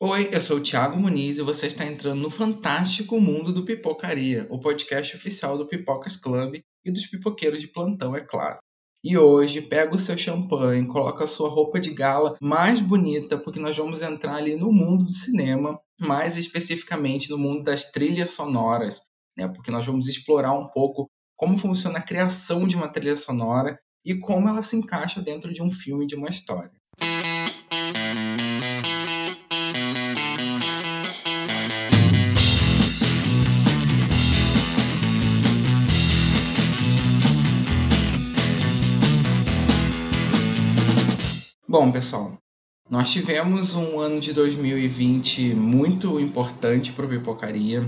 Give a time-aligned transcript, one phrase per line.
[0.00, 4.46] Oi, eu sou o Thiago Muniz e você está entrando no fantástico mundo do Pipocaria,
[4.48, 8.60] o podcast oficial do Pipocas Club e dos pipoqueiros de plantão, é claro.
[9.02, 13.58] E hoje, pega o seu champanhe, coloca a sua roupa de gala mais bonita, porque
[13.58, 19.02] nós vamos entrar ali no mundo do cinema, mais especificamente no mundo das trilhas sonoras,
[19.36, 19.48] né?
[19.48, 24.14] Porque nós vamos explorar um pouco como funciona a criação de uma trilha sonora e
[24.14, 26.77] como ela se encaixa dentro de um filme de uma história.
[41.70, 42.38] Bom, pessoal,
[42.88, 47.82] nós tivemos um ano de 2020 muito importante para o Pipocaria.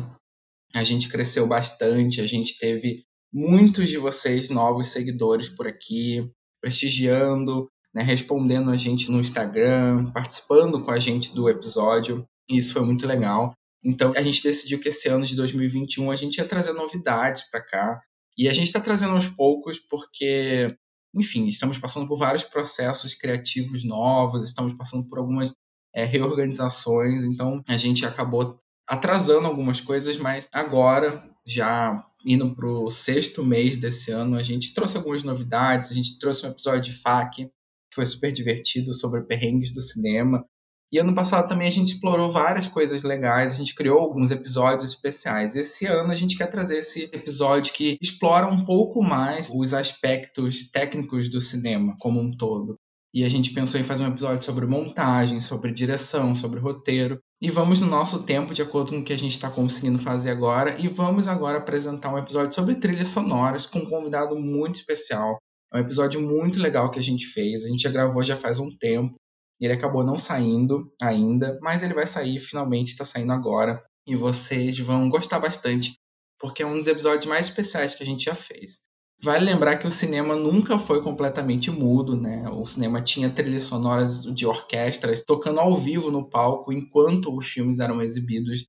[0.74, 6.30] A gente cresceu bastante, a gente teve muitos de vocês novos seguidores por aqui,
[6.60, 12.28] prestigiando, né, respondendo a gente no Instagram, participando com a gente do episódio.
[12.50, 13.54] E isso foi muito legal.
[13.82, 17.64] Então a gente decidiu que esse ano de 2021 a gente ia trazer novidades para
[17.64, 17.98] cá.
[18.36, 20.68] E a gente está trazendo aos poucos porque
[21.14, 25.54] enfim, estamos passando por vários processos criativos novos, estamos passando por algumas
[25.94, 32.90] é, reorganizações, então a gente acabou atrasando algumas coisas, mas agora, já indo para o
[32.90, 36.92] sexto mês desse ano, a gente trouxe algumas novidades, a gente trouxe um episódio de
[36.92, 40.44] FAQ, que foi super divertido, sobre perrengues do cinema,
[40.92, 44.90] e ano passado também a gente explorou várias coisas legais, a gente criou alguns episódios
[44.90, 45.54] especiais.
[45.54, 50.70] Esse ano a gente quer trazer esse episódio que explora um pouco mais os aspectos
[50.70, 52.76] técnicos do cinema como um todo.
[53.12, 57.20] E a gente pensou em fazer um episódio sobre montagem, sobre direção, sobre roteiro.
[57.42, 60.30] E vamos no nosso tempo, de acordo com o que a gente está conseguindo fazer
[60.30, 60.78] agora.
[60.78, 65.38] E vamos agora apresentar um episódio sobre trilhas sonoras com um convidado muito especial.
[65.72, 67.64] É um episódio muito legal que a gente fez.
[67.64, 69.16] A gente já gravou já faz um tempo.
[69.60, 73.82] Ele acabou não saindo ainda, mas ele vai sair, finalmente está saindo agora.
[74.06, 75.98] E vocês vão gostar bastante,
[76.38, 78.80] porque é um dos episódios mais especiais que a gente já fez.
[79.22, 82.48] Vale lembrar que o cinema nunca foi completamente mudo, né?
[82.48, 87.80] O cinema tinha trilhas sonoras de orquestras tocando ao vivo no palco enquanto os filmes
[87.80, 88.66] eram exibidos.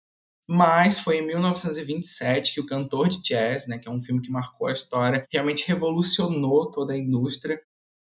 [0.49, 4.29] Mas foi em 1927 que o Cantor de Jazz, né, que é um filme que
[4.29, 7.57] marcou a história, realmente revolucionou toda a indústria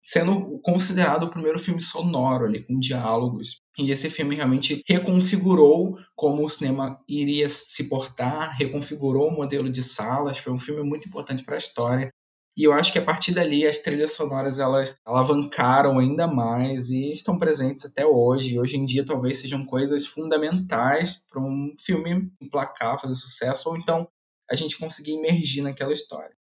[0.03, 3.61] sendo considerado o primeiro filme sonoro ali, com diálogos.
[3.79, 9.83] E esse filme realmente reconfigurou como o cinema iria se portar, reconfigurou o modelo de
[9.83, 12.11] salas, foi um filme muito importante para a história.
[12.55, 17.11] E eu acho que a partir dali as trilhas sonoras elas alavancaram ainda mais e
[17.13, 18.55] estão presentes até hoje.
[18.55, 23.77] E hoje em dia talvez sejam coisas fundamentais para um filme emplacar, fazer sucesso, ou
[23.77, 24.07] então
[24.51, 26.37] a gente conseguir emergir naquela história.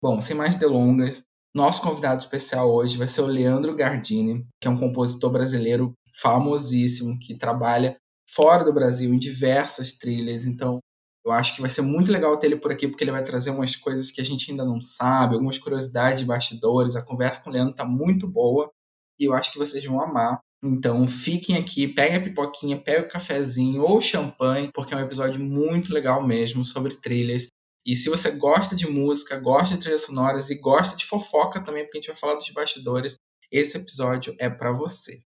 [0.00, 4.70] Bom, sem mais delongas, nosso convidado especial hoje vai ser o Leandro Gardini, que é
[4.70, 7.96] um compositor brasileiro famosíssimo, que trabalha
[8.28, 10.46] fora do Brasil em diversas trilhas.
[10.46, 10.78] Então,
[11.24, 13.50] eu acho que vai ser muito legal ter ele por aqui, porque ele vai trazer
[13.50, 16.96] umas coisas que a gente ainda não sabe, algumas curiosidades de bastidores.
[16.96, 18.70] A conversa com o Leandro está muito boa
[19.18, 20.40] e eu acho que vocês vão amar.
[20.64, 25.40] Então, fiquem aqui, peguem a pipoquinha, peguem o cafezinho ou champanhe, porque é um episódio
[25.40, 27.48] muito legal mesmo sobre trilhas.
[27.84, 31.84] E se você gosta de música, gosta de trilhas sonoras e gosta de fofoca também,
[31.84, 33.16] porque a gente vai falar dos bastidores,
[33.50, 35.20] esse episódio é para você.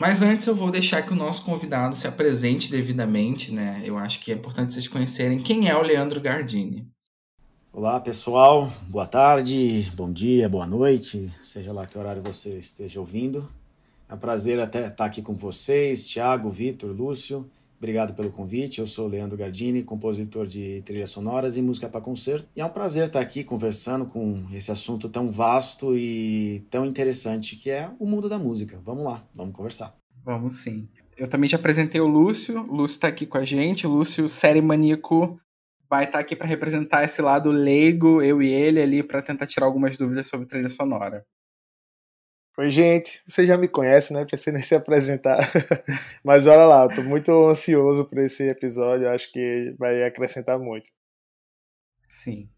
[0.00, 3.82] Mas antes eu vou deixar que o nosso convidado se apresente devidamente, né?
[3.84, 6.88] Eu acho que é importante vocês conhecerem quem é o Leandro Gardini.
[7.72, 8.72] Olá, pessoal.
[8.88, 13.48] Boa tarde, bom dia, boa noite, seja lá que horário você esteja ouvindo.
[14.08, 17.48] É um prazer até estar aqui com vocês, Thiago, Vitor, Lúcio.
[17.80, 18.78] Obrigado pelo convite.
[18.78, 22.46] Eu sou Leandro Gardini, compositor de trilhas sonoras e música para concerto.
[22.54, 27.56] E é um prazer estar aqui conversando com esse assunto tão vasto e tão interessante
[27.56, 28.78] que é o mundo da música.
[28.84, 29.96] Vamos lá, vamos conversar.
[30.22, 30.86] Vamos sim.
[31.16, 32.60] Eu também já apresentei o Lúcio.
[32.60, 33.86] O Lúcio está aqui com a gente.
[33.86, 35.40] O Lúcio, série maníaco,
[35.88, 39.64] vai estar aqui para representar esse lado leigo, eu e ele ali, para tentar tirar
[39.64, 41.24] algumas dúvidas sobre trilha sonora.
[42.60, 43.22] Oi, gente.
[43.26, 44.26] Você já me conhece, né?
[44.30, 45.38] Pensei nem se apresentar.
[46.22, 49.08] Mas olha lá, eu muito ansioso por esse episódio.
[49.08, 50.90] Acho que vai acrescentar muito.
[52.06, 52.50] Sim.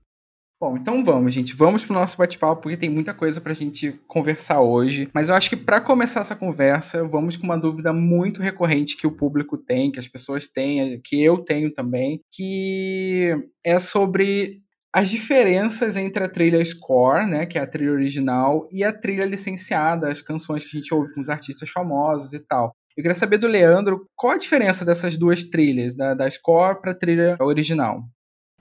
[0.61, 1.55] Bom, então vamos, gente.
[1.55, 5.09] Vamos pro nosso bate-papo, porque tem muita coisa pra gente conversar hoje.
[5.15, 9.07] Mas eu acho que para começar essa conversa, vamos com uma dúvida muito recorrente que
[9.07, 13.31] o público tem, que as pessoas têm, que eu tenho também, que
[13.65, 18.85] é sobre as diferenças entre a trilha score, né, que é a trilha original, e
[18.85, 22.75] a trilha licenciada, as canções que a gente ouve com os artistas famosos e tal.
[22.95, 26.93] Eu queria saber do Leandro qual a diferença dessas duas trilhas, da, da score para
[26.93, 28.05] a trilha original.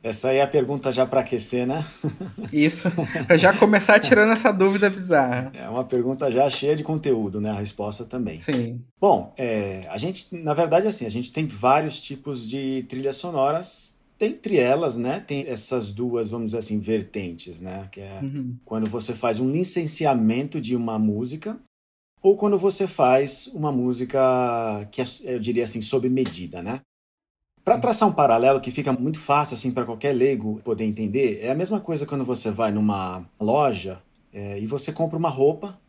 [0.03, 1.85] Essa aí é a pergunta já para aquecer, né?
[2.51, 2.89] Isso,
[3.27, 5.51] para já começar tirando essa dúvida bizarra.
[5.53, 7.51] É uma pergunta já cheia de conteúdo, né?
[7.51, 8.39] A resposta também.
[8.39, 8.81] Sim.
[8.99, 13.95] Bom, é, a gente, na verdade, assim, a gente tem vários tipos de trilhas sonoras.
[14.21, 17.87] Entre elas, né, tem essas duas, vamos dizer assim, vertentes, né?
[17.91, 18.55] Que é uhum.
[18.63, 21.59] quando você faz um licenciamento de uma música
[22.21, 24.19] ou quando você faz uma música
[24.91, 26.81] que é, eu diria assim, sob medida, né?
[27.63, 31.51] Para traçar um paralelo que fica muito fácil assim para qualquer leigo poder entender, é
[31.51, 34.01] a mesma coisa quando você vai numa loja
[34.33, 35.79] é, e você compra uma roupa,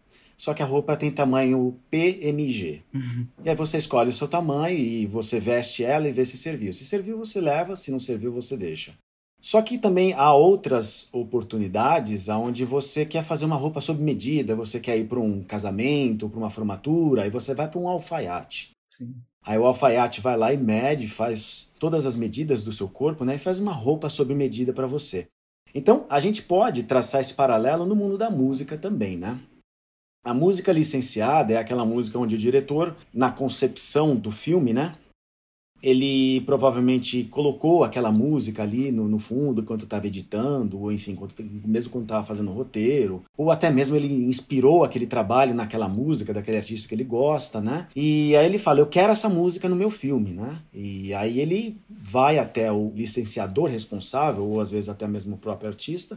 [0.42, 2.82] só que a roupa tem tamanho PMG.
[2.92, 3.28] Uhum.
[3.44, 6.72] E aí você escolhe o seu tamanho e você veste ela e vê se serviu.
[6.72, 8.92] Se serviu, você leva, se não serviu, você deixa.
[9.40, 14.80] Só que também há outras oportunidades onde você quer fazer uma roupa sob medida, você
[14.80, 18.72] quer ir para um casamento, para uma formatura, e você vai para um alfaiate.
[18.88, 19.14] Sim.
[19.46, 23.36] Aí o alfaiate vai lá e mede, faz todas as medidas do seu corpo, né?
[23.36, 25.28] E faz uma roupa sob medida para você.
[25.72, 29.38] Então, a gente pode traçar esse paralelo no mundo da música também, né?
[30.24, 34.94] A música licenciada é aquela música onde o diretor, na concepção do filme, né,
[35.82, 41.34] ele provavelmente colocou aquela música ali no, no fundo enquanto estava editando, ou enfim, quando,
[41.40, 46.32] mesmo quando estava fazendo o roteiro, ou até mesmo ele inspirou aquele trabalho naquela música
[46.32, 47.88] daquele artista que ele gosta, né?
[47.96, 50.62] E aí ele fala: Eu quero essa música no meu filme, né?
[50.72, 55.68] E aí ele vai até o licenciador responsável, ou às vezes até mesmo o próprio
[55.68, 56.16] artista,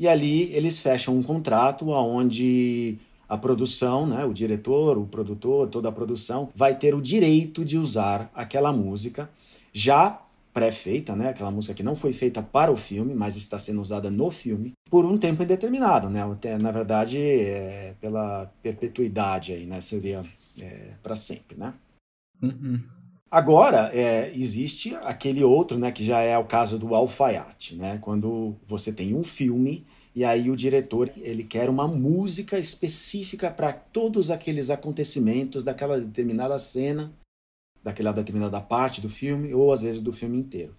[0.00, 2.98] e ali eles fecham um contrato onde
[3.30, 7.78] a produção, né, o diretor, o produtor, toda a produção vai ter o direito de
[7.78, 9.30] usar aquela música
[9.72, 10.20] já
[10.52, 14.10] pré-feita, né, aquela música que não foi feita para o filme, mas está sendo usada
[14.10, 16.22] no filme por um tempo indeterminado, né?
[16.60, 19.80] Na verdade, é pela perpetuidade aí, né?
[19.80, 20.24] Seria
[20.60, 21.72] é, para sempre, né?
[22.42, 22.80] Uhum.
[23.30, 27.98] Agora, é, existe aquele outro, né, que já é o caso do alfaiate, né?
[28.00, 33.72] Quando você tem um filme e aí o diretor ele quer uma música específica para
[33.72, 37.12] todos aqueles acontecimentos daquela determinada cena,
[37.82, 40.76] daquela determinada parte do filme ou às vezes do filme inteiro.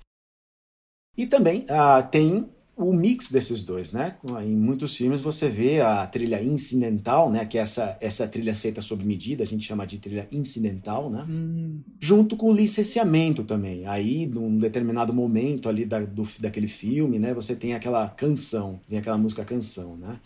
[1.18, 2.50] E também ah, tem
[2.88, 4.16] o mix desses dois, né?
[4.44, 7.46] Em muitos filmes você vê a trilha incidental, né?
[7.46, 11.26] Que é essa, essa trilha feita sob medida, a gente chama de trilha incidental, né?
[11.30, 11.82] Hum.
[12.00, 13.86] Junto com o licenciamento também.
[13.86, 17.34] Aí, num determinado momento ali da, do, daquele filme, né?
[17.34, 20.20] Você tem aquela canção, vem aquela música canção, né?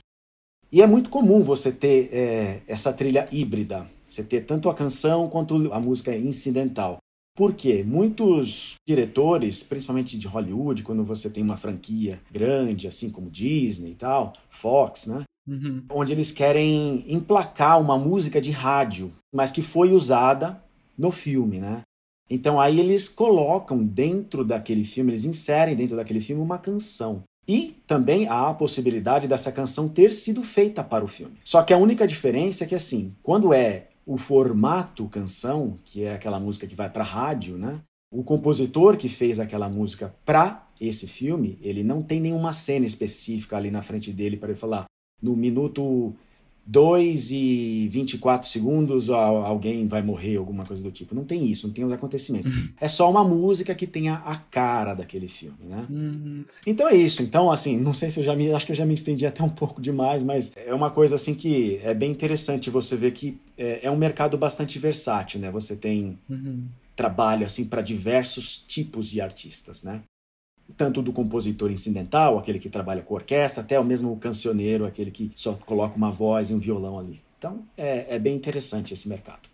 [0.72, 3.88] E é muito comum você ter é, essa trilha híbrida.
[4.08, 6.98] Você ter tanto a canção quanto a música incidental.
[7.36, 13.92] Porque muitos diretores, principalmente de Hollywood, quando você tem uma franquia grande, assim como Disney
[13.92, 15.24] e tal, Fox, né?
[15.48, 15.84] Uhum.
[15.90, 20.64] Onde eles querem emplacar uma música de rádio, mas que foi usada
[20.98, 21.82] no filme, né?
[22.30, 27.24] Então aí eles colocam dentro daquele filme, eles inserem dentro daquele filme uma canção.
[27.48, 31.38] E também há a possibilidade dessa canção ter sido feita para o filme.
[31.44, 36.14] Só que a única diferença é que assim, quando é o formato canção, que é
[36.14, 37.82] aquela música que vai para rádio, né?
[38.12, 43.58] O compositor que fez aquela música para esse filme, ele não tem nenhuma cena específica
[43.58, 44.86] ali na frente dele para ele falar
[45.22, 46.14] no minuto
[46.66, 51.14] 2 e 24 segundos alguém vai morrer, alguma coisa do tipo.
[51.14, 52.52] Não tem isso, não tem os acontecimentos.
[52.52, 52.70] Uhum.
[52.82, 55.86] É só uma música que tenha a cara daquele filme, né?
[55.90, 56.44] Uhum.
[56.66, 57.22] Então é isso.
[57.22, 58.52] Então, assim, não sei se eu já me.
[58.52, 61.36] Acho que eu já me estendi até um pouco demais, mas é uma coisa assim
[61.36, 65.52] que é bem interessante você ver que é, é um mercado bastante versátil, né?
[65.52, 66.18] Você tem.
[66.28, 66.66] Uhum.
[66.96, 70.02] Trabalho assim para diversos tipos de artistas, né?
[70.76, 75.32] Tanto do compositor incidental, aquele que trabalha com orquestra, até o mesmo cancioneiro, aquele que
[75.36, 77.22] só coloca uma voz e um violão ali.
[77.38, 79.48] Então é, é bem interessante esse mercado.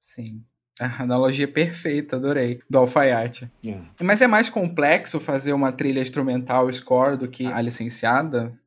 [0.00, 0.42] Sim.
[0.78, 3.50] A analogia perfeita, adorei, do alfaiate.
[3.66, 3.78] É.
[4.02, 8.58] Mas é mais complexo fazer uma trilha instrumental score do que a licenciada?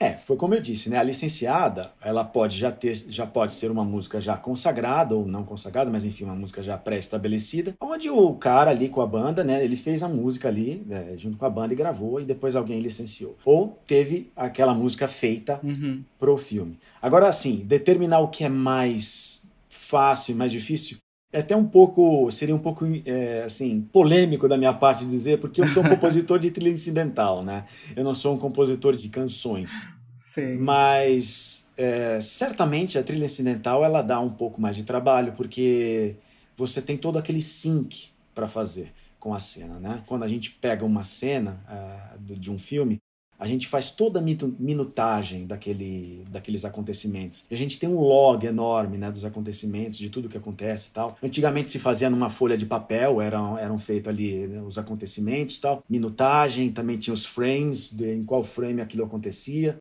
[0.00, 0.96] É, foi como eu disse, né?
[0.96, 5.44] A licenciada, ela pode já ter, já pode ser uma música já consagrada ou não
[5.44, 9.64] consagrada, mas enfim, uma música já pré-estabelecida, onde o cara ali com a banda, né?
[9.64, 12.78] Ele fez a música ali né, junto com a banda e gravou e depois alguém
[12.78, 13.36] licenciou.
[13.44, 16.02] Ou teve aquela música feita uhum.
[16.18, 16.78] pro filme.
[17.02, 20.98] Agora, assim, determinar o que é mais fácil e mais difícil
[21.32, 25.60] é até um pouco, seria um pouco, é, assim, polêmico da minha parte dizer, porque
[25.60, 27.64] eu sou um compositor de trilha incidental, né?
[27.94, 29.88] Eu não sou um compositor de canções.
[30.24, 30.56] Sim.
[30.56, 36.16] Mas, é, certamente, a trilha incidental, ela dá um pouco mais de trabalho, porque
[36.56, 40.02] você tem todo aquele sync para fazer com a cena, né?
[40.06, 42.98] Quando a gente pega uma cena uh, de um filme,
[43.38, 47.44] a gente faz toda a minutagem daquele, daqueles acontecimentos.
[47.48, 50.92] E a gente tem um log enorme né, dos acontecimentos, de tudo que acontece e
[50.92, 51.16] tal.
[51.22, 55.84] Antigamente se fazia numa folha de papel, eram, eram feitos ali né, os acontecimentos tal.
[55.88, 59.78] Minutagem, também tinha os frames, de, em qual frame aquilo acontecia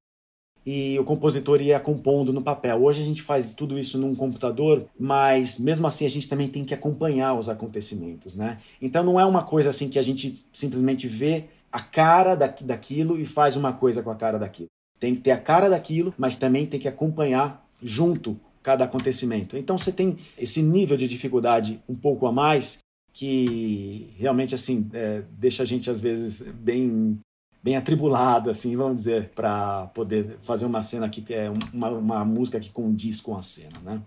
[0.69, 2.83] e o compositor ia compondo no papel.
[2.83, 6.65] Hoje a gente faz tudo isso num computador, mas mesmo assim a gente também tem
[6.65, 8.57] que acompanhar os acontecimentos, né?
[8.81, 13.25] Então não é uma coisa assim que a gente simplesmente vê a cara daquilo e
[13.25, 14.69] faz uma coisa com a cara daquilo.
[14.99, 19.55] Tem que ter a cara daquilo, mas também tem que acompanhar junto cada acontecimento.
[19.55, 22.79] Então você tem esse nível de dificuldade um pouco a mais
[23.13, 27.19] que realmente assim é, deixa a gente às vezes bem
[27.63, 32.59] bem atribulado, assim, vamos dizer, para poder fazer uma cena que é uma, uma música
[32.59, 34.01] que condiz com a cena, né?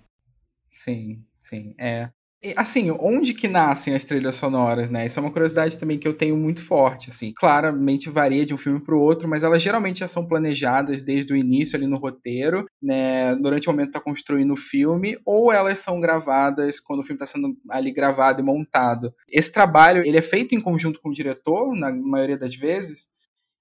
[0.69, 2.11] Sim, sim, é.
[2.57, 5.05] Assim, onde que nascem as trilhas sonoras, né?
[5.05, 7.35] Isso é uma curiosidade também que eu tenho muito forte, assim.
[7.37, 11.35] Claramente varia de um filme para o outro, mas elas geralmente já são planejadas desde
[11.35, 13.35] o início ali no roteiro, né?
[13.35, 17.17] Durante o momento que tá construindo o filme, ou elas são gravadas quando o filme
[17.23, 19.13] está sendo ali gravado e montado.
[19.29, 23.09] Esse trabalho, ele é feito em conjunto com o diretor, na maioria das vezes,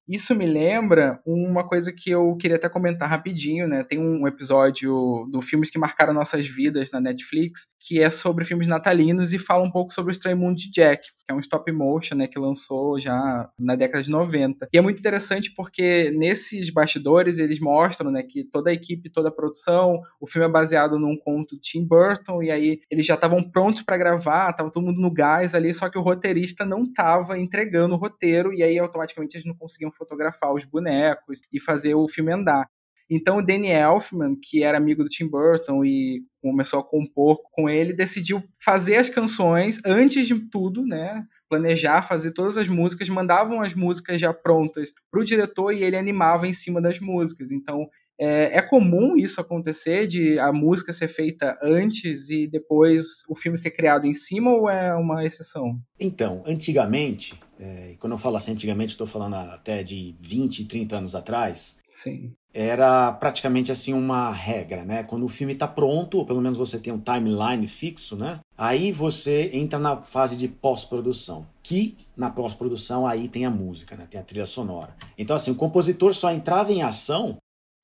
[0.10, 3.84] isso me lembra uma coisa que eu queria até comentar rapidinho, né?
[3.84, 8.68] Tem um episódio do Filmes que Marcaram Nossas Vidas na Netflix, que é sobre filmes
[8.68, 11.72] natalinos e fala um pouco sobre o Estranho Mundo de Jack, que é um stop
[11.72, 14.68] motion, né, que lançou já na década de 90.
[14.74, 19.30] E é muito interessante porque nesses bastidores eles mostram, né, que toda a equipe, toda
[19.30, 23.14] a produção, o filme é baseado num conto de Tim Burton e aí eles já
[23.14, 26.84] estavam prontos para gravar, tava todo mundo no gás ali, só que o roteirista não
[26.84, 31.94] estava entregando o roteiro e aí automaticamente eles não conseguiam fotografar os bonecos e fazer
[31.94, 32.68] o filme andar.
[33.10, 37.68] Então o Danny Elfman, que era amigo do Tim Burton e começou a compor com
[37.68, 41.26] ele, decidiu fazer as canções antes de tudo, né?
[41.50, 45.98] Planejar, fazer todas as músicas, mandavam as músicas já prontas para o diretor e ele
[45.98, 47.52] animava em cima das músicas.
[47.52, 47.90] Então
[48.20, 53.58] é, é, comum isso acontecer, de a música ser feita antes e depois o filme
[53.58, 55.80] ser criado em cima, ou é uma exceção?
[55.98, 61.16] Então, antigamente, é, quando eu falo assim antigamente, estou falando até de 20, 30 anos
[61.16, 62.34] atrás, Sim.
[62.54, 65.04] era praticamente assim uma regra, né?
[65.04, 68.42] Quando o filme está pronto, ou pelo menos você tem um timeline fixo, né?
[68.58, 74.06] Aí você entra na fase de pós-produção, que na pós-produção aí tem a música, né?
[74.10, 74.94] Tem a trilha sonora.
[75.18, 77.38] Então assim, o compositor só entrava em ação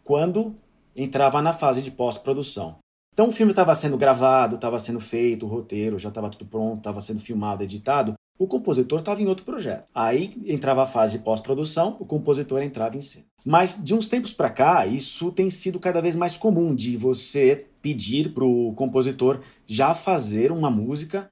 [0.05, 0.55] quando
[0.95, 2.77] entrava na fase de pós-produção.
[3.11, 6.77] Então o filme estava sendo gravado, estava sendo feito, o roteiro já estava tudo pronto,
[6.77, 8.13] estava sendo filmado, editado.
[8.37, 9.87] O compositor estava em outro projeto.
[9.95, 13.25] Aí entrava a fase de pós-produção, o compositor entrava em cena.
[13.43, 17.65] Mas de uns tempos para cá, isso tem sido cada vez mais comum de você
[17.81, 21.29] pedir para o compositor já fazer uma música,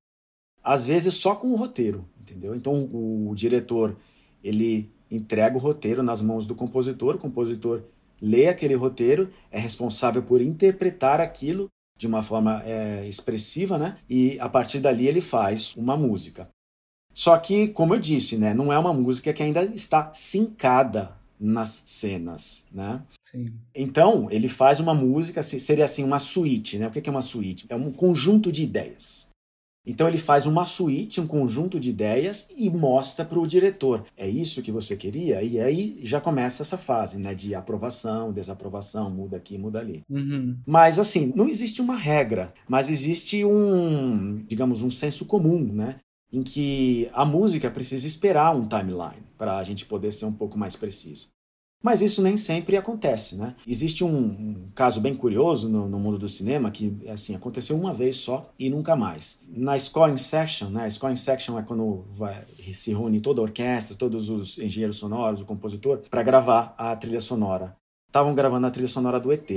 [0.63, 2.55] às vezes só com o roteiro, entendeu?
[2.55, 3.97] Então o, diretor
[4.43, 7.83] ele entrega o roteiro nas mãos do compositor, o compositor
[8.21, 11.67] lê aquele roteiro, é responsável por interpretar aquilo
[11.97, 13.97] de uma forma é, expressiva, né?
[14.09, 16.49] E a partir dali ele faz uma música.
[17.13, 21.83] Só que, como eu disse, né, não é uma música que ainda está sincada nas
[21.85, 23.03] cenas, né?
[23.21, 23.53] Sim.
[23.75, 26.87] Então, ele faz uma música, seria assim, uma suíte, né?
[26.87, 27.65] O que é uma suíte?
[27.69, 29.29] É um conjunto de ideias.
[29.85, 34.05] Então ele faz uma suíte, um conjunto de ideias e mostra para o diretor.
[34.15, 35.41] É isso que você queria?
[35.43, 37.35] E aí já começa essa fase, né?
[37.35, 40.03] De aprovação, desaprovação, muda aqui, muda ali.
[40.09, 40.57] Uhum.
[40.65, 45.97] Mas assim, não existe uma regra, mas existe um, digamos, um senso comum, né?
[46.31, 50.57] Em que a música precisa esperar um timeline para a gente poder ser um pouco
[50.57, 51.27] mais preciso.
[51.83, 53.55] Mas isso nem sempre acontece, né?
[53.67, 57.93] Existe um, um caso bem curioso no, no, mundo do cinema que, assim, aconteceu uma
[57.93, 59.41] vez só e nunca mais.
[59.49, 60.89] Na scoring section, né?
[60.89, 65.45] Scoring section é quando vai, se reúne toda a orquestra, todos os engenheiros sonoros, o
[65.45, 67.75] compositor, para gravar a trilha sonora.
[68.07, 69.51] Estavam gravando a trilha sonora do ET.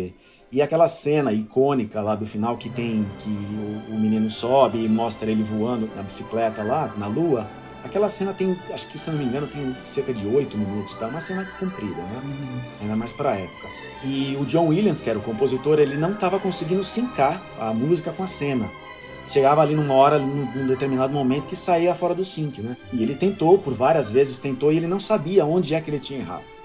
[0.50, 4.88] E aquela cena icônica lá do final que tem que o, o menino sobe e
[4.88, 7.48] mostra ele voando na bicicleta lá, na lua,
[7.86, 11.06] Aquela cena tem, acho que se não me engano, tem cerca de oito minutos, tá?
[11.06, 12.20] Uma cena comprida, né?
[12.24, 12.60] Uhum.
[12.82, 13.68] Ainda mais para a época.
[14.04, 18.12] E o John Williams, que era o compositor, ele não estava conseguindo sincar a música
[18.12, 18.68] com a cena.
[19.28, 22.76] Chegava ali numa hora, num determinado momento, que saía fora do sync, né?
[22.92, 26.00] E ele tentou, por várias vezes tentou, e ele não sabia onde é que ele
[26.00, 26.55] tinha errado.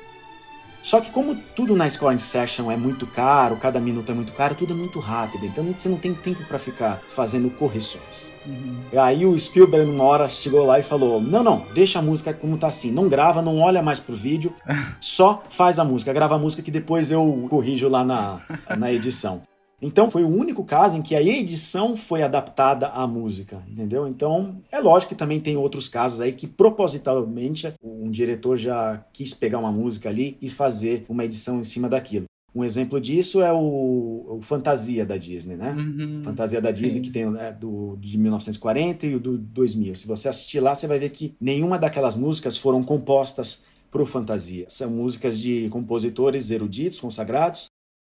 [0.81, 4.55] Só que como tudo na scoring session é muito caro, cada minuto é muito caro,
[4.55, 8.33] tudo é muito rápido, então você não tem tempo para ficar fazendo correções.
[8.45, 8.81] Uhum.
[8.99, 12.57] Aí o Spielberg numa hora chegou lá e falou: "Não, não, deixa a música como
[12.57, 14.53] tá assim, não grava, não olha mais pro vídeo,
[14.99, 18.41] só faz a música, grava a música que depois eu corrijo lá na,
[18.77, 19.41] na edição".
[19.81, 24.07] Então foi o único caso em que a edição foi adaptada à música, entendeu?
[24.07, 29.33] Então é lógico que também tem outros casos aí que propositalmente um diretor já quis
[29.33, 32.25] pegar uma música ali e fazer uma edição em cima daquilo.
[32.53, 35.71] Um exemplo disso é o, o Fantasia da Disney, né?
[35.71, 36.81] Uhum, Fantasia da sim.
[36.81, 39.95] Disney, que tem é, do, de 1940 e o do 2000.
[39.95, 44.05] Se você assistir lá, você vai ver que nenhuma daquelas músicas foram compostas para o
[44.05, 44.65] Fantasia.
[44.67, 47.67] São músicas de compositores eruditos, consagrados,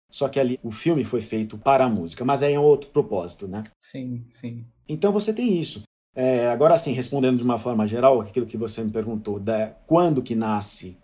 [0.09, 3.47] só que ali o filme foi feito para a música, mas é um outro propósito,
[3.47, 3.63] né?
[3.79, 4.65] Sim, sim.
[4.87, 5.83] Então você tem isso.
[6.15, 10.23] É, agora sim, respondendo de uma forma geral, aquilo que você me perguntou, da, quando
[10.23, 10.97] que nasce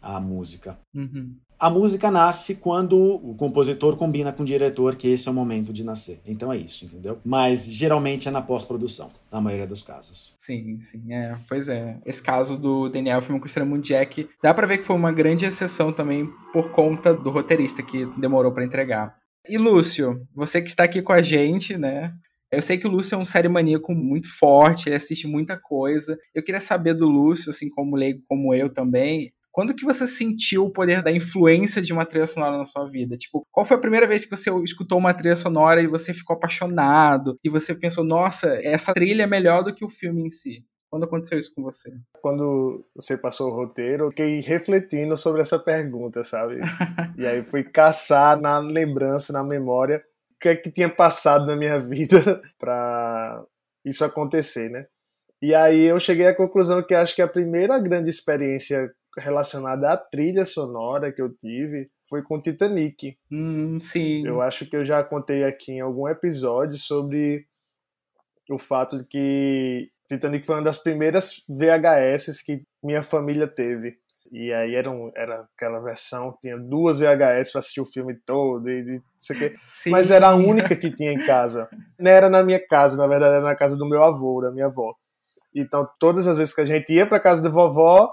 [0.00, 0.78] a música?
[0.94, 1.34] Uhum.
[1.60, 5.74] A música nasce quando o compositor combina com o diretor que esse é o momento
[5.74, 6.18] de nascer.
[6.26, 7.18] Então é isso, entendeu?
[7.22, 10.34] Mas geralmente é na pós-produção, na maioria dos casos.
[10.38, 11.36] Sim, sim, é.
[11.46, 11.98] Pois é.
[12.06, 15.44] Esse caso do Daniel Filme com Extremo Jack, dá pra ver que foi uma grande
[15.44, 19.14] exceção também por conta do roteirista que demorou pra entregar.
[19.46, 22.14] E Lúcio, você que está aqui com a gente, né?
[22.50, 26.18] Eu sei que o Lúcio é um série maníaco muito forte, ele assiste muita coisa.
[26.34, 30.64] Eu queria saber do Lúcio, assim como leigo como eu também, quando que você sentiu
[30.64, 33.16] o poder da influência de uma trilha sonora na sua vida?
[33.16, 36.36] Tipo, qual foi a primeira vez que você escutou uma trilha sonora e você ficou
[36.36, 37.36] apaixonado?
[37.44, 40.64] E você pensou, nossa, essa trilha é melhor do que o filme em si?
[40.90, 41.92] Quando aconteceu isso com você?
[42.20, 46.60] Quando você passou o roteiro, eu fiquei refletindo sobre essa pergunta, sabe?
[47.16, 50.02] e aí fui caçar na lembrança, na memória,
[50.34, 53.44] o que é que tinha passado na minha vida para
[53.84, 54.86] isso acontecer, né?
[55.40, 59.96] E aí eu cheguei à conclusão que acho que a primeira grande experiência relacionada à
[59.96, 63.16] trilha sonora que eu tive foi com Titanic.
[63.30, 64.26] Hum, sim.
[64.26, 67.46] Eu acho que eu já contei aqui em algum episódio sobre
[68.50, 73.96] o fato de que Titanic foi uma das primeiras VHS que minha família teve.
[74.32, 78.14] E aí era, um, era aquela versão que tinha duas VHS para assistir o filme
[78.24, 79.52] todo e, e isso aqui.
[79.56, 79.90] Sim.
[79.90, 81.68] Mas era a única que tinha em casa.
[81.98, 84.66] Não era na minha casa, na verdade era na casa do meu avô, da minha
[84.66, 84.94] avó.
[85.54, 88.12] Então todas as vezes que a gente ia para casa da vovó,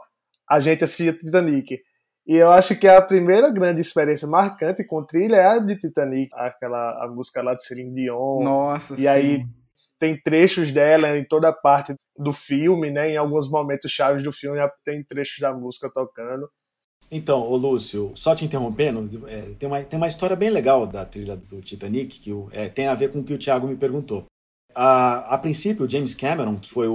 [0.50, 1.80] a gente assistia Titanic.
[2.25, 6.30] E eu acho que a primeira grande experiência marcante com trilha é a de Titanic,
[6.34, 8.44] aquela a música lá de Celine Dion.
[8.44, 9.08] Nossa, e sim.
[9.08, 9.46] aí
[9.98, 13.12] tem trechos dela em toda parte do filme, né?
[13.12, 16.50] Em alguns momentos chaves do filme tem trechos da música tocando.
[17.10, 21.06] Então, ô Lúcio, só te interrompendo, é, tem, uma, tem uma história bem legal da
[21.06, 24.25] trilha do Titanic que é, tem a ver com o que o Thiago me perguntou.
[24.79, 26.93] A, a princípio, o James Cameron, que foi o,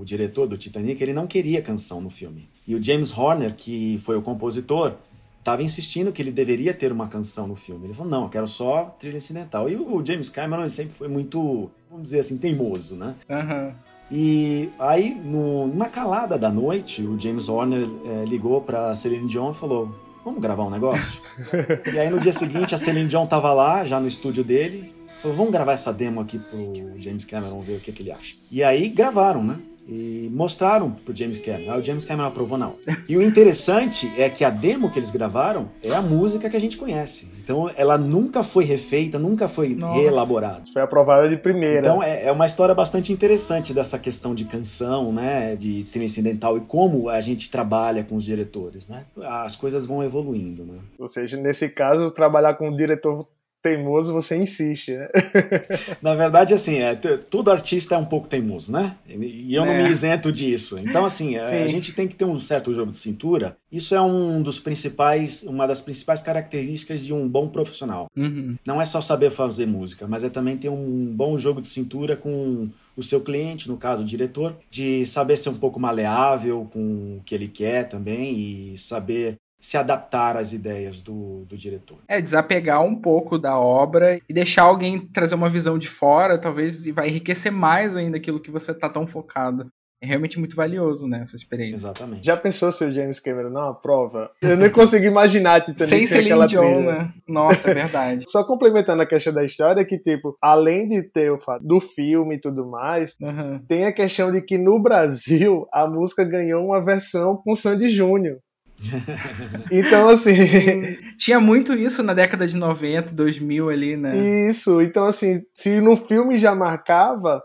[0.00, 2.48] o, diretor do Titanic, ele não queria canção no filme.
[2.66, 4.94] E o James Horner, que foi o compositor,
[5.38, 7.86] estava insistindo que ele deveria ter uma canção no filme.
[7.86, 9.70] Ele falou, não, eu quero só trilha incidental.
[9.70, 13.14] E o James Cameron sempre foi muito, vamos dizer assim, teimoso, né?
[13.30, 13.72] Uhum.
[14.10, 19.52] E aí, no, numa calada da noite, o James Horner é, ligou para Celine Dion
[19.52, 21.22] e falou, vamos gravar um negócio?
[21.94, 25.36] e aí, no dia seguinte, a Celine Dion estava lá, já no estúdio dele, falou,
[25.36, 28.34] vamos gravar essa demo aqui pro James Cameron, ver o que, que ele acha.
[28.50, 29.58] E aí, gravaram, né?
[29.88, 31.72] e mostraram pro James Cameron.
[31.72, 32.76] Aí o James Cameron aprovou não.
[33.08, 36.60] E o interessante é que a demo que eles gravaram é a música que a
[36.60, 37.28] gente conhece.
[37.42, 40.00] Então ela nunca foi refeita, nunca foi Nossa.
[40.00, 40.62] reelaborada.
[40.72, 41.80] Foi aprovada de primeira.
[41.80, 46.56] Então é, é, uma história bastante interessante dessa questão de canção, né, de trilha incidental
[46.56, 49.04] e como a gente trabalha com os diretores, né?
[49.22, 50.78] As coisas vão evoluindo, né?
[50.98, 53.26] Ou seja, nesse caso, trabalhar com um diretor
[53.62, 55.08] teimoso, você insiste, né?
[56.02, 58.96] Na verdade, assim, é, todo artista é um pouco teimoso, né?
[59.08, 59.84] E eu não É.
[59.84, 60.78] me isento disso.
[60.78, 61.62] Então, assim, a, Sim.
[61.62, 63.56] a gente tem que ter um certo jogo de cintura.
[63.70, 68.08] Isso é um dos principais, uma das principais características de um bom profissional.
[68.16, 68.56] Uhum.
[68.66, 72.16] Não é só saber fazer música, mas é também ter um bom jogo de cintura
[72.16, 77.16] com o seu cliente, no caso o diretor, de saber ser um pouco maleável com
[77.18, 78.36] o que ele quer também
[78.72, 81.98] e saber se adaptar às ideias do, do diretor.
[82.08, 86.84] É, desapegar um pouco da obra e deixar alguém trazer uma visão de fora, talvez
[86.84, 89.68] e vai enriquecer mais ainda aquilo que você tá tão focado.
[90.02, 91.76] É realmente muito valioso, né, essa experiência.
[91.76, 92.26] Exatamente.
[92.26, 94.32] Já pensou se o James Cameron não aprova?
[94.42, 96.92] Eu nem consegui imaginar Titanic Sem sem, aquela Dion, trilha.
[96.98, 97.12] né?
[97.28, 98.24] Nossa, é verdade.
[98.28, 102.34] Só complementando a questão da história, que, tipo, além de ter o fato do filme
[102.34, 103.60] e tudo mais, Uhum.
[103.68, 108.38] tem a questão de que no Brasil a música ganhou uma versão com Sandy Júnior.
[109.70, 114.16] Então, assim, Tinha muito isso na década de 90, 2000 ali, né?
[114.48, 114.80] isso.
[114.82, 117.42] Então, assim, se no filme já marcava,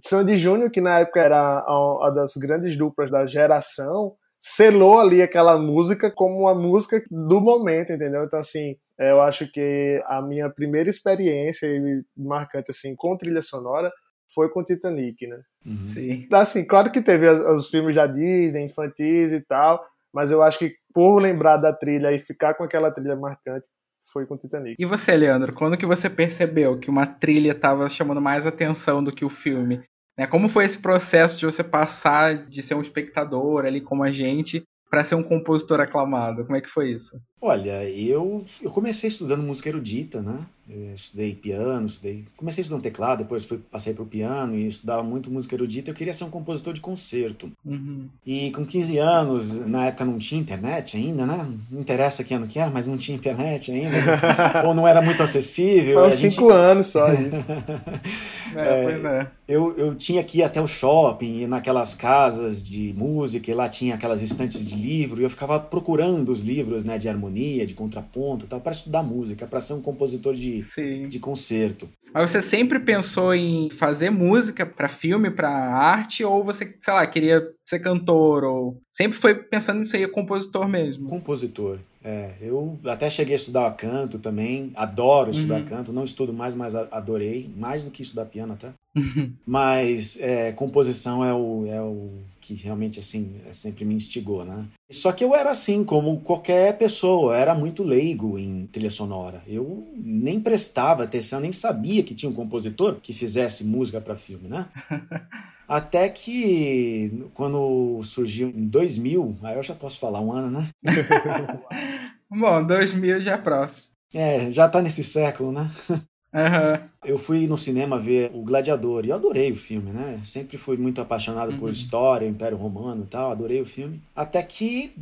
[0.00, 5.56] Sandy Júnior, que na época era uma das grandes duplas da geração, selou ali aquela
[5.56, 8.24] música como uma música do momento, entendeu?
[8.24, 11.68] Então, assim, eu acho que a minha primeira experiência
[12.16, 13.92] marcante, assim, com trilha sonora
[14.34, 15.40] foi com Titanic, né?
[15.64, 15.84] Uhum.
[15.84, 16.26] Sim.
[16.32, 20.58] Assim, claro que teve os, os filmes da Disney, infantis e tal, mas eu acho
[20.58, 23.68] que por lembrar da trilha e ficar com aquela trilha marcante,
[24.12, 24.76] foi com Titanic.
[24.78, 29.12] E você, Leandro, quando que você percebeu que uma trilha estava chamando mais atenção do
[29.12, 29.82] que o filme?
[30.18, 34.10] Né, Como foi esse processo de você passar de ser um espectador ali como a
[34.10, 36.44] gente para ser um compositor aclamado?
[36.44, 37.16] Como é que foi isso?
[37.44, 40.46] Olha, eu, eu comecei estudando música erudita, né?
[40.70, 42.24] Eu estudei piano, estudei...
[42.36, 45.90] comecei estudando teclado, depois fui, passei para o piano e estudava muito música erudita.
[45.90, 47.50] Eu queria ser um compositor de concerto.
[47.64, 48.06] Uhum.
[48.24, 51.48] E com 15 anos, na época não tinha internet ainda, né?
[51.68, 53.96] Não interessa que ano que era, mas não tinha internet ainda.
[54.64, 55.98] ou não era muito acessível.
[55.98, 56.52] Foi uns 5 gente...
[56.52, 57.52] anos só isso.
[58.54, 59.30] é, pois é.
[59.48, 63.68] Eu, eu tinha que ir até o shopping, ir naquelas casas de música, e lá
[63.68, 67.66] tinha aquelas estantes de livro, e eu ficava procurando os livros né, de harmonia harmonia,
[67.66, 70.62] de contraponto, tal, para estudar música, para ser um compositor de,
[71.08, 71.88] de concerto.
[72.12, 77.06] Mas você sempre pensou em fazer música para filme, para arte, ou você, sei lá,
[77.06, 81.08] queria ser cantor, ou sempre foi pensando em ser compositor mesmo?
[81.08, 81.78] Compositor.
[82.04, 85.64] É, eu até cheguei a estudar canto também, adoro estudar uhum.
[85.64, 88.70] canto, não estudo mais, mas adorei, mais do que estudar piano até.
[88.96, 89.32] Uhum.
[89.46, 92.10] Mas é, composição é o, é o
[92.40, 94.66] que realmente assim é, sempre me instigou, né?
[94.90, 99.42] Só que eu era assim, como qualquer pessoa, eu era muito leigo em trilha sonora.
[99.46, 104.48] Eu nem prestava atenção, nem sabia que tinha um compositor que fizesse música para filme,
[104.48, 104.66] né?
[105.72, 110.68] Até que quando surgiu em 2000, aí eu já posso falar um ano, né?
[112.30, 113.86] Bom, 2000 já é próximo.
[114.12, 115.70] É, já tá nesse século, né?
[115.88, 116.88] Uhum.
[117.02, 120.20] Eu fui no cinema ver O Gladiador e eu adorei o filme, né?
[120.26, 121.58] Sempre fui muito apaixonado uhum.
[121.58, 123.98] por história, Império Romano e tal, adorei o filme.
[124.14, 124.92] Até que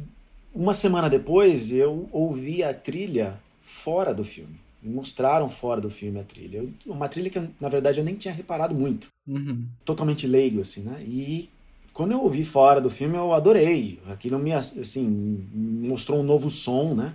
[0.55, 4.55] uma semana depois eu ouvi a trilha fora do filme.
[4.83, 6.59] Me mostraram fora do filme a trilha.
[6.59, 9.09] Eu, uma trilha que, na verdade, eu nem tinha reparado muito.
[9.27, 9.67] Uhum.
[9.85, 11.03] Totalmente leigo, assim, né?
[11.03, 11.49] E
[11.93, 13.99] quando eu ouvi fora do filme, eu adorei.
[14.07, 17.15] Aquilo me, assim, mostrou um novo som, né?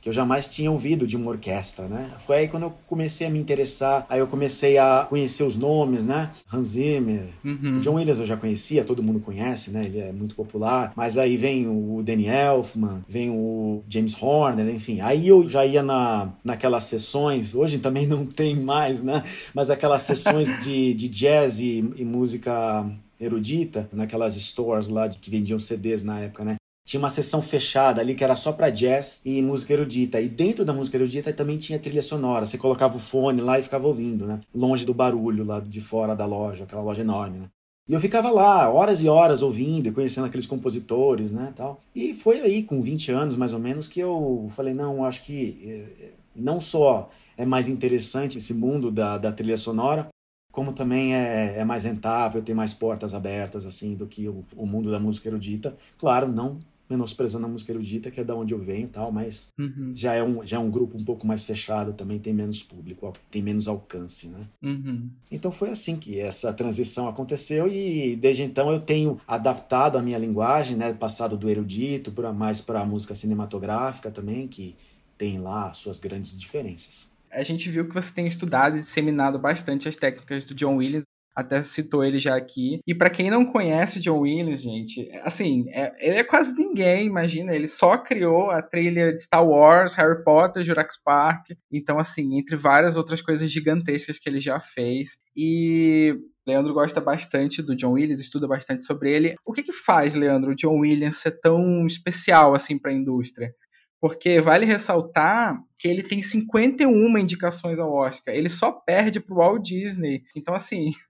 [0.00, 2.12] Que eu jamais tinha ouvido de uma orquestra, né?
[2.18, 6.04] Foi aí quando eu comecei a me interessar, aí eu comecei a conhecer os nomes,
[6.04, 6.30] né?
[6.52, 7.80] Hans Zimmer, uhum.
[7.80, 9.84] John Williams eu já conhecia, todo mundo conhece, né?
[9.84, 15.00] Ele é muito popular, mas aí vem o Danny Elfman, vem o James Horner, enfim.
[15.00, 19.24] Aí eu já ia na, naquelas sessões, hoje também não tem mais, né?
[19.52, 25.30] Mas aquelas sessões de, de jazz e, e música erudita, naquelas stores lá de, que
[25.30, 26.56] vendiam CDs na época, né?
[26.86, 30.20] Tinha uma sessão fechada ali que era só para jazz e música erudita.
[30.20, 32.46] E dentro da música erudita também tinha trilha sonora.
[32.46, 34.38] Você colocava o fone lá e ficava ouvindo, né?
[34.54, 37.46] Longe do barulho lá de fora da loja, aquela loja enorme, né?
[37.88, 41.80] E eu ficava lá horas e horas ouvindo e conhecendo aqueles compositores, né, tal.
[41.94, 45.88] E foi aí com 20 anos mais ou menos que eu falei, não, acho que
[46.00, 50.08] eh, não só é mais interessante esse mundo da, da trilha sonora,
[50.50, 54.66] como também é, é, mais rentável, tem mais portas abertas assim do que o, o
[54.66, 55.76] mundo da música erudita.
[55.96, 59.52] Claro, não menosprezando a música erudita, que é da onde eu venho e tal, mas
[59.58, 59.92] uhum.
[59.94, 63.12] já, é um, já é um grupo um pouco mais fechado, também tem menos público,
[63.30, 64.40] tem menos alcance, né?
[64.62, 65.10] Uhum.
[65.30, 70.18] Então foi assim que essa transição aconteceu e desde então eu tenho adaptado a minha
[70.18, 70.92] linguagem, né?
[70.92, 74.74] Passado do erudito para mais para a música cinematográfica também, que
[75.18, 77.10] tem lá suas grandes diferenças.
[77.30, 81.04] A gente viu que você tem estudado e disseminado bastante as técnicas do John Williams
[81.36, 82.80] até citou ele já aqui.
[82.86, 87.06] E para quem não conhece o John Williams, gente, assim, é, ele é quase ninguém,
[87.06, 92.38] imagina, ele só criou a trilha de Star Wars, Harry Potter, Jurassic Park, então assim,
[92.38, 95.18] entre várias outras coisas gigantescas que ele já fez.
[95.36, 99.34] E Leandro gosta bastante do John Williams, estuda bastante sobre ele.
[99.44, 103.52] O que que faz, Leandro, o John Williams ser tão especial assim para a indústria?
[104.00, 108.34] Porque vale ressaltar que ele tem 51 indicações ao Oscar.
[108.34, 110.22] Ele só perde pro Walt Disney.
[110.36, 110.92] Então, assim,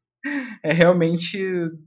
[0.62, 1.38] é realmente,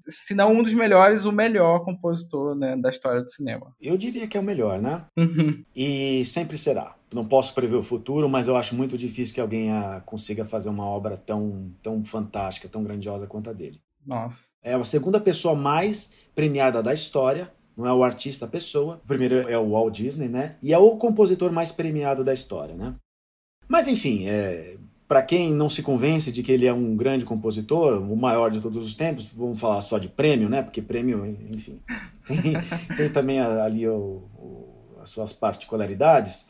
[0.07, 3.73] se não um dos melhores, o melhor compositor né, da história do cinema.
[3.81, 5.05] Eu diria que é o melhor, né?
[5.17, 5.63] Uhum.
[5.75, 6.95] E sempre será.
[7.13, 10.69] Não posso prever o futuro, mas eu acho muito difícil que alguém a, consiga fazer
[10.69, 13.81] uma obra tão, tão fantástica, tão grandiosa quanto a dele.
[14.05, 14.51] Nossa.
[14.63, 17.51] É a segunda pessoa mais premiada da história.
[17.75, 18.99] Não é o artista a pessoa.
[19.03, 20.57] O primeiro é o Walt Disney, né?
[20.61, 22.93] E é o compositor mais premiado da história, né?
[23.67, 24.77] Mas enfim, é,
[25.09, 28.61] para quem não se convence de que ele é um grande compositor, o maior de
[28.61, 30.61] todos os tempos, vamos falar só de prêmio, né?
[30.61, 31.79] Porque prêmio, enfim,
[32.27, 32.53] tem,
[32.95, 36.45] tem também ali o, o, as suas particularidades.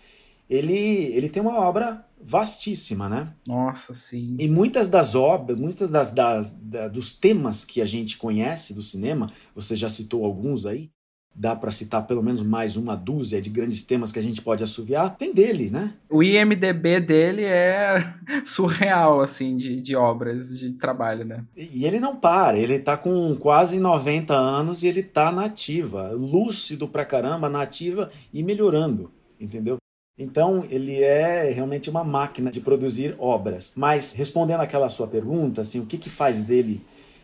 [0.50, 3.34] Ele, ele tem uma obra vastíssima, né?
[3.48, 4.36] Nossa, sim.
[4.38, 8.82] E muitas das obras, muitas das, das da, dos temas que a gente conhece do
[8.82, 10.92] cinema, você já citou alguns aí,
[11.36, 14.64] dá para citar pelo menos mais uma dúzia de grandes temas que a gente pode
[14.64, 15.94] assoviar, tem dele, né?
[16.10, 18.04] O IMDB dele é
[18.46, 21.44] surreal, assim, de, de obras, de trabalho, né?
[21.56, 26.88] E ele não para, ele tá com quase 90 anos e ele tá nativa, lúcido
[26.88, 29.78] pra caramba, nativa e melhorando, entendeu?
[30.20, 33.72] Então, ele é realmente uma máquina de produzir obras.
[33.74, 36.82] Mas, respondendo aquela sua pergunta, assim, o que, que faz dele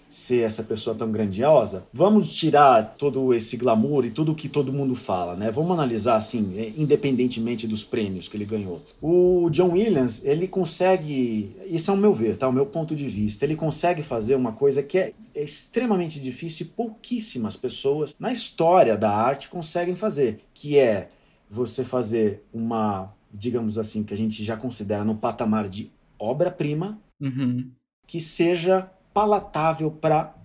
[0.10, 4.96] ser essa pessoa tão grandiosa, vamos tirar todo esse glamour e tudo que todo mundo
[4.96, 5.52] fala, né?
[5.52, 8.82] Vamos analisar assim, é, independentemente dos prêmios que ele ganhou.
[9.02, 12.48] O John Williams, ele consegue, isso é o meu ver, tá?
[12.48, 16.66] O meu ponto de vista, ele consegue fazer uma coisa que é, é extremamente difícil
[16.66, 21.10] e pouquíssimas pessoas na história da arte conseguem fazer, que é
[21.50, 27.70] você fazer uma, digamos assim, que a gente já considera no patamar de obra-prima, uhum.
[28.08, 30.36] que seja palatável para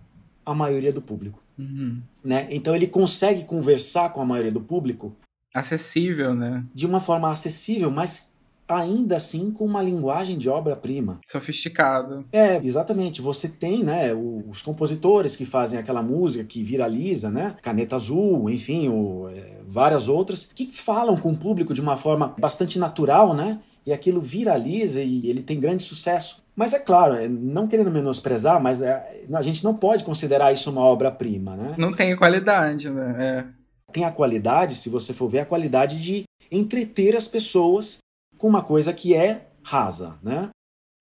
[0.46, 1.42] a maioria do público.
[1.58, 2.00] Uhum.
[2.24, 2.46] Né?
[2.50, 5.12] Então ele consegue conversar com a maioria do público.
[5.52, 6.64] Acessível, né?
[6.72, 8.30] De uma forma acessível, mas
[8.68, 11.18] ainda assim com uma linguagem de obra-prima.
[11.26, 12.24] Sofisticado.
[12.30, 13.20] É, exatamente.
[13.20, 17.56] Você tem, né, os compositores que fazem aquela música que viraliza, né?
[17.60, 22.36] Caneta Azul, enfim, o, é, várias outras, que falam com o público de uma forma
[22.38, 23.58] bastante natural, né?
[23.84, 26.40] E aquilo viraliza e ele tem grande sucesso.
[26.60, 30.70] Mas é claro, é, não querendo menosprezar, mas é, a gente não pode considerar isso
[30.70, 31.74] uma obra-prima, né?
[31.78, 33.16] Não tem qualidade, né?
[33.18, 33.44] É.
[33.90, 37.96] Tem a qualidade, se você for ver, a qualidade de entreter as pessoas
[38.36, 40.50] com uma coisa que é rasa, né?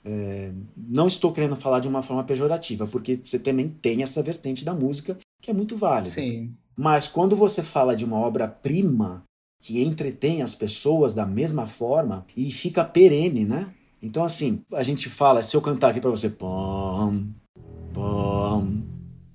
[0.06, 4.63] É, não estou querendo falar de uma forma pejorativa, porque você também tem essa vertente
[4.63, 6.12] da música que é muito válida.
[6.15, 6.56] Sim.
[6.74, 9.26] Mas quando você fala de uma obra-prima
[9.62, 13.74] que entretém as pessoas da mesma forma e fica perene, né?
[14.02, 17.28] Então, assim, a gente fala, se eu cantar aqui para você, pam,
[17.94, 18.84] pam,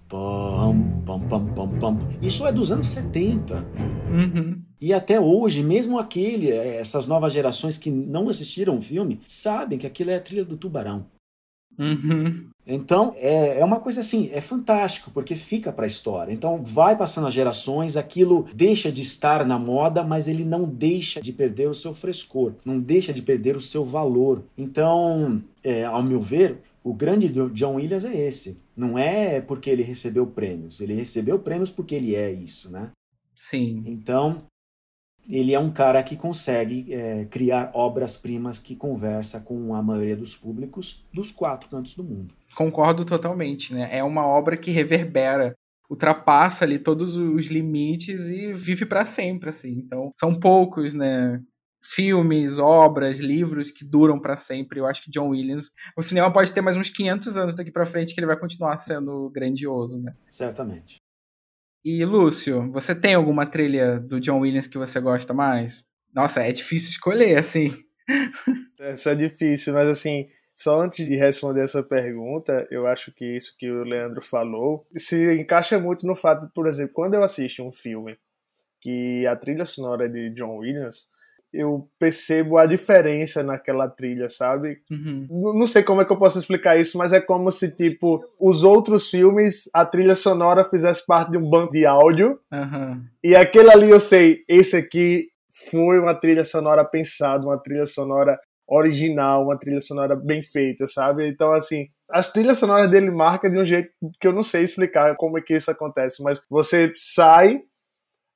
[0.09, 3.57] pam, pam, pam, pam, pam, isso é dos anos 70.
[3.57, 4.62] Uhum.
[4.81, 9.79] E até hoje, mesmo aquele, é, essas novas gerações que não assistiram o filme, sabem
[9.79, 11.07] que aquilo é a trilha do Tubarão.
[11.78, 12.48] Uhum.
[12.66, 16.32] Então, é, é uma coisa assim, é fantástico, porque fica para a história.
[16.32, 21.20] Então, vai passando as gerações, aquilo deixa de estar na moda, mas ele não deixa
[21.20, 24.42] de perder o seu frescor, não deixa de perder o seu valor.
[24.56, 28.58] Então, é, ao meu ver, o grande John Williams é esse.
[28.76, 32.90] Não é porque ele recebeu prêmios, ele recebeu prêmios porque ele é isso, né?
[33.37, 33.82] Sim.
[33.87, 34.42] Então,
[35.28, 40.37] ele é um cara que consegue é, criar obras-primas que conversa com a maioria dos
[40.37, 42.34] públicos dos quatro cantos do mundo.
[42.54, 43.88] Concordo totalmente, né?
[43.90, 45.56] É uma obra que reverbera,
[45.88, 49.72] ultrapassa ali todos os limites e vive para sempre, assim.
[49.72, 51.40] Então, são poucos, né?
[51.82, 54.80] Filmes, obras, livros que duram para sempre.
[54.80, 57.84] Eu acho que John Williams, o cinema pode ter mais uns 500 anos daqui para
[57.84, 60.14] frente que ele vai continuar sendo grandioso, né?
[60.30, 61.03] Certamente.
[61.84, 65.84] E Lúcio, você tem alguma trilha do John Williams que você gosta mais?
[66.14, 67.76] Nossa, é difícil escolher, assim.
[68.80, 73.54] Essa é difícil, mas assim, só antes de responder essa pergunta, eu acho que isso
[73.58, 77.72] que o Leandro falou se encaixa muito no fato, por exemplo, quando eu assisto um
[77.72, 78.16] filme
[78.80, 81.08] que a trilha sonora é de John Williams,
[81.54, 84.78] eu percebo a diferença naquela trilha, sabe?
[84.90, 85.26] Uhum.
[85.56, 88.64] Não sei como é que eu posso explicar isso, mas é como se, tipo, os
[88.64, 92.38] outros filmes, a trilha sonora fizesse parte de um banco de áudio.
[92.52, 93.02] Uhum.
[93.22, 95.28] E aquele ali eu sei, esse aqui
[95.70, 101.28] foi uma trilha sonora pensada, uma trilha sonora original, uma trilha sonora bem feita, sabe?
[101.28, 103.90] Então, assim, as trilhas sonoras dele marcam de um jeito
[104.20, 107.60] que eu não sei explicar como é que isso acontece, mas você sai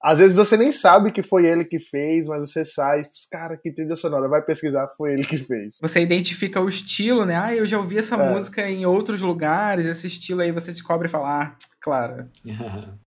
[0.01, 3.73] às vezes você nem sabe que foi ele que fez, mas você sai, cara, que
[3.73, 5.79] trilha sonora, vai pesquisar, foi ele que fez.
[5.81, 7.37] Você identifica o estilo, né?
[7.37, 8.33] Ah, eu já ouvi essa é.
[8.33, 12.29] música em outros lugares, esse estilo aí você descobre e fala, ah, claro.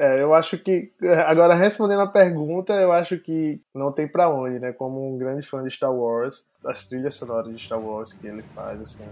[0.00, 0.92] É, eu acho que.
[1.26, 4.72] Agora, respondendo a pergunta, eu acho que não tem para onde, né?
[4.72, 8.44] Como um grande fã de Star Wars, as trilhas sonoras de Star Wars que ele
[8.44, 9.08] faz, assim,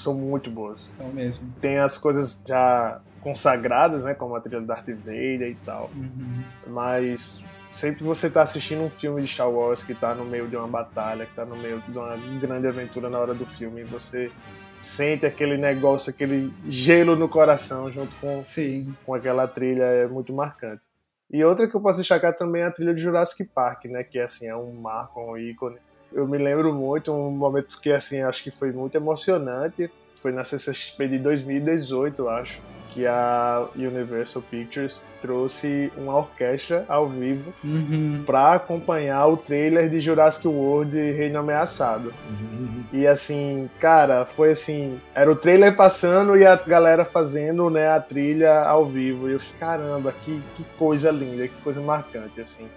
[0.00, 0.80] são muito boas.
[0.80, 1.52] São mesmo.
[1.60, 5.90] Tem as coisas já consagradas, né, como a trilha do Darth Vader e tal.
[5.94, 6.42] Uhum.
[6.66, 10.56] Mas sempre você tá assistindo um filme de Star Wars que tá no meio de
[10.56, 14.30] uma batalha, que tá no meio de uma grande aventura na hora do filme, você
[14.80, 18.94] sente aquele negócio, aquele gelo no coração junto com, Sim.
[19.04, 20.86] com aquela trilha, é muito marcante.
[21.30, 24.18] E outra que eu posso destacar também é a trilha de Jurassic Park, né, que
[24.18, 25.76] assim, é um marco, um ícone.
[26.12, 29.90] Eu me lembro muito, um momento que assim, acho que foi muito emocionante,
[30.22, 37.08] foi na CCXP de 2018, eu acho que a Universal Pictures trouxe uma orquestra ao
[37.08, 38.22] vivo uhum.
[38.26, 42.12] para acompanhar o trailer de Jurassic World Reino Ameaçado.
[42.28, 42.84] Uhum.
[42.92, 48.00] E assim, cara, foi assim, era o trailer passando e a galera fazendo, né, a
[48.00, 49.28] trilha ao vivo.
[49.28, 52.68] E eu caramba, que, que coisa linda, que coisa marcante, assim.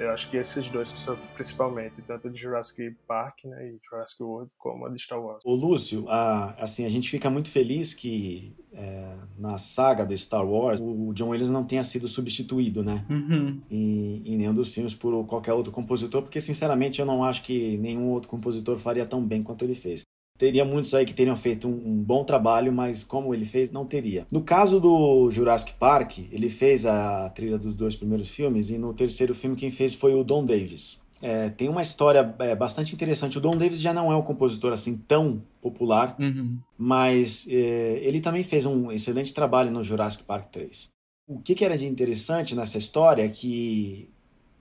[0.00, 0.90] Eu acho que esses dois
[1.34, 5.42] principalmente, tanto de Jurassic Park né, e Jurassic World, como a de Star Wars.
[5.44, 10.46] O Lúcio, a, assim, a gente fica muito feliz que é, na saga do Star
[10.46, 13.04] Wars o John Williams não tenha sido substituído, né?
[13.10, 13.60] Uhum.
[13.70, 17.76] Em, em nenhum dos filmes por qualquer outro compositor, porque sinceramente eu não acho que
[17.76, 20.06] nenhum outro compositor faria tão bem quanto ele fez.
[20.40, 23.84] Teria muitos aí que teriam feito um, um, bom trabalho, mas como ele fez, não
[23.84, 24.26] teria.
[24.32, 28.94] No caso do Jurassic Park, ele fez a trilha dos dois primeiros filmes e no
[28.94, 30.98] terceiro filme quem fez foi o Don Davis.
[31.20, 33.36] É, tem uma história é, bastante interessante.
[33.36, 36.56] O Don Davis já não é um compositor assim tão popular, uhum.
[36.78, 40.88] mas é, ele também fez um excelente trabalho no Jurassic Park 3.
[41.28, 44.08] O que, que era de interessante nessa história é que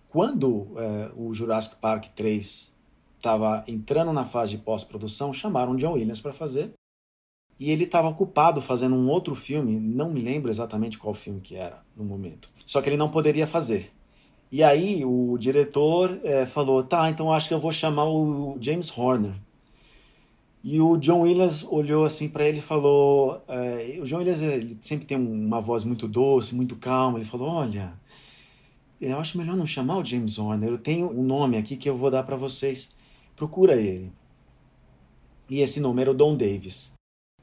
[0.09, 2.77] quando é, o Jurassic Park 3
[3.19, 6.71] estava entrando na fase de pós-produção, chamaram John Williams para fazer.
[7.59, 11.55] E ele estava ocupado fazendo um outro filme, não me lembro exatamente qual filme que
[11.55, 12.49] era no momento.
[12.65, 13.91] Só que ele não poderia fazer.
[14.49, 18.97] E aí o diretor é, falou: tá, então acho que eu vou chamar o James
[18.97, 19.33] Horner.
[20.63, 24.77] E o John Williams olhou assim para ele e falou: é, o John Williams ele
[24.81, 27.19] sempre tem uma voz muito doce, muito calma.
[27.19, 27.93] Ele falou: olha,
[29.01, 30.69] eu acho melhor não chamar o James Horner.
[30.69, 32.89] Eu tenho um nome aqui que eu vou dar para vocês
[33.39, 34.11] procura ele.
[35.49, 36.91] E esse nome era o Don Davis.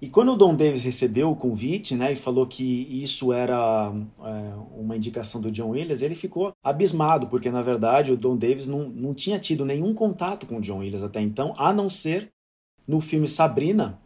[0.00, 2.62] E quando o Don Davis recebeu o convite, né, e falou que
[3.02, 8.16] isso era é, uma indicação do John Williams, ele ficou abismado, porque na verdade o
[8.16, 11.72] Don Davis não, não tinha tido nenhum contato com o John Williams até então, a
[11.72, 12.28] não ser
[12.86, 13.98] no filme Sabrina,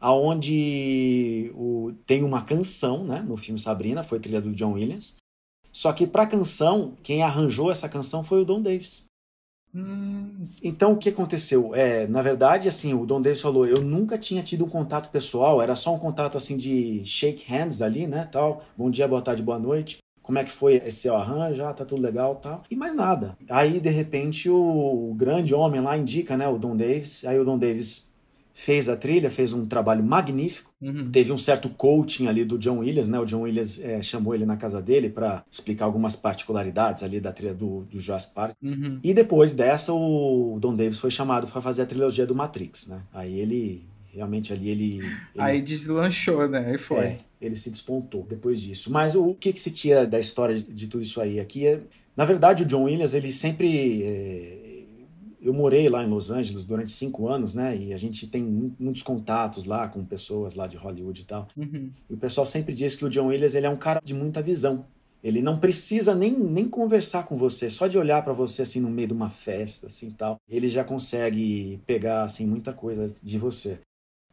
[0.00, 5.14] aonde o, tem uma canção, né, no filme Sabrina, foi trilha do John Williams.
[5.70, 9.03] Só que para a canção, quem arranjou essa canção foi o Don Davis.
[10.62, 11.74] Então o que aconteceu?
[11.74, 15.60] É, na verdade, assim, o Don Davis falou, eu nunca tinha tido um contato pessoal,
[15.60, 18.62] era só um contato assim de shake hands ali, né, tal.
[18.76, 19.98] Bom dia, boa tarde, boa noite.
[20.22, 21.62] Como é que foi esse arranjo?
[21.62, 22.62] Ah, tá tudo legal, tal.
[22.70, 23.36] E mais nada.
[23.50, 27.24] Aí de repente o, o grande homem lá indica, né, o Don Davis.
[27.26, 28.03] Aí o Don Davis
[28.56, 30.72] fez a trilha, fez um trabalho magnífico.
[30.80, 31.10] Uhum.
[31.10, 33.18] Teve um certo coaching ali do John Williams, né?
[33.18, 37.32] O John Williams é, chamou ele na casa dele para explicar algumas particularidades ali da
[37.32, 38.54] trilha do, do Jurassic Park.
[38.62, 39.00] Uhum.
[39.02, 43.02] E depois dessa, o Don Davis foi chamado para fazer a trilogia do Matrix, né?
[43.12, 43.82] Aí ele
[44.14, 45.12] realmente ali ele, ele...
[45.36, 46.64] aí deslanchou, né?
[46.68, 46.98] Aí foi.
[46.98, 48.90] É, ele se despontou depois disso.
[48.90, 51.66] Mas o, o que, que se tira da história de, de, tudo isso aí aqui
[51.66, 51.80] é,
[52.16, 54.63] na verdade, o John Williams ele sempre é,
[55.44, 57.76] eu morei lá em Los Angeles durante cinco anos, né?
[57.76, 61.46] E a gente tem muitos contatos lá com pessoas lá de Hollywood e tal.
[61.56, 61.90] Uhum.
[62.08, 64.40] E o pessoal sempre diz que o John Williams ele é um cara de muita
[64.40, 64.86] visão.
[65.22, 68.90] Ele não precisa nem, nem conversar com você, só de olhar para você assim no
[68.90, 73.78] meio de uma festa, assim tal, ele já consegue pegar assim muita coisa de você.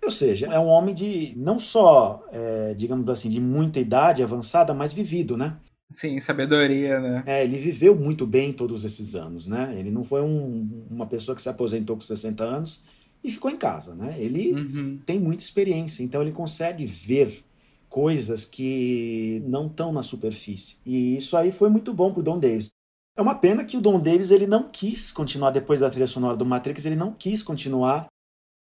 [0.03, 4.73] Ou seja, é um homem de não só, é, digamos assim, de muita idade avançada,
[4.73, 5.57] mas vivido, né?
[5.91, 7.23] Sim, sabedoria, né?
[7.25, 9.75] É, ele viveu muito bem todos esses anos, né?
[9.77, 12.83] Ele não foi um, uma pessoa que se aposentou com 60 anos
[13.23, 14.15] e ficou em casa, né?
[14.19, 14.99] Ele uhum.
[15.05, 17.43] tem muita experiência, então ele consegue ver
[17.89, 20.77] coisas que não estão na superfície.
[20.85, 22.69] E isso aí foi muito bom pro Don Davis.
[23.17, 26.37] É uma pena que o Don Davis ele não quis continuar depois da trilha sonora
[26.37, 28.07] do Matrix, ele não quis continuar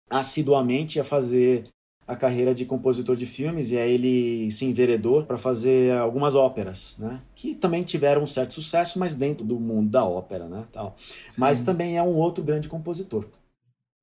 [0.08, 1.68] assiduamente a fazer
[2.06, 6.96] a carreira de compositor de filmes e aí ele se enveredou para fazer algumas óperas,
[6.98, 7.22] né?
[7.34, 10.66] Que também tiveram um certo sucesso, mas dentro do mundo da ópera, né?
[10.72, 10.96] Tal.
[11.38, 13.28] Mas também é um outro grande compositor.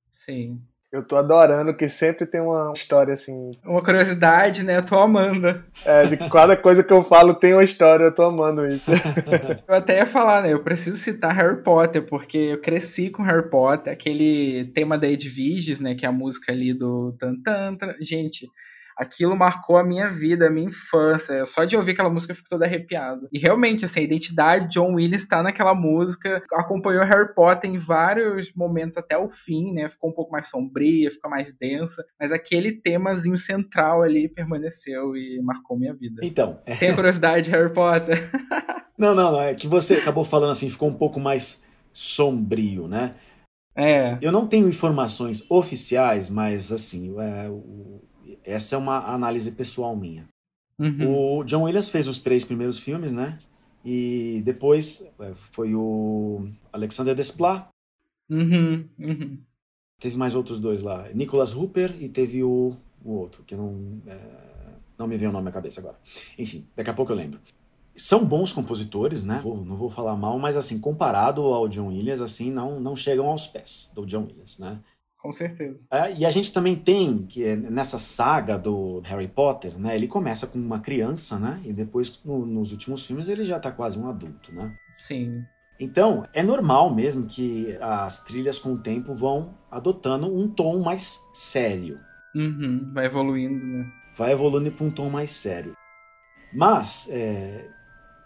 [0.10, 0.62] Sim.
[0.92, 3.52] Eu tô adorando que sempre tem uma história assim.
[3.64, 4.78] Uma curiosidade, né?
[4.78, 5.64] Eu tô amando.
[5.86, 8.90] É, de cada coisa que eu falo tem uma história, eu tô amando isso.
[9.68, 10.52] eu até ia falar, né?
[10.52, 15.80] Eu preciso citar Harry Potter, porque eu cresci com Harry Potter, aquele tema da Edviges,
[15.80, 15.94] né?
[15.94, 17.96] Que é a música ali do tan, tan, tan.
[18.02, 18.50] Gente,
[19.00, 21.46] aquilo marcou a minha vida, a minha infância.
[21.46, 23.30] Só de ouvir aquela música eu fico todo arrepiado.
[23.32, 26.44] E realmente, assim, a identidade de John Williams está naquela música.
[26.52, 29.88] Acompanhou Harry Potter em vários momentos até o fim, né?
[29.88, 32.04] Ficou um pouco mais sombria, ficou mais densa.
[32.20, 36.22] Mas aquele temazinho central ali permaneceu e marcou minha vida.
[36.22, 36.60] Então.
[36.66, 36.76] É...
[36.76, 38.30] Tem curiosidade de Harry Potter?
[38.98, 39.42] não, não, não.
[39.42, 43.12] É que você acabou falando assim, ficou um pouco mais sombrio, né?
[43.76, 44.18] É.
[44.22, 48.02] Eu não tenho informações oficiais, mas assim, é, o,
[48.44, 50.28] essa é uma análise pessoal minha.
[50.78, 51.40] Uhum.
[51.40, 53.38] O John Williams fez os três primeiros filmes, né?
[53.84, 57.68] E depois é, foi o Alexander Desplat.
[58.30, 59.38] Uhum, uhum.
[60.00, 61.08] Teve mais outros dois lá.
[61.14, 64.20] Nicholas Hooper e teve o, o outro, que não, é,
[64.98, 65.98] não me vem o nome à cabeça agora.
[66.38, 67.40] Enfim, daqui a pouco eu lembro.
[67.96, 69.42] São bons compositores, né?
[69.44, 73.28] Vou, não vou falar mal, mas assim, comparado ao John Williams, assim, não, não chegam
[73.28, 74.80] aos pés do John Williams, né?
[75.20, 75.86] Com certeza.
[75.92, 79.94] É, e a gente também tem que é, nessa saga do Harry Potter, né?
[79.94, 81.60] Ele começa com uma criança, né?
[81.66, 84.74] E depois no, nos últimos filmes ele já está quase um adulto, né?
[84.98, 85.44] Sim.
[85.78, 91.22] Então é normal mesmo que as trilhas com o tempo vão adotando um tom mais
[91.34, 92.00] sério.
[92.34, 93.92] Uhum, vai evoluindo, né?
[94.16, 95.74] Vai evoluindo para um tom mais sério.
[96.54, 97.70] Mas é,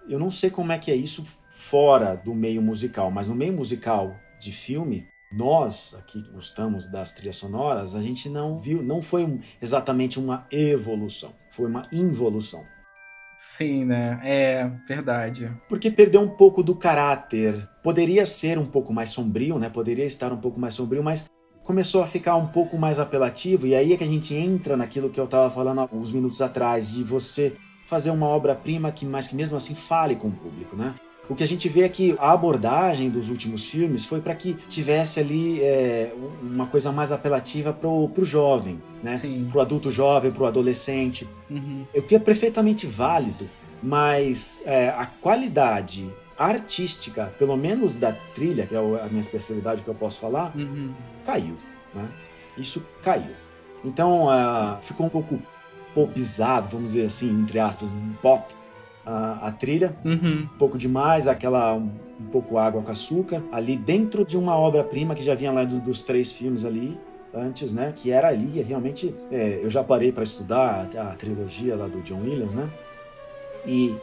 [0.08, 3.54] eu não sei como é que é isso fora do meio musical, mas no meio
[3.54, 9.02] musical de filme nós aqui que gostamos das trilhas sonoras, a gente não viu, não
[9.02, 12.64] foi exatamente uma evolução, foi uma involução.
[13.38, 14.20] Sim, né?
[14.24, 15.52] É verdade.
[15.68, 17.68] Porque perdeu um pouco do caráter.
[17.84, 19.70] Poderia ser um pouco mais sombrio, né?
[19.70, 21.26] Poderia estar um pouco mais sombrio, mas
[21.64, 23.68] começou a ficar um pouco mais apelativo.
[23.68, 26.92] E aí é que a gente entra naquilo que eu estava falando alguns minutos atrás,
[26.92, 27.54] de você
[27.86, 30.96] fazer uma obra-prima que, mais que mesmo assim fale com o público, né?
[31.30, 34.54] O que a gente vê é que a abordagem dos últimos filmes foi para que
[34.54, 39.18] tivesse ali é, uma coisa mais apelativa pro, pro jovem, né?
[39.18, 39.48] Sim.
[39.50, 41.28] Pro adulto jovem, pro adolescente.
[41.50, 41.86] Uhum.
[41.96, 43.50] O que é perfeitamente válido,
[43.82, 49.88] mas é, a qualidade artística, pelo menos da trilha, que é a minha especialidade que
[49.88, 50.94] eu posso falar, uhum.
[51.26, 51.56] caiu,
[51.94, 52.10] né?
[52.58, 53.32] Isso caiu.
[53.84, 55.40] Então uh, ficou um pouco
[55.94, 58.54] popizado, vamos dizer assim, entre aspas, um pop
[59.06, 60.48] a, a trilha, uhum.
[60.54, 61.90] um pouco demais, aquela um,
[62.20, 65.80] um, pouco água com açúcar, ali dentro de uma obra-prima que já vinha lá do,
[65.80, 66.98] dos três filmes ali
[67.34, 67.94] antes, né?
[67.96, 72.02] Que era ali, realmente, é, eu já parei para estudar a, a, trilogia lá do
[72.02, 72.70] John Williams, né?
[73.66, 73.96] E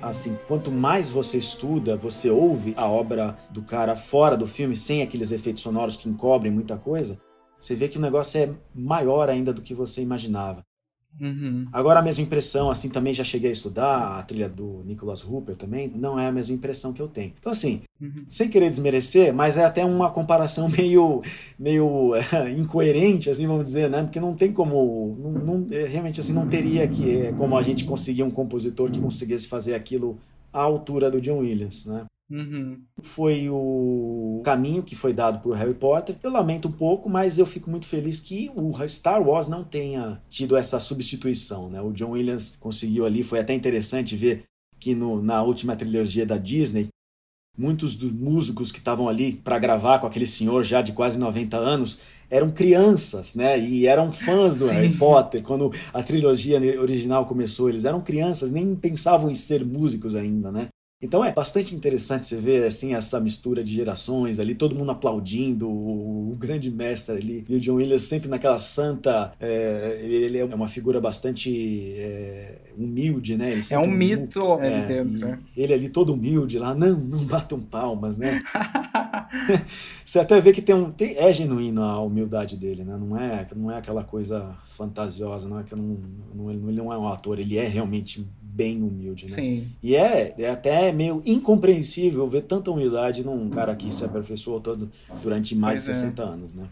[0.00, 5.02] assim, quanto mais você estuda, você ouve a obra do cara fora do filme, sem
[5.02, 7.18] aqueles efeitos sonoros que encobrem muita coisa,
[7.58, 10.64] você vê que o negócio é maior ainda do que você imaginava.
[11.20, 11.66] Uhum.
[11.72, 15.56] Agora a mesma impressão, assim, também já cheguei a estudar a trilha do Nicholas Hooper
[15.56, 17.32] também, não é a mesma impressão que eu tenho.
[17.38, 18.24] Então, assim, uhum.
[18.28, 21.22] sem querer desmerecer, mas é até uma comparação meio,
[21.58, 24.02] meio é, incoerente, assim, vamos dizer, né?
[24.02, 27.62] Porque não tem como, não, não, é, realmente, assim, não teria que, é, como a
[27.62, 30.18] gente conseguir um compositor que conseguisse fazer aquilo
[30.52, 32.04] à altura do John Williams, né?
[32.30, 32.82] Uhum.
[33.02, 36.16] Foi o caminho que foi dado por Harry Potter.
[36.22, 40.20] Eu lamento um pouco, mas eu fico muito feliz que o Star Wars não tenha
[40.28, 41.70] tido essa substituição.
[41.70, 41.80] Né?
[41.80, 44.44] O John Williams conseguiu ali, foi até interessante ver
[44.78, 46.88] que no, na última trilogia da Disney,
[47.56, 51.56] muitos dos músicos que estavam ali para gravar com aquele senhor já de quase 90
[51.56, 52.00] anos
[52.30, 53.58] eram crianças, né?
[53.58, 54.74] E eram fãs do Sim.
[54.74, 57.68] Harry Potter quando a trilogia original começou.
[57.68, 60.68] Eles eram crianças, nem pensavam em ser músicos ainda, né?
[61.00, 65.68] Então é bastante interessante você ver assim essa mistura de gerações ali, todo mundo aplaudindo
[65.68, 69.32] o, o grande mestre ali e o John Williams sempre naquela santa.
[69.38, 73.60] É, ele é uma figura bastante é, humilde, né?
[73.70, 75.28] é um mito é, ali dentro.
[75.28, 75.38] Né?
[75.56, 78.42] Ele ali todo humilde lá, não, não batam palmas, né?
[80.04, 82.98] você até vê que tem um, tem, é genuíno a humildade dele, né?
[82.98, 85.96] Não é, não é aquela coisa fantasiosa, não é que não,
[86.34, 88.26] não, ele não é um ator, ele é realmente
[88.58, 89.30] bem humilde, né?
[89.30, 89.68] Sim.
[89.80, 94.90] E é, é até meio incompreensível ver tanta humildade num cara que se aperfeiçoou todo
[95.22, 96.26] durante mais pois de 60 é.
[96.26, 96.66] anos, né?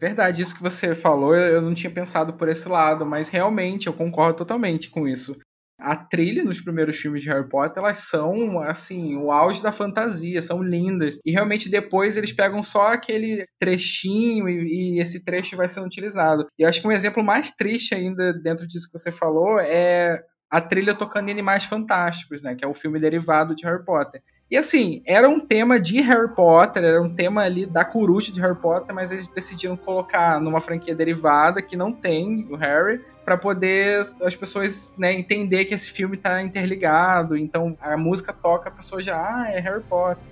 [0.00, 3.92] Verdade, isso que você falou, eu não tinha pensado por esse lado, mas realmente eu
[3.92, 5.36] concordo totalmente com isso.
[5.78, 10.40] A trilha nos primeiros filmes de Harry Potter, elas são, assim, o auge da fantasia,
[10.40, 11.18] são lindas.
[11.24, 16.46] E realmente depois eles pegam só aquele trechinho e, e esse trecho vai sendo utilizado.
[16.58, 20.22] E eu acho que um exemplo mais triste ainda dentro disso que você falou é
[20.50, 22.54] a trilha tocando em Animais Fantásticos, né?
[22.54, 24.22] Que é o filme derivado de Harry Potter.
[24.48, 28.40] E assim, era um tema de Harry Potter, era um tema ali da coruja de
[28.40, 33.36] Harry Potter, mas eles decidiram colocar numa franquia derivada que não tem o Harry, para
[33.36, 37.36] poder as pessoas né, entender que esse filme tá interligado.
[37.36, 40.22] Então a música toca, a pessoa já, ah, é Harry Potter.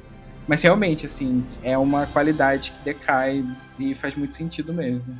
[0.46, 3.44] Mas realmente, assim, é uma qualidade que decai
[3.78, 5.16] e faz muito sentido mesmo.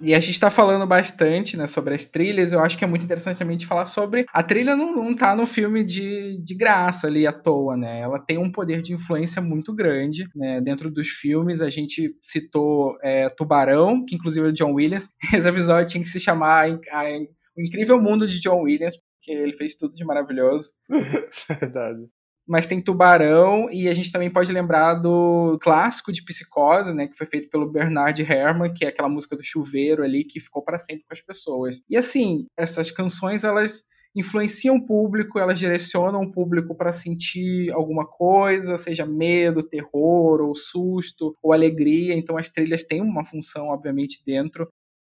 [0.00, 2.52] E a gente está falando bastante né, sobre as trilhas.
[2.52, 4.26] Eu acho que é muito interessante também de falar sobre.
[4.32, 8.00] A trilha não, não tá no filme de, de graça ali à toa, né?
[8.00, 10.28] Ela tem um poder de influência muito grande.
[10.34, 10.60] Né?
[10.60, 15.08] Dentro dos filmes, a gente citou é, Tubarão, que inclusive é o John Williams.
[15.34, 19.74] Esse episódio tinha que se chamar O Incrível Mundo de John Williams, porque ele fez
[19.74, 20.70] tudo de maravilhoso.
[21.60, 22.08] Verdade
[22.48, 27.16] mas tem Tubarão e a gente também pode lembrar do clássico de Psicose, né, que
[27.16, 30.78] foi feito pelo Bernard Herrmann, que é aquela música do chuveiro ali que ficou para
[30.78, 31.82] sempre com as pessoas.
[31.88, 33.84] E assim, essas canções elas
[34.16, 40.54] influenciam o público, elas direcionam o público para sentir alguma coisa, seja medo, terror, ou
[40.54, 42.14] susto, ou alegria.
[42.14, 44.68] Então as trilhas têm uma função, obviamente, dentro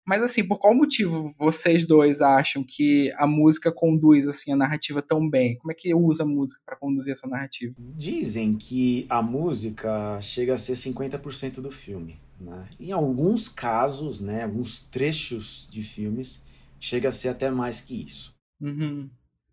[0.05, 5.01] mas assim, por qual motivo vocês dois acham que a música conduz assim a narrativa
[5.01, 5.57] tão bem?
[5.57, 7.73] Como é que usa a música para conduzir essa narrativa?
[7.95, 12.65] Dizem que a música chega a ser 50% do filme, né?
[12.79, 16.41] Em alguns casos, né, alguns trechos de filmes
[16.79, 18.35] chega a ser até mais que isso.
[18.59, 19.09] Uhum.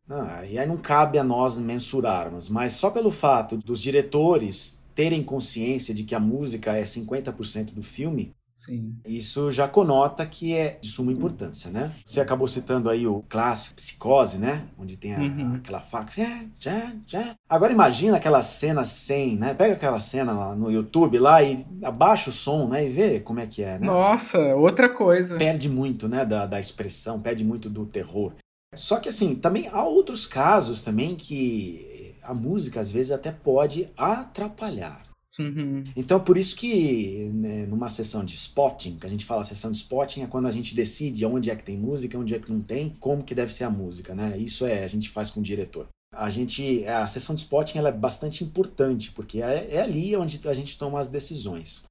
[0.08, 5.22] Ah, e aí não cabe a nós mensurarmos, mas só pelo fato dos diretores terem
[5.22, 8.94] consciência de que a música é 50% do filme, Sim.
[9.06, 11.92] Isso já conota que é de suma importância, né?
[12.04, 14.66] Você acabou citando aí o clássico Psicose, né?
[14.78, 15.54] Onde tem a, uhum.
[15.54, 16.12] aquela faca.
[16.14, 17.34] Já, já, já.
[17.48, 19.54] Agora imagina aquela cena sem, né?
[19.54, 22.86] Pega aquela cena lá no YouTube lá e abaixa o som, né?
[22.86, 23.86] E vê como é que é, né?
[23.86, 25.38] Nossa, outra coisa.
[25.38, 26.26] Perde muito, né?
[26.26, 28.34] Da, da expressão, perde muito do terror.
[28.74, 33.88] Só que assim, também há outros casos também que a música às vezes até pode
[33.96, 35.09] atrapalhar.
[35.40, 35.82] Uhum.
[35.96, 39.78] Então, por isso que né, numa sessão de spotting, que a gente fala sessão de
[39.78, 42.60] spotting, é quando a gente decide onde é que tem música, onde é que não
[42.60, 44.36] tem, como que deve ser a música, né?
[44.36, 45.88] Isso é, a gente faz com o diretor.
[46.14, 50.40] A gente, a sessão de spotting ela é bastante importante, porque é, é ali onde
[50.46, 51.84] a gente toma as decisões.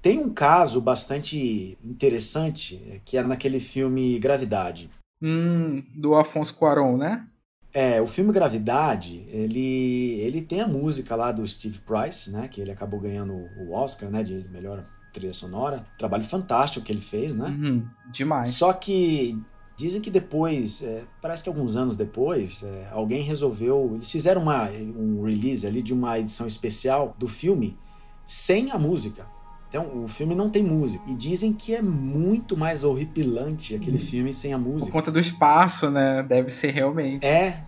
[0.00, 4.88] Tem um caso bastante interessante, que é naquele filme Gravidade.
[5.20, 7.26] Hum, do Afonso Cuarón, né?
[7.72, 12.48] É, o filme Gravidade, ele, ele tem a música lá do Steve Price, né?
[12.48, 14.22] Que ele acabou ganhando o Oscar, né?
[14.22, 15.84] De melhor trilha sonora.
[15.98, 17.48] Trabalho fantástico que ele fez, né?
[17.48, 18.54] Uhum, demais.
[18.54, 19.38] Só que
[19.76, 23.92] dizem que depois, é, parece que alguns anos depois, é, alguém resolveu.
[23.94, 27.78] Eles fizeram uma, um release ali de uma edição especial do filme
[28.24, 29.26] sem a música.
[29.68, 31.04] Então, o filme não tem música.
[31.06, 34.00] E dizem que é muito mais horripilante aquele hum.
[34.00, 34.90] filme sem a música.
[34.90, 36.22] Por conta do espaço, né?
[36.22, 37.26] Deve ser realmente.
[37.26, 37.64] É.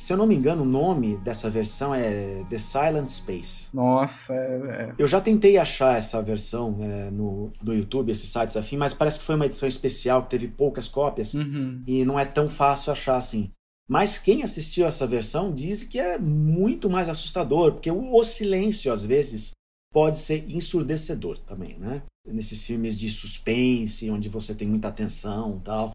[0.00, 3.68] Se eu não me engano, o nome dessa versão é The Silent Space.
[3.70, 4.38] Nossa, é.
[4.38, 4.94] é.
[4.96, 9.18] Eu já tentei achar essa versão é, no, no YouTube, esses sites afim, mas parece
[9.18, 11.82] que foi uma edição especial que teve poucas cópias uhum.
[11.86, 13.50] e não é tão fácil achar assim.
[13.86, 18.90] Mas quem assistiu essa versão diz que é muito mais assustador, porque o, o silêncio,
[18.90, 19.50] às vezes,
[19.92, 22.02] pode ser ensurdecedor também, né?
[22.26, 25.90] Nesses filmes de suspense, onde você tem muita atenção tal.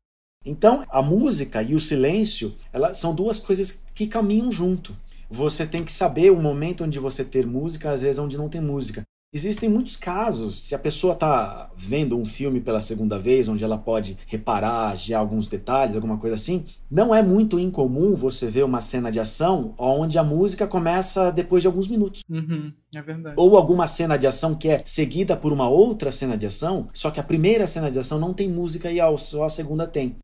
[0.45, 4.95] Então, a música e o silêncio, elas são duas coisas que caminham junto.
[5.29, 8.61] Você tem que saber o momento onde você ter música, às vezes onde não tem
[8.61, 9.01] música.
[9.33, 13.77] Existem muitos casos, se a pessoa está vendo um filme pela segunda vez, onde ela
[13.77, 18.79] pode reparar já alguns detalhes, alguma coisa assim, não é muito incomum você ver uma
[18.79, 22.23] cena de ação onde a música começa depois de alguns minutos.
[22.29, 23.35] Uhum, é verdade.
[23.37, 27.11] Ou alguma cena de ação que é seguida por uma outra cena de ação, só
[27.11, 30.15] que a primeira cena de ação não tem música e só a segunda tem.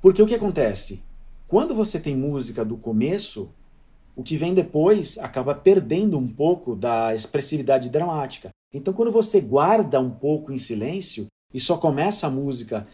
[0.00, 1.00] Porque o que acontece?
[1.46, 3.50] Quando você tem música do começo,
[4.14, 8.50] o que vem depois acaba perdendo um pouco da expressividade dramática.
[8.72, 12.86] Então, quando você guarda um pouco em silêncio e só começa a música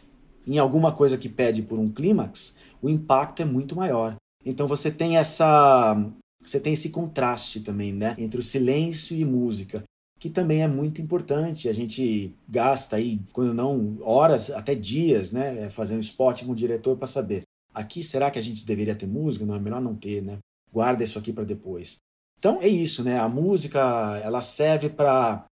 [0.47, 4.17] em alguma coisa que pede por um clímax, o impacto é muito maior.
[4.45, 5.97] Então você tem essa
[6.43, 9.83] você tem esse contraste também, né, entre o silêncio e música,
[10.19, 11.69] que também é muito importante.
[11.69, 16.97] A gente gasta aí, quando não horas, até dias, né, fazendo spot com o diretor
[16.97, 17.43] para saber.
[17.75, 19.45] Aqui será que a gente deveria ter música?
[19.45, 20.39] Não é melhor não ter, né?
[20.73, 21.99] Guarda isso aqui para depois.
[22.39, 23.19] Então é isso, né?
[23.19, 25.45] A música ela serve para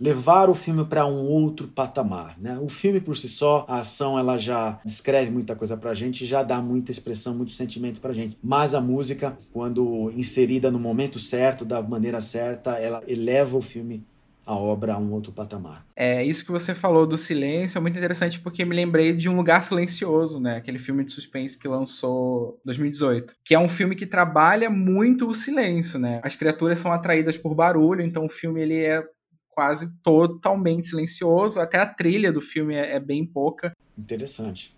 [0.00, 2.58] levar o filme para um outro patamar, né?
[2.58, 6.24] O filme por si só, a ação ela já descreve muita coisa para a gente,
[6.24, 8.38] já dá muita expressão, muito sentimento para a gente.
[8.42, 14.06] Mas a música, quando inserida no momento certo, da maneira certa, ela eleva o filme
[14.48, 15.84] a obra a um outro patamar.
[15.94, 19.36] É, isso que você falou do silêncio é muito interessante porque me lembrei de Um
[19.36, 20.56] Lugar Silencioso, né?
[20.56, 25.28] Aquele filme de suspense que lançou em 2018, que é um filme que trabalha muito
[25.28, 26.20] o silêncio, né?
[26.24, 29.04] As criaturas são atraídas por barulho, então o filme ele é
[29.50, 33.72] quase totalmente silencioso, até a trilha do filme é, é bem pouca.
[33.98, 34.74] Interessante.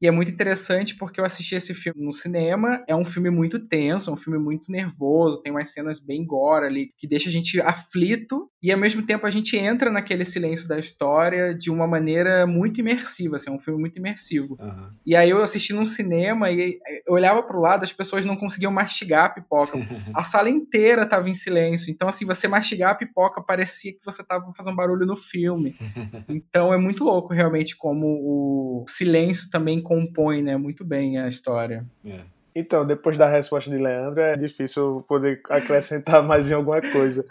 [0.00, 2.82] E é muito interessante porque eu assisti esse filme no cinema.
[2.88, 6.64] É um filme muito tenso, é um filme muito nervoso, tem umas cenas bem gore
[6.64, 10.68] ali que deixa a gente aflito e ao mesmo tempo a gente entra naquele silêncio
[10.68, 13.36] da história de uma maneira muito imersiva.
[13.36, 14.56] Assim, é um filme muito imersivo.
[14.60, 14.90] Uhum.
[15.04, 18.70] E aí eu assisti num cinema e eu olhava pro lado, as pessoas não conseguiam
[18.70, 19.78] mastigar a pipoca.
[20.14, 21.90] a sala inteira tava em silêncio.
[21.90, 25.74] Então, assim, você mastigar a pipoca parecia que você tava fazendo barulho no filme.
[26.28, 31.84] Então é muito louco realmente como o silêncio também compõe né, muito bem a história.
[32.04, 32.20] É.
[32.54, 37.24] Então, depois da resposta de Leandro, é difícil poder acrescentar mais em alguma coisa.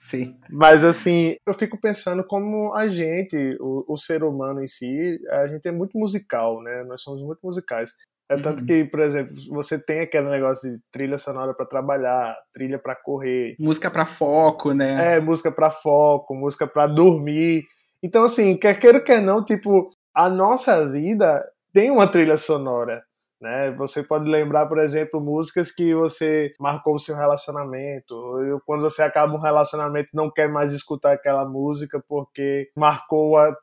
[0.00, 0.34] Sim.
[0.48, 5.46] Mas assim, eu fico pensando como a gente, o, o, ser humano em si, a
[5.46, 6.82] gente é muito musical, né?
[6.84, 7.92] Nós somos muito musicais.
[8.26, 8.66] É tanto uhum.
[8.66, 13.54] que, por exemplo, você tem aquele negócio de trilha sonora para trabalhar, trilha para correr,
[13.58, 15.16] música para foco, né?
[15.16, 17.66] É, música para foco, música para dormir.
[18.02, 23.02] Então assim, quer queira quer não, tipo, a nossa vida tem uma trilha sonora.
[23.40, 23.70] Né?
[23.72, 28.14] Você pode lembrar, por exemplo, músicas que você marcou o seu relacionamento.
[28.14, 33.56] Ou quando você acaba um relacionamento, não quer mais escutar aquela música porque marcou a,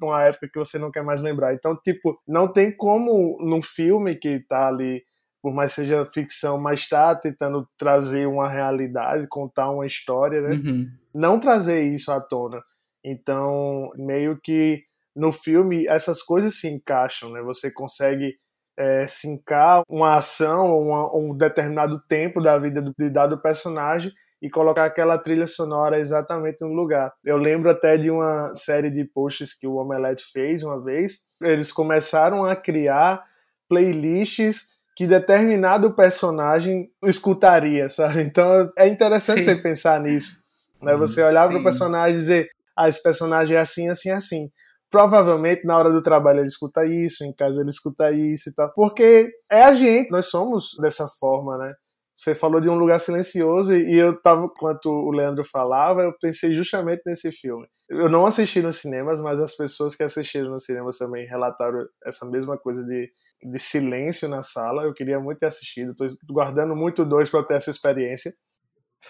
[0.00, 1.52] uma época que você não quer mais lembrar.
[1.52, 5.02] Então, tipo, não tem como num filme que tá ali,
[5.42, 10.54] por mais seja ficção, mas está tentando trazer uma realidade, contar uma história, né?
[10.54, 10.86] Uhum.
[11.12, 12.62] Não trazer isso à tona.
[13.04, 17.42] Então, meio que no filme essas coisas se encaixam, né?
[17.42, 18.36] Você consegue
[18.76, 24.12] é, sincar uma ação ou um determinado tempo da vida do, de dado personagem
[24.42, 27.12] e colocar aquela trilha sonora exatamente no lugar.
[27.24, 31.20] Eu lembro até de uma série de posts que o Omelette fez uma vez.
[31.40, 33.24] Eles começaram a criar
[33.68, 38.22] playlists que determinado personagem escutaria, sabe?
[38.22, 39.54] Então é interessante Sim.
[39.54, 40.38] você pensar nisso.
[40.82, 40.94] Né?
[40.96, 44.50] Você olhar para o personagem e dizer, ah, esse personagem é assim, assim, assim
[44.90, 48.72] provavelmente na hora do trabalho ele escuta isso, em casa ele escuta isso e tal.
[48.74, 51.74] Porque é a gente, nós somos dessa forma, né?
[52.16, 56.54] Você falou de um lugar silencioso e eu tava, enquanto o Leandro falava, eu pensei
[56.54, 57.66] justamente nesse filme.
[57.88, 62.24] Eu não assisti nos cinemas, mas as pessoas que assistiram nos cinemas também relataram essa
[62.24, 63.10] mesma coisa de,
[63.42, 64.84] de silêncio na sala.
[64.84, 68.32] Eu queria muito ter assistido, tô guardando muito dois para ter essa experiência.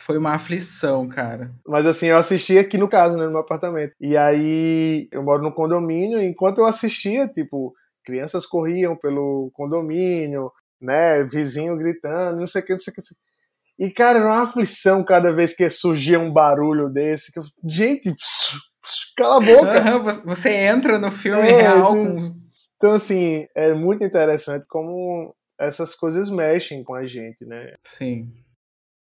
[0.01, 1.51] Foi uma aflição, cara.
[1.67, 3.95] Mas assim, eu assisti aqui no caso, né, no meu apartamento.
[4.01, 7.75] E aí eu moro no condomínio, e enquanto eu assistia, tipo,
[8.05, 13.03] crianças corriam pelo condomínio, né, vizinho gritando, não sei o que, não sei o que.
[13.79, 17.33] E, cara, era uma aflição cada vez que surgia um barulho desse.
[17.33, 20.23] Que eu, gente, pss, pss, cala a boca.
[20.27, 21.93] Você entra no filme é, real.
[21.93, 22.35] Com...
[22.77, 27.75] Então, assim, é muito interessante como essas coisas mexem com a gente, né?
[27.81, 28.31] Sim.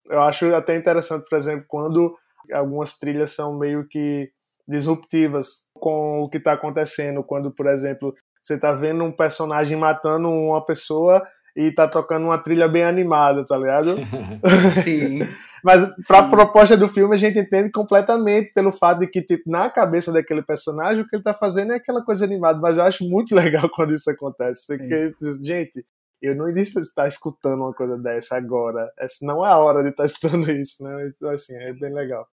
[0.08, 2.14] Eu acho até interessante, por exemplo, quando
[2.52, 4.30] algumas trilhas são meio que
[4.66, 7.22] disruptivas com o que está acontecendo.
[7.22, 11.22] Quando, por exemplo, você está vendo um personagem matando uma pessoa
[11.56, 13.96] e tá tocando uma trilha bem animada, tá ligado?
[14.82, 15.20] Sim.
[15.62, 16.30] Mas pra Sim.
[16.30, 20.42] proposta do filme a gente entende completamente pelo fato de que, tipo, na cabeça daquele
[20.42, 22.58] personagem o que ele tá fazendo é aquela coisa animada.
[22.60, 24.76] Mas eu acho muito legal quando isso acontece.
[24.76, 25.84] Porque, gente,
[26.26, 28.90] eu não iria estar escutando uma coisa dessa agora.
[28.98, 31.08] Essa não é a hora de estar escutando isso, né?
[31.08, 32.26] Então, assim, é bem legal.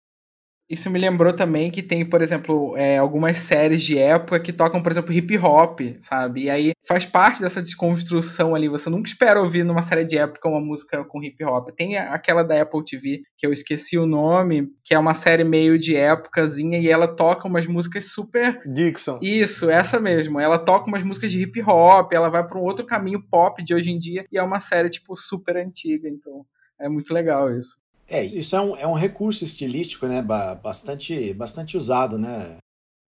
[0.69, 4.83] Isso me lembrou também que tem, por exemplo, é, algumas séries de época que tocam,
[4.83, 6.45] por exemplo, hip hop, sabe?
[6.45, 8.69] E aí faz parte dessa desconstrução ali.
[8.69, 11.71] Você nunca espera ouvir numa série de época uma música com hip hop.
[11.75, 15.79] Tem aquela da Apple TV, que eu esqueci o nome, que é uma série meio
[15.79, 18.61] de épocazinha e ela toca umas músicas super.
[18.71, 19.19] Dixon.
[19.23, 20.39] Isso, essa mesmo.
[20.39, 23.75] Ela toca umas músicas de hip hop, ela vai para um outro caminho pop de
[23.75, 26.09] hoje em dia e é uma série, tipo, super antiga.
[26.09, 26.45] Então
[26.79, 27.77] é muito legal isso.
[28.09, 30.23] É, isso é um, é um recurso estilístico, né?
[30.23, 32.57] Bastante, bastante usado, né?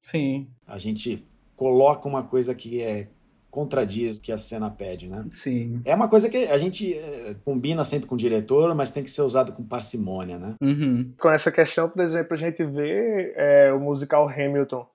[0.04, 0.48] Sim.
[0.68, 1.26] A gente
[1.56, 3.08] coloca uma coisa que é
[3.50, 5.26] contradiz o que a cena pede, né?
[5.32, 5.82] Sim.
[5.84, 9.10] É uma coisa que a gente é, combina sempre com o diretor, mas tem que
[9.10, 10.56] ser usado com parcimônia, né?
[10.62, 11.12] Uhum.
[11.20, 14.86] Com essa questão, por exemplo, a gente vê é, o musical Hamilton,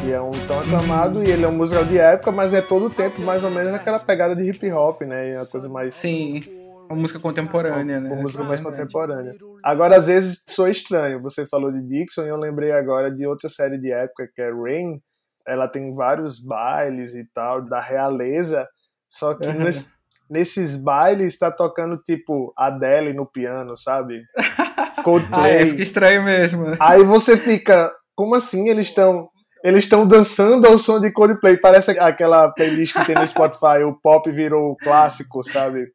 [0.00, 1.24] que é um tão aclamado, uhum.
[1.24, 3.72] e ele é um musical de época, mas é todo o tempo mais ou menos
[3.72, 5.32] naquela pegada de hip hop, né?
[5.32, 5.94] E a coisa mais...
[5.94, 6.40] Sim
[6.88, 8.08] uma música contemporânea, né?
[8.08, 9.34] Uma música mais contemporânea.
[9.62, 11.20] Agora, às vezes, sou estranho.
[11.22, 14.50] Você falou de Dixon e eu lembrei agora de outra série de época que é
[14.50, 15.00] Rain.
[15.46, 18.66] Ela tem vários bailes e tal, da realeza.
[19.08, 19.64] Só que uhum.
[19.64, 19.92] nesse,
[20.28, 24.22] nesses bailes está tocando, tipo, Adele no piano, sabe?
[25.04, 25.40] Coldplay.
[25.40, 26.76] ah, é, fica estranho mesmo.
[26.80, 29.28] Aí você fica, como assim eles estão
[29.64, 31.56] eles estão dançando ao som de Coldplay.
[31.56, 35.88] Parece aquela playlist que tem no Spotify, o pop virou clássico, sabe?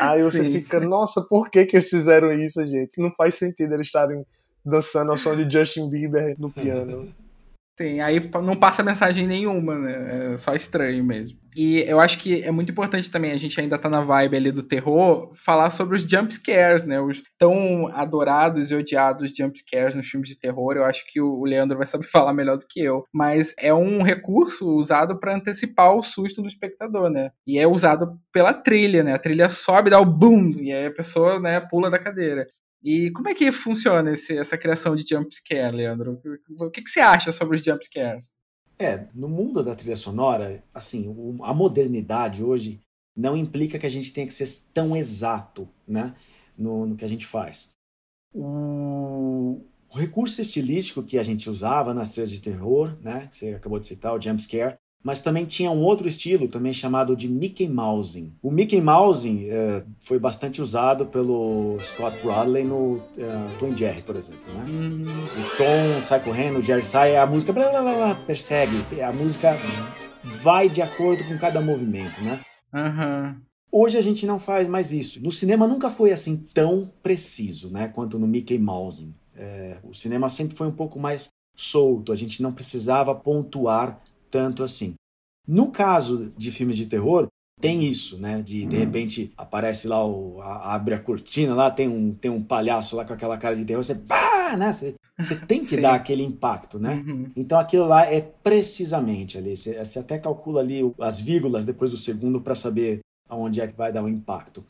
[0.00, 0.52] Aí você Sim.
[0.52, 3.00] fica, nossa, por que que eles fizeram isso, gente?
[3.00, 4.24] Não faz sentido eles estarem
[4.64, 7.08] dançando ao som de Justin Bieber no piano.
[7.78, 10.32] Sim, aí não passa mensagem nenhuma, né?
[10.32, 11.38] É só estranho mesmo.
[11.54, 14.50] E eu acho que é muito importante também, a gente ainda tá na vibe ali
[14.50, 17.00] do terror, falar sobre os jump scares, né?
[17.00, 20.76] Os tão adorados e odiados jump scares nos filmes de terror.
[20.76, 23.04] Eu acho que o Leandro vai saber falar melhor do que eu.
[23.14, 27.30] Mas é um recurso usado para antecipar o susto do espectador, né?
[27.46, 29.14] E é usado pela trilha, né?
[29.14, 32.44] A trilha sobe, dá o boom, e aí a pessoa, né, pula da cadeira.
[32.82, 36.20] E como é que funciona esse, essa criação de jumpscare, Leandro?
[36.60, 38.32] O que, que você acha sobre os jumpscares?
[38.78, 41.12] É, no mundo da trilha sonora, assim,
[41.42, 42.80] a modernidade hoje
[43.16, 46.14] não implica que a gente tenha que ser tão exato, né,
[46.56, 47.72] no, no que a gente faz.
[48.32, 49.60] O,
[49.90, 53.80] o, recurso estilístico que a gente usava nas trilhas de terror, né, que você acabou
[53.80, 58.32] de citar, o jumpscare, mas também tinha um outro estilo, também chamado de Mickey Mousing.
[58.42, 63.02] O Mickey Mousing é, foi bastante usado pelo Scott Bradley no uh,
[63.58, 64.52] Tom Jerry, por exemplo.
[64.52, 64.66] Né?
[64.68, 65.06] Hum.
[65.06, 69.56] O Tom sai correndo, o Jerry sai, a música blá, blá, blá, persegue, a música
[70.42, 72.40] vai de acordo com cada movimento, né?
[72.74, 73.36] Uhum.
[73.70, 75.22] Hoje a gente não faz mais isso.
[75.22, 79.14] No cinema nunca foi assim tão preciso, né, quanto no Mickey Mousing.
[79.36, 82.12] É, o cinema sempre foi um pouco mais solto.
[82.12, 84.00] A gente não precisava pontuar
[84.30, 84.94] tanto assim.
[85.46, 87.28] No caso de filmes de terror,
[87.60, 88.40] tem isso, né?
[88.40, 88.82] De de uhum.
[88.82, 93.04] repente aparece lá, o, a, abre a cortina lá, tem um, tem um palhaço lá
[93.04, 94.72] com aquela cara de terror, você pá, né?
[94.72, 97.02] Você Você tem que dar aquele impacto, né?
[97.06, 97.30] Uhum.
[97.36, 99.56] Então aquilo lá é precisamente ali.
[99.56, 103.76] Você, você até calcula ali as vírgulas depois do segundo para saber aonde é que
[103.76, 104.64] vai dar o impacto.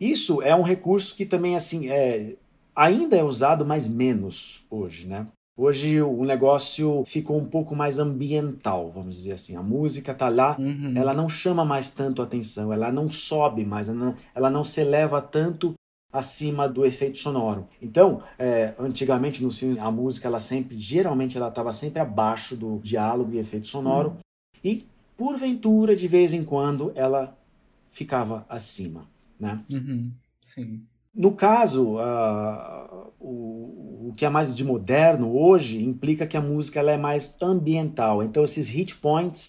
[0.00, 2.36] Isso é um recurso que também assim é
[2.74, 5.26] ainda é usado, mas menos hoje, né?
[5.60, 9.56] Hoje o negócio ficou um pouco mais ambiental, vamos dizer assim.
[9.56, 10.92] A música tá lá, uhum.
[10.96, 14.80] ela não chama mais tanto atenção, ela não sobe mais, ela não, ela não se
[14.80, 15.74] eleva tanto
[16.12, 17.66] acima do efeito sonoro.
[17.82, 22.78] Então, é, antigamente nos filmes a música ela sempre, geralmente ela estava sempre abaixo do
[22.78, 24.16] diálogo e efeito sonoro uhum.
[24.62, 24.86] e
[25.16, 27.36] porventura de vez em quando ela
[27.90, 29.08] ficava acima,
[29.40, 29.60] né?
[29.68, 30.12] Uhum.
[30.40, 30.86] Sim.
[31.14, 31.96] No caso,
[33.18, 37.36] o, o que é mais de moderno hoje implica que a música ela é mais
[37.42, 38.22] ambiental.
[38.22, 39.48] Então, esses hit points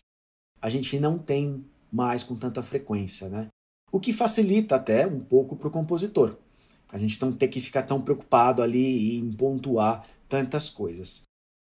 [0.62, 3.48] a gente não tem mais com tanta frequência, né?
[3.92, 6.38] O que facilita até um pouco para o compositor.
[6.92, 11.24] A gente não ter que ficar tão preocupado ali em pontuar tantas coisas.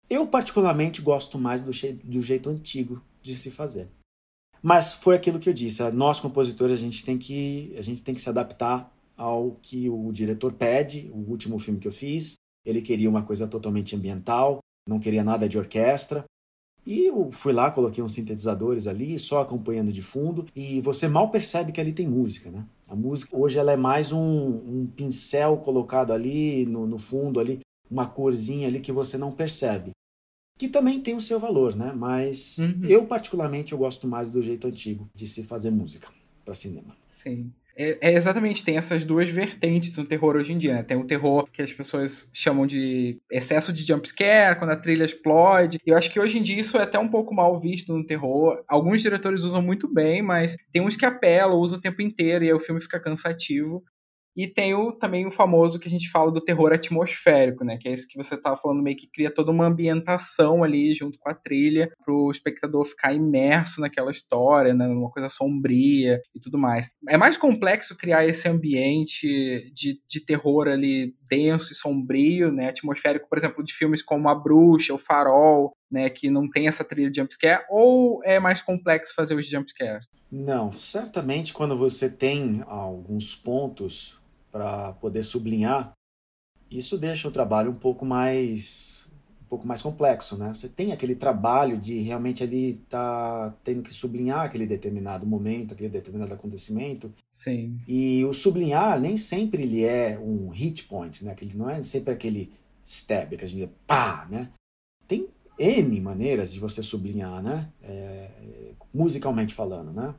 [0.08, 1.70] Eu, particularmente, gosto mais do,
[2.04, 3.88] do jeito antigo de se fazer.
[4.62, 8.14] Mas foi aquilo que eu disse, nós compositores a gente tem que a gente tem
[8.14, 8.92] que se adaptar
[9.22, 11.08] ao que o diretor pede.
[11.14, 14.58] O último filme que eu fiz, ele queria uma coisa totalmente ambiental,
[14.88, 16.24] não queria nada de orquestra.
[16.84, 21.30] E eu fui lá, coloquei uns sintetizadores ali, só acompanhando de fundo, e você mal
[21.30, 22.66] percebe que ali tem música, né?
[22.88, 27.60] A música hoje ela é mais um, um pincel colocado ali no, no fundo, ali
[27.88, 29.92] uma corzinha ali que você não percebe
[30.58, 31.92] que também tem o seu valor, né?
[31.92, 32.84] Mas uhum.
[32.84, 36.08] eu particularmente eu gosto mais do jeito antigo de se fazer música
[36.44, 36.96] para cinema.
[37.04, 37.52] Sim.
[37.76, 40.74] É, é, exatamente, tem essas duas vertentes no terror hoje em dia.
[40.74, 40.82] Né?
[40.82, 45.78] Tem o terror que as pessoas chamam de excesso de jumpscare, quando a trilha explode.
[45.84, 48.62] Eu acho que hoje em dia isso é até um pouco mal visto no terror.
[48.68, 52.48] Alguns diretores usam muito bem, mas tem uns que apelam, usam o tempo inteiro e
[52.48, 53.82] aí o filme fica cansativo.
[54.36, 57.76] E tem o, também o famoso que a gente fala do terror atmosférico, né?
[57.78, 61.18] Que é esse que você estava falando, meio que cria toda uma ambientação ali junto
[61.18, 64.86] com a trilha, para o espectador ficar imerso naquela história, né?
[64.86, 66.90] Numa coisa sombria e tudo mais.
[67.08, 72.68] É mais complexo criar esse ambiente de, de terror ali denso e sombrio, né?
[72.68, 76.82] Atmosférico, por exemplo, de filmes como A Bruxa, O Farol, né, que não tem essa
[76.82, 80.06] trilha de jumpscare, ou é mais complexo fazer os jumpscares?
[80.30, 84.21] Não, certamente quando você tem alguns pontos
[84.52, 85.92] para poder sublinhar,
[86.70, 89.08] isso deixa o trabalho um pouco mais
[89.42, 90.54] um pouco mais complexo, né?
[90.54, 95.90] Você tem aquele trabalho de realmente ali tá tendo que sublinhar aquele determinado momento, aquele
[95.90, 97.12] determinado acontecimento.
[97.28, 97.78] Sim.
[97.86, 101.32] E o sublinhar nem sempre ele é um hit point, né?
[101.32, 102.50] Aquele não é sempre aquele
[102.82, 104.50] stab que a gente pá, né?
[105.06, 105.28] Tem
[105.58, 107.68] N maneiras de você sublinhar, né?
[107.82, 108.30] É,
[108.92, 110.14] musicalmente falando, né?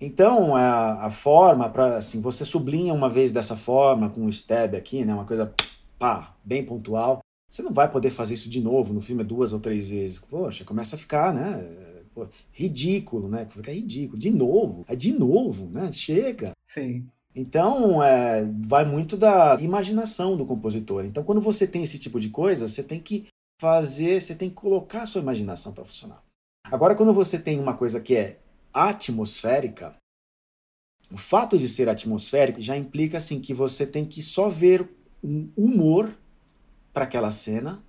[0.00, 4.74] Então, a, a forma para assim, você sublinha uma vez dessa forma, com o stab
[4.74, 5.52] aqui, né, uma coisa
[5.98, 7.20] pá, bem pontual.
[7.48, 10.18] Você não vai poder fazer isso de novo no filme duas ou três vezes.
[10.20, 12.02] Poxa, começa a ficar, né?
[12.14, 13.46] Pô, ridículo, né?
[13.50, 14.18] Fica ridículo.
[14.18, 15.90] De novo, é de novo, né?
[15.92, 16.52] Chega.
[16.64, 17.06] Sim.
[17.34, 21.04] Então, é, vai muito da imaginação do compositor.
[21.04, 23.26] Então, quando você tem esse tipo de coisa, você tem que
[23.60, 26.22] fazer, você tem que colocar a sua imaginação para funcionar.
[26.64, 28.38] Agora, quando você tem uma coisa que é
[28.72, 29.96] atmosférica,
[31.12, 34.88] o fato de ser atmosférico já implica assim que você tem que só ver
[35.22, 36.16] um humor
[36.92, 37.82] para aquela cena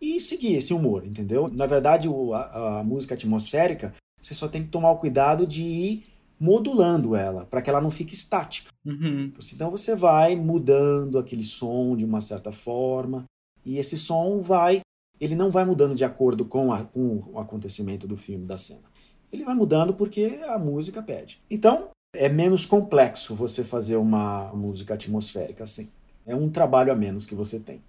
[0.00, 1.48] e seguir esse humor, entendeu?
[1.48, 6.04] Na verdade, a, a, música atmosférica, você só tem que tomar o cuidado de ir
[6.38, 8.70] modulando ela, para que ela não fique estática.
[8.86, 9.32] Uhum.
[9.52, 13.24] Então você vai mudando aquele som de uma certa forma,
[13.64, 14.80] e esse som vai,
[15.20, 18.87] ele não vai mudando de acordo com, a, com o acontecimento do filme, da cena
[19.32, 21.40] ele vai mudando porque a música pede.
[21.50, 25.90] Então, é menos complexo você fazer uma música atmosférica assim.
[26.26, 27.82] É um trabalho a menos que você tem.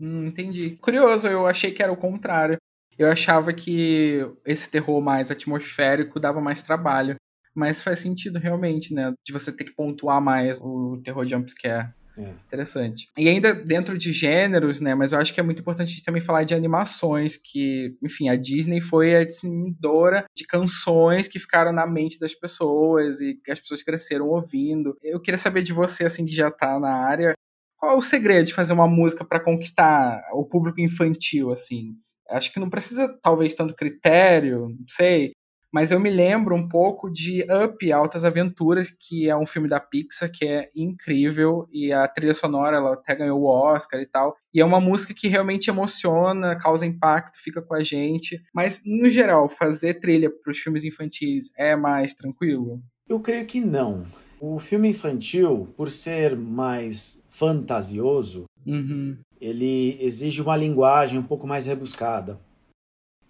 [0.00, 0.76] Hum, entendi.
[0.76, 2.58] Curioso, eu achei que era o contrário.
[2.98, 7.16] Eu achava que esse terror mais atmosférico dava mais trabalho.
[7.54, 9.14] Mas faz sentido realmente, né?
[9.26, 11.88] De você ter que pontuar mais o terror jumpscare.
[12.18, 12.30] É.
[12.46, 13.08] Interessante.
[13.16, 14.94] E ainda dentro de gêneros, né?
[14.94, 18.28] Mas eu acho que é muito importante a gente também falar de animações, que, enfim,
[18.28, 23.60] a Disney foi a distribuidora de canções que ficaram na mente das pessoas e as
[23.60, 24.96] pessoas cresceram ouvindo.
[25.02, 27.34] Eu queria saber de você, assim, que já tá na área,
[27.78, 31.94] qual é o segredo de fazer uma música para conquistar o público infantil, assim?
[32.30, 35.32] Acho que não precisa, talvez, tanto critério, não sei,
[35.72, 39.80] mas eu me lembro um pouco de Up, Altas Aventuras, que é um filme da
[39.80, 44.36] Pixar que é incrível e a trilha sonora ela até ganhou o Oscar e tal.
[44.52, 48.42] E é uma música que realmente emociona, causa impacto, fica com a gente.
[48.54, 52.80] Mas no geral, fazer trilha para os filmes infantis é mais tranquilo?
[53.08, 54.04] Eu creio que não.
[54.40, 59.16] O filme infantil, por ser mais fantasioso, Uhum.
[59.40, 62.40] Ele exige uma linguagem um pouco mais rebuscada,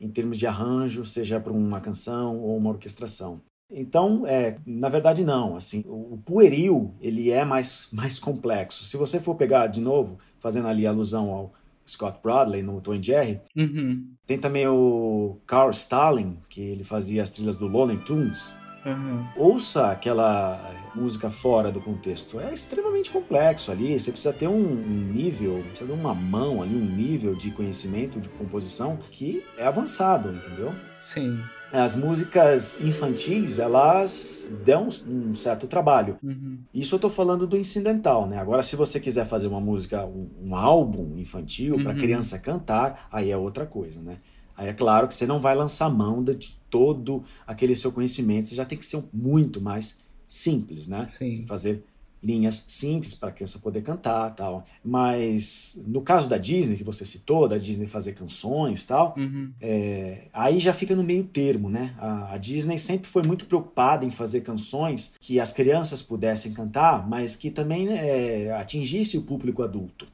[0.01, 3.41] em termos de arranjo, seja para uma canção ou uma orquestração.
[3.71, 8.85] Então, é, na verdade não, assim, o pueril, ele é mais, mais complexo.
[8.85, 11.53] Se você for pegar de novo, fazendo ali alusão ao
[11.87, 14.09] Scott Bradley no Tom Jerry, uhum.
[14.27, 18.55] tem também o Carl Stalling, que ele fazia as trilhas do Looney Tunes,
[18.87, 19.27] Uhum.
[19.37, 22.41] Ouça aquela música fora do contexto.
[22.41, 23.99] É extremamente complexo ali.
[23.99, 28.29] Você precisa ter um nível, precisa ter uma mão ali, um nível de conhecimento, de
[28.29, 30.73] composição que é avançado, entendeu?
[31.03, 31.41] Sim.
[31.73, 36.17] As músicas infantis, elas dão um certo trabalho.
[36.23, 36.61] Uhum.
[36.73, 38.39] Isso eu tô falando do incidental, né?
[38.39, 41.83] Agora, se você quiser fazer uma música, um, um álbum infantil uhum.
[41.83, 44.17] para criança cantar, aí é outra coisa, né?
[44.57, 48.55] Aí é claro que você não vai lançar mão de todo aquele seu conhecimento, você
[48.55, 49.97] já tem que ser muito mais
[50.29, 51.07] simples, né?
[51.07, 51.47] Sim.
[51.47, 51.83] Fazer
[52.23, 54.63] linhas simples para a criança poder cantar tal.
[54.85, 59.53] Mas no caso da Disney, que você citou, da Disney fazer canções tal, uhum.
[59.59, 61.95] é, aí já fica no meio termo, né?
[61.99, 67.09] A, a, Disney sempre foi muito preocupada em fazer canções que as crianças pudessem cantar,
[67.09, 70.07] mas que também é, atingisse o público adulto.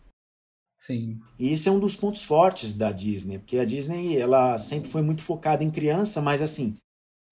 [0.83, 1.21] Sim.
[1.39, 5.01] E esse é um dos pontos fortes da Disney, porque a Disney ela sempre foi
[5.01, 6.75] muito focada em criança, mas assim,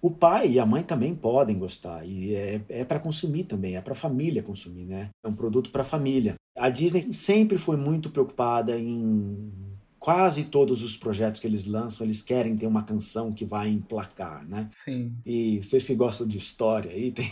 [0.01, 3.81] o pai e a mãe também podem gostar e é, é para consumir também, é
[3.81, 5.09] para a família consumir, né?
[5.25, 6.35] É um produto para a família.
[6.57, 9.51] A Disney sempre foi muito preocupada em
[9.99, 14.47] quase todos os projetos que eles lançam, eles querem ter uma canção que vai emplacar,
[14.47, 14.69] né?
[14.71, 15.13] Sim.
[15.27, 17.29] E vocês que gostam de história aí, tem,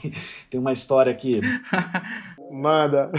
[0.50, 1.40] tem uma história que.
[2.50, 3.12] Manda!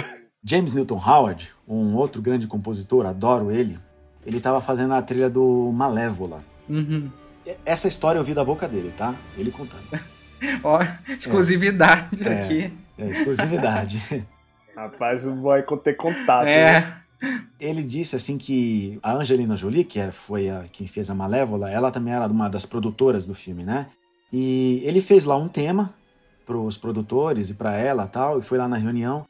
[0.44, 3.78] James Newton Howard, um outro grande compositor, adoro ele,
[4.26, 6.40] ele estava fazendo a trilha do Malévola.
[6.68, 7.10] Uhum.
[7.66, 9.16] Essa história eu vi da boca dele, tá?
[9.38, 9.84] Ele contando.
[10.64, 12.74] Ó, exclusividade é, aqui.
[12.98, 14.02] É, é exclusividade.
[14.76, 16.48] Rapaz, o boy ter contato.
[16.48, 16.82] É.
[16.82, 16.94] Né?
[17.60, 21.70] Ele disse assim que a Angelina Jolie, que é, foi a quem fez a Malévola,
[21.70, 23.88] ela também era uma das produtoras do filme, né?
[24.32, 25.94] E ele fez lá um tema
[26.46, 29.26] para os produtores e para ela tal, e foi lá na reunião.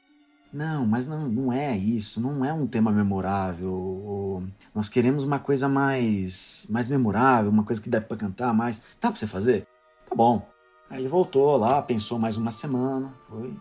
[0.51, 4.43] Não, mas não, não é isso, não é um tema memorável.
[4.73, 8.81] Nós queremos uma coisa mais, mais memorável, uma coisa que dá para cantar mais.
[8.99, 9.67] Dá para você fazer?
[10.07, 10.41] Tá bom.
[10.89, 13.53] Aí ele voltou lá, pensou mais uma semana, foi,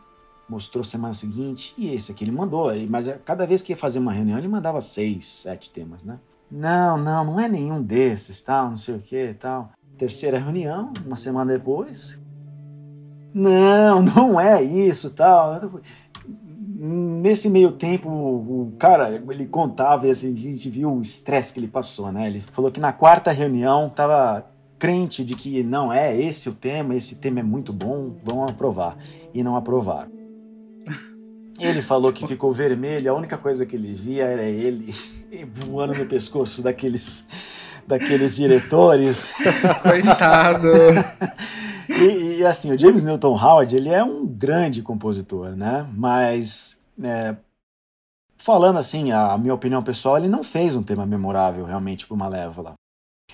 [0.49, 2.71] mostrou semana seguinte, e esse aqui ele mandou.
[2.89, 6.19] Mas é, cada vez que ia fazer uma reunião, ele mandava seis, sete temas, né?
[6.51, 9.71] Não, não, não é nenhum desses, tal, não sei o que, tal.
[9.99, 12.19] Terceira reunião, uma semana depois.
[13.35, 15.61] Não, não é isso, tal
[16.81, 21.59] nesse meio tempo, o cara, ele contava e assim, a gente viu o estresse que
[21.59, 22.29] ele passou, né?
[22.29, 24.47] Ele falou que na quarta reunião tava
[24.79, 28.97] crente de que não é esse o tema, esse tema é muito bom, vão aprovar.
[29.35, 30.09] E não aprovaram.
[31.59, 34.95] Ele falou que ficou vermelho, a única coisa que ele via era ele
[35.53, 37.27] voando no pescoço daqueles,
[37.89, 39.33] daqueles diretores.
[39.83, 40.69] Coitado!
[41.89, 45.89] E, e, assim, o James Newton Howard, ele é um grande compositor, né?
[45.95, 47.35] Mas, é,
[48.37, 52.17] falando assim, a, a, minha opinião pessoal, ele não fez um tema memorável realmente para
[52.17, 52.75] Malévola.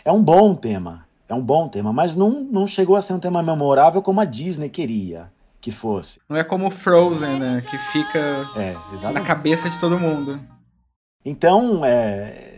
[0.04, 3.20] É um bom tema, é um bom tema, mas não, não chegou a ser um
[3.20, 6.20] tema memorável como a Disney queria que fosse.
[6.28, 7.62] Não é como Frozen, né?
[7.62, 8.18] Que fica
[8.54, 8.76] é,
[9.12, 10.38] na cabeça de todo mundo.
[11.24, 12.53] Então, é,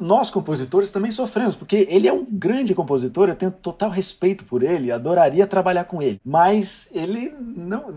[0.00, 4.62] nós compositores também sofremos, porque ele é um grande compositor, eu tenho total respeito por
[4.62, 7.92] ele, adoraria trabalhar com ele, mas ele não.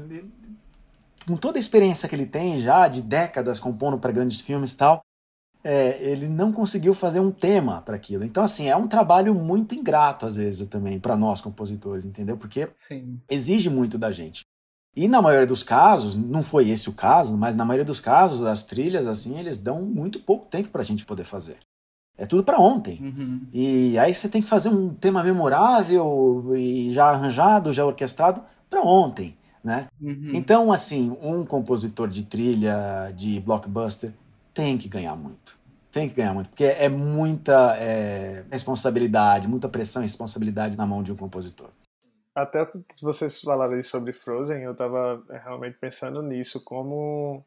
[1.26, 4.78] Com toda a experiência que ele tem já, de décadas compondo para grandes filmes e
[4.78, 5.02] tal,
[5.64, 8.26] é, ele não conseguiu fazer um tema para aquilo.
[8.26, 12.36] Então, assim, é um trabalho muito ingrato, às vezes, também, para nós compositores, entendeu?
[12.36, 13.22] Porque Sim.
[13.30, 14.42] exige muito da gente.
[14.96, 18.46] E na maioria dos casos, não foi esse o caso, mas na maioria dos casos,
[18.46, 21.58] as trilhas, assim, eles dão muito pouco tempo para a gente poder fazer.
[22.18, 23.00] É tudo para ontem.
[23.02, 23.48] Uhum.
[23.52, 28.82] E aí você tem que fazer um tema memorável e já arranjado, já orquestrado para
[28.82, 29.88] ontem, né?
[30.00, 30.32] Uhum.
[30.34, 34.14] Então, assim, um compositor de trilha de blockbuster
[34.54, 35.58] tem que ganhar muito.
[35.92, 41.04] Tem que ganhar muito, porque é muita é, responsabilidade, muita pressão e responsabilidade na mão
[41.04, 41.70] de um compositor.
[42.36, 47.46] Até que vocês falaram sobre Frozen, eu estava realmente pensando nisso, como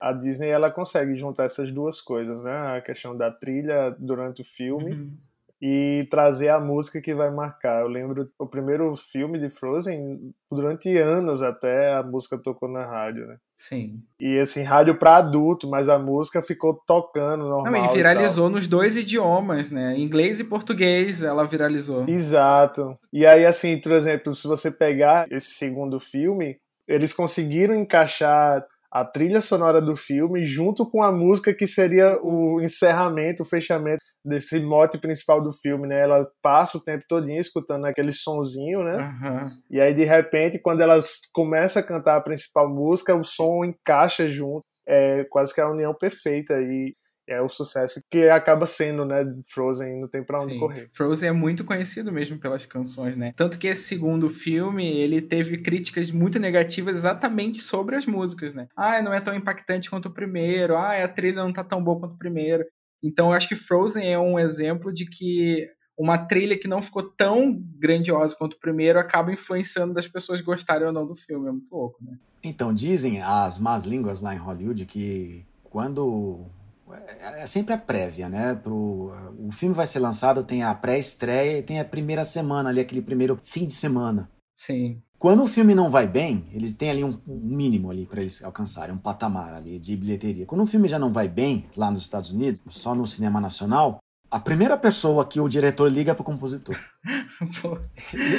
[0.00, 2.76] a Disney ela consegue juntar essas duas coisas, né?
[2.76, 5.12] A questão da trilha durante o filme uhum.
[5.60, 7.80] e trazer a música que vai marcar.
[7.80, 13.26] Eu lembro o primeiro filme de Frozen, durante anos até a música tocou na rádio,
[13.26, 13.36] né?
[13.54, 13.96] Sim.
[14.20, 17.72] E assim, rádio para adulto, mas a música ficou tocando normal.
[17.72, 19.98] Não, e viralizou e nos dois idiomas, né?
[19.98, 22.06] Inglês e português ela viralizou.
[22.06, 22.98] Exato.
[23.10, 28.64] E aí, assim, por exemplo, se você pegar esse segundo filme, eles conseguiram encaixar
[28.96, 34.02] a trilha sonora do filme junto com a música que seria o encerramento, o fechamento
[34.24, 36.00] desse mote principal do filme, né?
[36.00, 38.96] Ela passa o tempo todinho escutando aquele sonzinho, né?
[38.96, 39.46] Uhum.
[39.70, 40.98] E aí de repente, quando ela
[41.34, 45.94] começa a cantar a principal música, o som encaixa junto, é quase que a união
[45.94, 46.94] perfeita e
[47.28, 49.24] é o sucesso que acaba sendo, né?
[49.48, 50.60] Frozen não tem para onde Sim.
[50.60, 50.88] correr.
[50.92, 53.32] Frozen é muito conhecido mesmo pelas canções, né?
[53.36, 58.68] Tanto que esse segundo filme, ele teve críticas muito negativas exatamente sobre as músicas, né?
[58.76, 60.76] Ah, não é tão impactante quanto o primeiro.
[60.76, 62.64] Ah, a trilha não tá tão boa quanto o primeiro.
[63.02, 65.68] Então, eu acho que Frozen é um exemplo de que
[65.98, 70.86] uma trilha que não ficou tão grandiosa quanto o primeiro acaba influenciando das pessoas gostarem
[70.86, 71.48] ou não do filme.
[71.48, 72.18] É muito louco, né?
[72.44, 76.46] Então, dizem as más línguas lá em Hollywood que quando
[76.94, 78.54] é, é sempre a prévia, né?
[78.54, 82.80] Pro, o filme vai ser lançado, tem a pré-estreia e tem a primeira semana ali,
[82.80, 84.30] aquele primeiro fim de semana.
[84.56, 85.02] Sim.
[85.18, 88.44] Quando o filme não vai bem, eles têm ali um, um mínimo ali para eles
[88.44, 90.44] alcançarem, um patamar ali de bilheteria.
[90.44, 93.98] Quando o filme já não vai bem lá nos Estados Unidos, só no cinema nacional,
[94.36, 96.76] a primeira pessoa que o diretor liga pro compositor.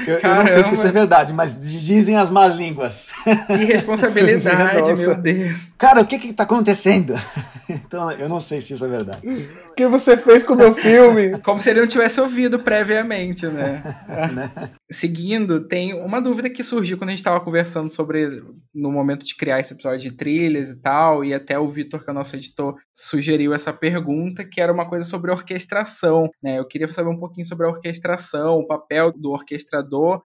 [0.06, 3.14] eu, eu, não sei se isso é verdade, mas dizem as más línguas.
[3.48, 5.72] Que responsabilidade, meu Deus.
[5.76, 7.16] Cara, o que que tá acontecendo?
[7.68, 9.50] então, eu não sei se isso é verdade.
[9.78, 11.38] O que você fez com o meu filme?
[11.46, 13.84] Como se ele não tivesse ouvido previamente, né?
[14.34, 14.72] né?
[14.90, 18.42] Seguindo, tem uma dúvida que surgiu quando a gente estava conversando sobre,
[18.74, 22.10] no momento de criar esse episódio de trilhas e tal, e até o Vitor, que
[22.10, 26.58] é o nosso editor, sugeriu essa pergunta, que era uma coisa sobre orquestração, né?
[26.58, 30.24] Eu queria saber um pouquinho sobre a orquestração, o papel do orquestrador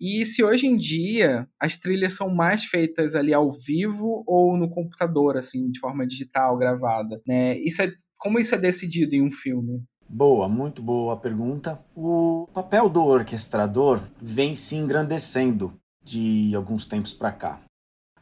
[0.00, 4.68] e se hoje em dia as trilhas são mais feitas ali ao vivo ou no
[4.68, 7.56] computador, assim, de forma digital, gravada, né?
[7.58, 9.82] Isso é como isso é decidido em um filme?
[10.08, 11.82] Boa, muito boa pergunta.
[11.94, 17.60] O papel do orquestrador vem se engrandecendo de alguns tempos para cá.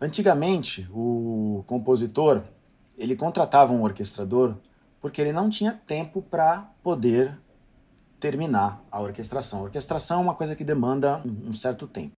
[0.01, 2.43] Antigamente, o compositor
[2.97, 4.57] ele contratava um orquestrador
[5.01, 7.37] porque ele não tinha tempo para poder
[8.21, 9.59] terminar a orquestração.
[9.61, 12.13] A orquestração é uma coisa que demanda um certo tempo.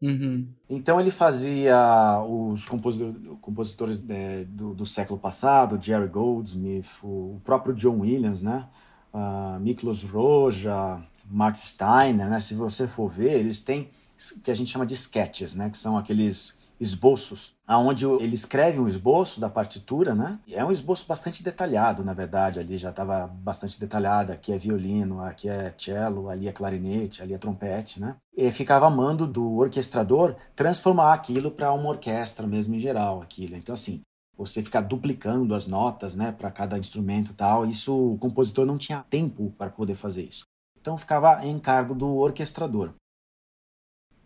[0.00, 0.48] Uhum.
[0.70, 1.76] Então ele fazia
[2.22, 8.68] os compositores é, do, do, século passado, Jerry Goldsmith, o próprio John Williams, né?
[9.12, 12.38] Uh, Miklos Roja, Max Steiner, né?
[12.38, 13.90] Se você for ver, eles têm
[14.36, 15.68] o que a gente chama de sketches, né?
[15.68, 20.38] Que são aqueles esboços, aonde ele escreve um esboço da partitura, né?
[20.48, 25.22] É um esboço bastante detalhado, na verdade, ali já estava bastante detalhado, aqui é violino,
[25.22, 28.16] aqui é cello, ali é clarinete, ali é trompete, né?
[28.36, 33.56] E ficava a mando do orquestrador transformar aquilo para uma orquestra mesmo em geral, aquilo.
[33.56, 34.02] Então assim,
[34.36, 38.78] você ficar duplicando as notas, né, para cada instrumento e tal, isso o compositor não
[38.78, 40.44] tinha tempo para poder fazer isso.
[40.80, 42.94] Então ficava em cargo do orquestrador.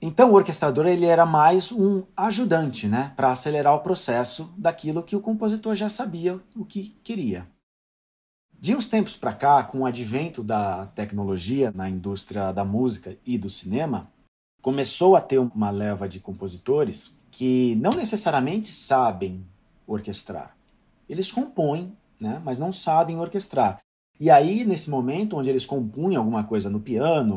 [0.05, 5.15] Então o orquestrador ele era mais um ajudante, né, para acelerar o processo daquilo que
[5.15, 7.47] o compositor já sabia o que queria.
[8.59, 13.39] De uns tempos para cá, com o advento da tecnologia na indústria da música e
[13.39, 14.11] do cinema,
[14.61, 19.47] começou a ter uma leva de compositores que não necessariamente sabem
[19.87, 20.57] orquestrar.
[21.09, 23.79] Eles compõem, né, mas não sabem orquestrar.
[24.19, 27.37] E aí, nesse momento onde eles compunham alguma coisa no piano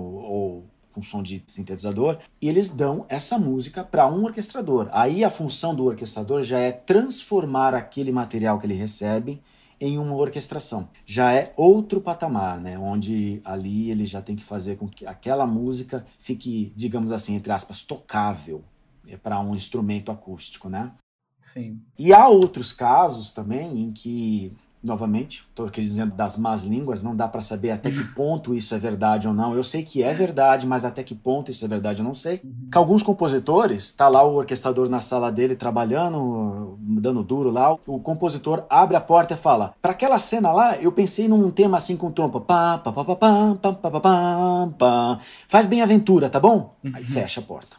[0.95, 4.87] com som de sintetizador, e eles dão essa música para um orquestrador.
[4.93, 9.41] Aí a função do orquestrador já é transformar aquele material que ele recebe
[9.79, 10.87] em uma orquestração.
[11.05, 12.79] Já é outro patamar, né?
[12.79, 17.51] Onde ali ele já tem que fazer com que aquela música fique, digamos assim, entre
[17.51, 18.63] aspas, tocável
[19.05, 20.93] é, para um instrumento acústico, né?
[21.35, 21.81] Sim.
[21.99, 24.53] E há outros casos também em que
[24.85, 28.73] novamente, estou aqui dizendo das más línguas, não dá para saber até que ponto isso
[28.75, 29.53] é verdade ou não.
[29.53, 32.41] Eu sei que é verdade, mas até que ponto isso é verdade eu não sei.
[32.43, 32.69] Uhum.
[32.71, 37.99] Que alguns compositores, tá lá o orquestrador na sala dele trabalhando, dando duro lá, o
[37.99, 41.97] compositor abre a porta e fala: "Para aquela cena lá, eu pensei num tema assim
[41.97, 45.19] com trompa, pá, pá, pá, pá, pá, pá, pá, pá, pá.
[45.47, 47.09] Faz bem aventura, tá bom?" Aí uhum.
[47.09, 47.77] fecha a porta.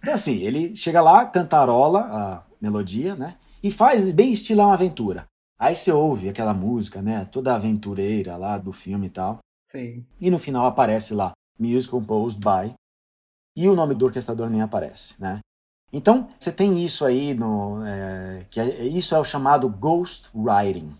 [0.00, 3.34] Então assim, ele chega lá, cantarola a melodia, né?
[3.62, 5.26] E faz bem estilar uma aventura.
[5.58, 7.24] Aí você ouve aquela música, né?
[7.24, 9.38] Toda aventureira lá do filme e tal.
[9.66, 10.04] Sim.
[10.20, 12.74] E no final aparece lá, Music Composed by.
[13.56, 15.40] E o nome do orquestrador nem aparece, né?
[15.92, 17.82] Então, você tem isso aí no.
[17.86, 20.90] É, que é, isso é o chamado ghost writing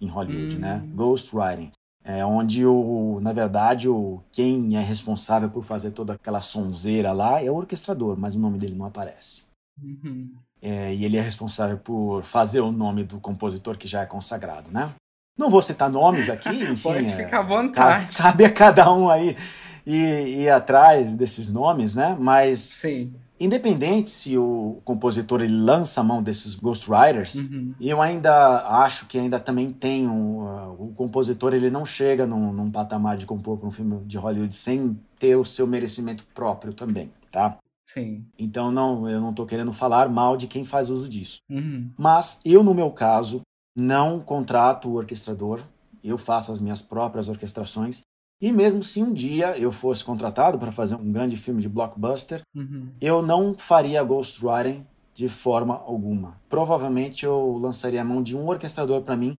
[0.00, 0.76] em Hollywood, né?
[0.76, 0.86] hum.
[0.86, 0.92] né?
[0.94, 1.72] Ghost writing.
[2.04, 7.42] É onde, o, na verdade, o, quem é responsável por fazer toda aquela sonzeira lá
[7.42, 9.46] é o orquestrador, mas o nome dele não aparece.
[9.82, 10.34] Uhum.
[10.66, 14.70] É, e ele é responsável por fazer o nome do compositor que já é consagrado,
[14.70, 14.92] né?
[15.36, 16.82] Não vou citar nomes aqui, enfim.
[16.82, 18.06] Pode é, ficar à vontade.
[18.06, 19.36] Cabe, cabe a cada um aí
[19.84, 22.16] ir, ir atrás desses nomes, né?
[22.18, 23.14] Mas Sim.
[23.38, 27.74] Independente se o compositor ele lança a mão desses ghostwriters, uhum.
[27.80, 32.52] eu ainda acho que ainda também tem um, uh, o compositor ele não chega num,
[32.52, 36.72] num patamar de compor para um filme de Hollywood sem ter o seu merecimento próprio
[36.72, 37.58] também, tá?
[37.94, 38.26] Sim.
[38.36, 41.38] Então não, eu não estou querendo falar mal de quem faz uso disso.
[41.48, 41.90] Uhum.
[41.96, 43.40] Mas eu no meu caso
[43.76, 45.62] não contrato o orquestrador,
[46.02, 48.02] eu faço as minhas próprias orquestrações
[48.42, 52.42] e mesmo se um dia eu fosse contratado para fazer um grande filme de blockbuster,
[52.54, 52.90] uhum.
[53.00, 54.84] eu não faria ghostwriting
[55.14, 56.40] de forma alguma.
[56.48, 59.34] Provavelmente eu lançaria a mão de um orquestrador para mim,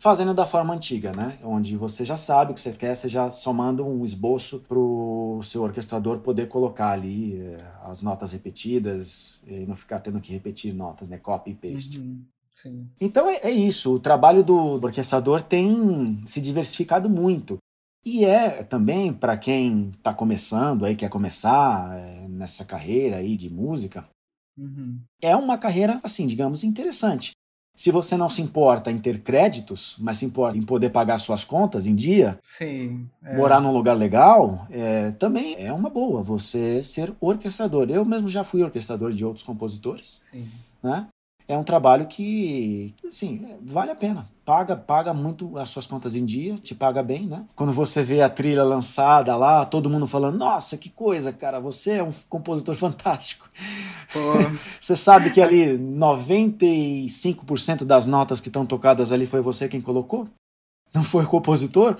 [0.00, 1.38] fazendo da forma antiga, né?
[1.44, 4.78] Onde você já sabe o que você quer, você já só manda um esboço para
[4.78, 10.32] o seu orquestrador poder colocar ali é, as notas repetidas e não ficar tendo que
[10.32, 11.18] repetir notas, né?
[11.18, 11.98] Copy e paste.
[11.98, 12.24] Uhum.
[12.50, 12.88] Sim.
[12.98, 17.58] Então é, é, isso, o trabalho do orquestrador tem se diversificado muito.
[18.04, 23.50] E é também para quem está começando aí, quer começar é, nessa carreira aí de
[23.50, 24.08] música,
[24.58, 24.98] uhum.
[25.20, 27.32] é uma carreira, assim, digamos, interessante.
[27.74, 31.44] Se você não se importa em ter créditos, mas se importa em poder pagar suas
[31.44, 33.36] contas em dia, Sim, é.
[33.36, 37.88] morar num lugar legal, é, também é uma boa você ser orquestrador.
[37.88, 40.20] Eu mesmo já fui orquestrador de outros compositores.
[40.30, 40.48] Sim.
[40.82, 41.06] Né?
[41.50, 44.28] É um trabalho que, assim, vale a pena.
[44.44, 47.44] Paga, paga muito as suas contas em dia, te paga bem, né?
[47.56, 51.94] Quando você vê a trilha lançada lá, todo mundo falando, nossa, que coisa, cara, você
[51.94, 53.48] é um compositor fantástico.
[54.80, 60.28] você sabe que ali 95% das notas que estão tocadas ali foi você quem colocou?
[60.92, 61.96] Não foi compositor,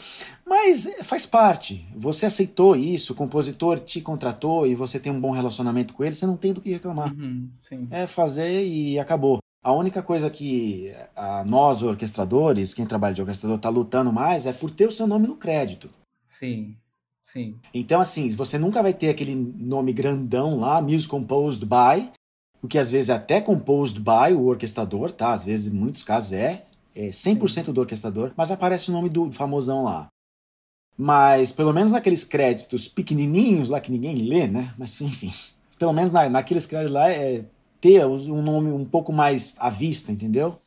[0.46, 1.86] mas faz parte.
[1.96, 6.14] Você aceitou isso, o compositor te contratou e você tem um bom relacionamento com ele,
[6.14, 7.14] você não tem do que reclamar.
[7.14, 7.48] Uhum,
[7.90, 9.38] é fazer e acabou.
[9.62, 14.52] A única coisa que a, nós, orquestradores, quem trabalha de orquestrador, está lutando mais é
[14.52, 15.90] por ter o seu nome no crédito.
[16.24, 16.74] Sim,
[17.22, 17.56] sim.
[17.72, 22.10] Então, assim, você nunca vai ter aquele nome grandão lá, Music Composed by,
[22.62, 25.32] o que às vezes é até composed by o orquestrador, tá?
[25.32, 26.64] Às vezes, em muitos casos, é,
[27.00, 27.72] é 100% Sim.
[27.72, 30.08] do orquestrador, mas aparece o nome do famosão lá.
[30.96, 34.74] Mas, pelo menos naqueles créditos pequenininhos lá que ninguém lê, né?
[34.76, 35.32] Mas, enfim,
[35.78, 37.44] pelo menos na, naqueles créditos lá é
[37.80, 40.60] ter um nome um pouco mais à vista, entendeu?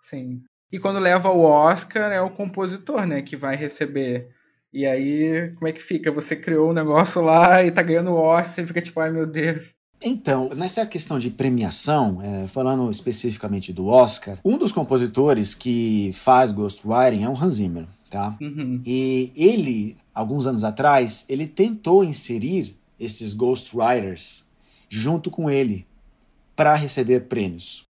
[0.00, 0.44] Sim.
[0.70, 4.30] E quando leva o Oscar é o compositor, né, que vai receber.
[4.72, 6.12] E aí, como é que fica?
[6.12, 9.26] Você criou um negócio lá e tá ganhando o Oscar, você fica tipo, ai meu
[9.26, 9.74] Deus.
[10.04, 16.52] Então, nessa questão de premiação, é, falando especificamente do Oscar, um dos compositores que faz
[16.52, 18.36] ghostwriting é o Hans Zimmer, tá?
[18.40, 18.80] Uhum.
[18.84, 24.46] E ele, alguns anos atrás, ele tentou inserir esses ghostwriters
[24.88, 25.86] junto com ele
[26.54, 27.84] para receber prêmios.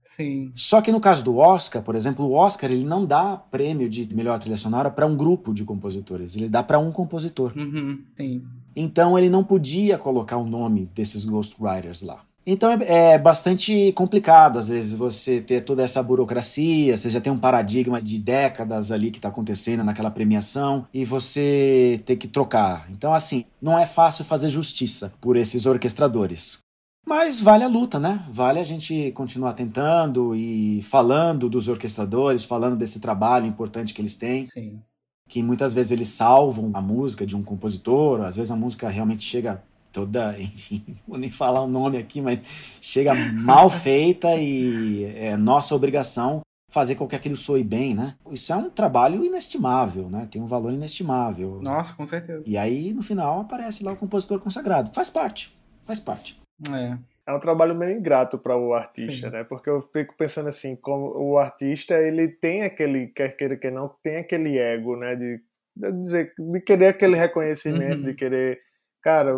[0.00, 0.52] Sim.
[0.54, 4.14] Só que no caso do Oscar, por exemplo, o Oscar ele não dá prêmio de
[4.14, 7.52] melhor trilha sonora para um grupo de compositores, ele dá para um compositor.
[7.56, 8.44] Uhum, sim.
[8.74, 12.24] Então ele não podia colocar o nome desses ghostwriters lá.
[12.46, 17.32] Então é, é, bastante complicado, às vezes, você ter toda essa burocracia, você já tem
[17.32, 22.86] um paradigma de décadas ali que está acontecendo naquela premiação e você ter que trocar.
[22.90, 26.58] Então, assim, não é fácil fazer justiça por esses orquestradores.
[27.06, 28.24] Mas vale a luta, né?
[28.30, 34.16] Vale a gente continuar tentando e falando dos orquestradores, falando desse trabalho importante que eles
[34.16, 34.46] têm.
[34.46, 34.80] Sim.
[35.28, 39.22] Que muitas vezes eles salvam a música de um compositor, às vezes a música realmente
[39.22, 39.62] chega
[39.92, 42.40] toda, enfim, vou nem falar o nome aqui, mas
[42.80, 46.42] chega mal feita e é nossa obrigação
[46.74, 48.16] fazer com que aquilo soe bem, né?
[48.32, 50.26] Isso é um trabalho inestimável, né?
[50.28, 51.60] Tem um valor inestimável.
[51.62, 52.42] Nossa, com certeza.
[52.44, 54.92] E aí, no final, aparece lá o compositor consagrado.
[54.92, 55.56] Faz parte,
[55.86, 56.36] faz parte.
[56.72, 56.98] É.
[57.26, 59.32] É um trabalho meio ingrato para o artista, Sim.
[59.32, 59.44] né?
[59.44, 63.88] Porque eu fico pensando assim, como o artista, ele tem aquele, quer queira que não,
[64.02, 65.16] tem aquele ego, né?
[65.16, 65.40] De,
[65.74, 68.04] de dizer, de querer aquele reconhecimento, uhum.
[68.04, 68.60] de querer
[69.04, 69.34] cara,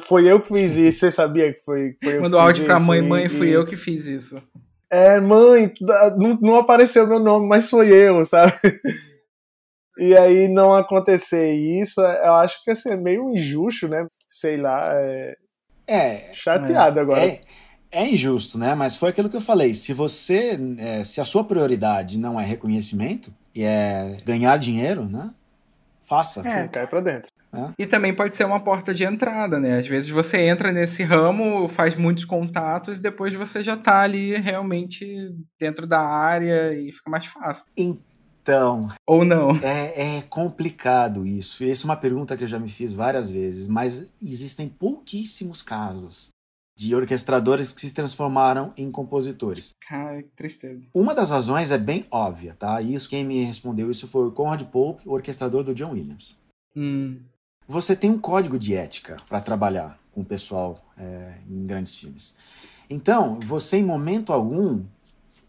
[0.00, 3.00] foi eu que fiz isso, você sabia que foi, foi eu Mandou áudio pra mãe,
[3.00, 4.40] mãe, fui eu que fiz isso.
[4.90, 5.72] É, mãe,
[6.18, 8.52] não, não apareceu meu nome, mas foi eu, sabe?
[9.98, 14.06] E aí não acontecer isso, eu acho que assim, é meio injusto, né?
[14.28, 15.34] Sei lá, é,
[15.86, 16.32] é.
[16.32, 17.24] Chateado é, agora.
[17.24, 17.40] É,
[17.90, 18.74] é, injusto, né?
[18.74, 19.74] Mas foi aquilo que eu falei.
[19.74, 20.58] Se você.
[20.78, 25.30] É, se a sua prioridade não é reconhecimento e é ganhar dinheiro, né?
[26.00, 26.46] Faça.
[26.46, 26.68] É.
[26.68, 27.30] Cai pra dentro.
[27.52, 27.72] É.
[27.78, 29.78] E também pode ser uma porta de entrada, né?
[29.78, 34.36] Às vezes você entra nesse ramo, faz muitos contatos e depois você já tá ali
[34.36, 37.64] realmente dentro da área e fica mais fácil.
[38.46, 38.84] Então.
[39.04, 39.50] Ou não.
[39.60, 41.64] É, é complicado isso.
[41.64, 46.28] Essa é uma pergunta que eu já me fiz várias vezes, mas existem pouquíssimos casos
[46.78, 49.74] de orquestradores que se transformaram em compositores.
[49.88, 50.88] Cara, que tristeza.
[50.94, 52.80] Uma das razões é bem óbvia, tá?
[52.80, 56.36] Isso quem me respondeu isso foi o Conrad Pope, o orquestrador do John Williams.
[56.76, 57.18] Hum.
[57.66, 62.36] Você tem um código de ética para trabalhar com o pessoal é, em grandes filmes.
[62.88, 64.84] Então, você em momento algum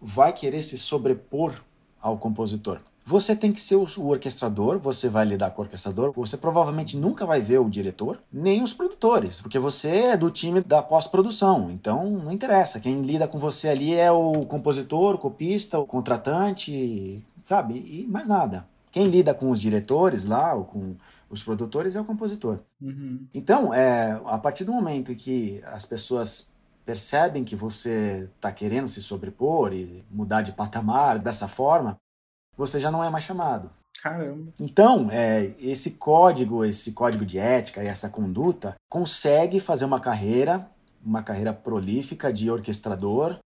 [0.01, 1.61] vai querer se sobrepor
[2.01, 2.79] ao compositor.
[3.07, 7.25] Você tem que ser o orquestrador, você vai lidar com o orquestrador, você provavelmente nunca
[7.25, 12.03] vai ver o diretor, nem os produtores, porque você é do time da pós-produção, então
[12.09, 12.81] não interessa.
[12.81, 17.75] Quem lida com você ali é o compositor, o copista, o contratante, sabe?
[17.75, 18.67] E mais nada.
[18.91, 20.97] Quem lida com os diretores lá, ou com
[21.29, 22.59] os produtores, é o compositor.
[22.81, 23.25] Uhum.
[23.33, 26.49] Então, é, a partir do momento em que as pessoas
[26.85, 31.97] percebem que você está querendo se sobrepor e mudar de patamar dessa forma,
[32.57, 33.69] você já não é mais chamado.
[34.01, 34.51] Caramba.
[34.59, 40.67] Então, é, esse código, esse código de ética e essa conduta consegue fazer uma carreira,
[41.03, 43.39] uma carreira prolífica de orquestrador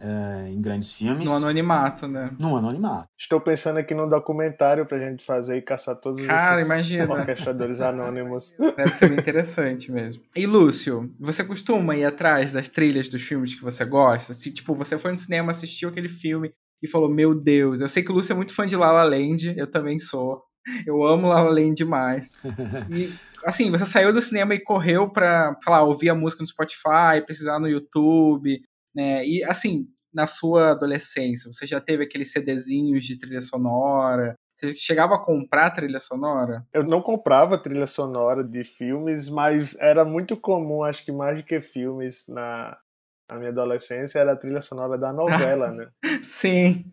[0.00, 1.24] é, em grandes filmes.
[1.24, 2.30] No anonimato, né?
[2.38, 3.06] No anonimato.
[3.18, 7.12] Estou pensando aqui num documentário pra gente fazer e caçar todos Cara, esses imagina.
[7.12, 8.56] orquestradores anônimos.
[8.76, 10.22] Deve ser interessante mesmo.
[10.36, 14.34] E Lúcio, você costuma ir atrás das trilhas dos filmes que você gosta?
[14.34, 16.52] Se, tipo, você foi no cinema, assistiu aquele filme
[16.82, 19.04] e falou, meu Deus, eu sei que o Lúcio é muito fã de La La
[19.04, 20.42] Land, eu também sou.
[20.86, 22.30] Eu amo La La Land demais.
[22.90, 23.10] E,
[23.44, 27.24] assim, você saiu do cinema e correu pra, sei lá, ouvir a música no Spotify,
[27.24, 28.60] precisar no YouTube,
[28.94, 29.24] né?
[29.26, 34.34] E, assim, na sua adolescência, você já teve aqueles CDzinhos de trilha sonora?
[34.56, 36.66] Você chegava a comprar trilha sonora?
[36.74, 41.44] Eu não comprava trilha sonora de filmes, mas era muito comum, acho que mais do
[41.44, 42.76] que filmes na,
[43.30, 45.88] na minha adolescência, era a trilha sonora da novela, né?
[46.22, 46.84] Sim.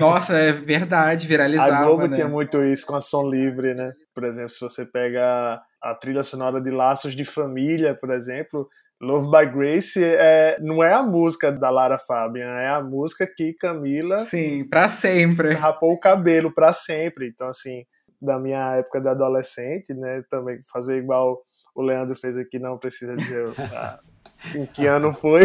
[0.00, 1.76] Nossa, é verdade, viralizava.
[1.76, 2.14] A Globo né?
[2.14, 3.92] tinha muito isso com a som livre, né?
[4.14, 8.68] Por exemplo, se você pega a trilha sonora de Laços de Família, por exemplo,
[9.00, 13.52] Love by Grace é, não é a música da Lara Fabian, é a música que
[13.52, 14.20] Camila.
[14.20, 15.52] Sim, para sempre.
[15.52, 17.28] Rapou o cabelo para sempre.
[17.28, 17.84] Então, assim,
[18.20, 21.42] da minha época de adolescente, né, também fazer igual
[21.74, 23.44] o Leandro fez aqui, não precisa dizer
[24.54, 25.42] em que ano foi.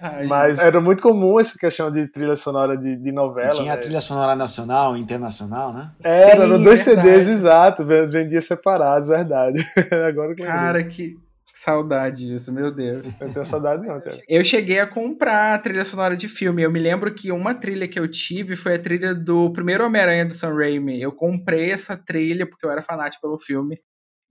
[0.00, 3.48] Ai, Mas era muito comum essa questão de trilha sonora de, de novela.
[3.50, 3.72] Tinha né?
[3.72, 5.90] a trilha sonora nacional, internacional, né?
[6.02, 7.08] Era, no dois verdade.
[7.08, 9.64] CDs, exato, vendia separados, verdade.
[10.06, 11.16] Agora que Cara, que,
[11.56, 13.04] Saudade disso, meu Deus.
[13.20, 14.20] Eu tenho saudade não, cara.
[14.28, 16.62] Eu cheguei a comprar a trilha sonora de filme.
[16.62, 20.26] Eu me lembro que uma trilha que eu tive foi a trilha do primeiro Homem-Aranha
[20.26, 21.00] do Sam Raimi.
[21.00, 23.78] Eu comprei essa trilha porque eu era fanático pelo filme.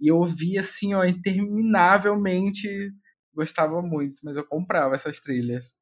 [0.01, 2.67] E eu ouvia assim, ó, interminavelmente.
[3.34, 5.76] Gostava muito, mas eu comprava essas trilhas.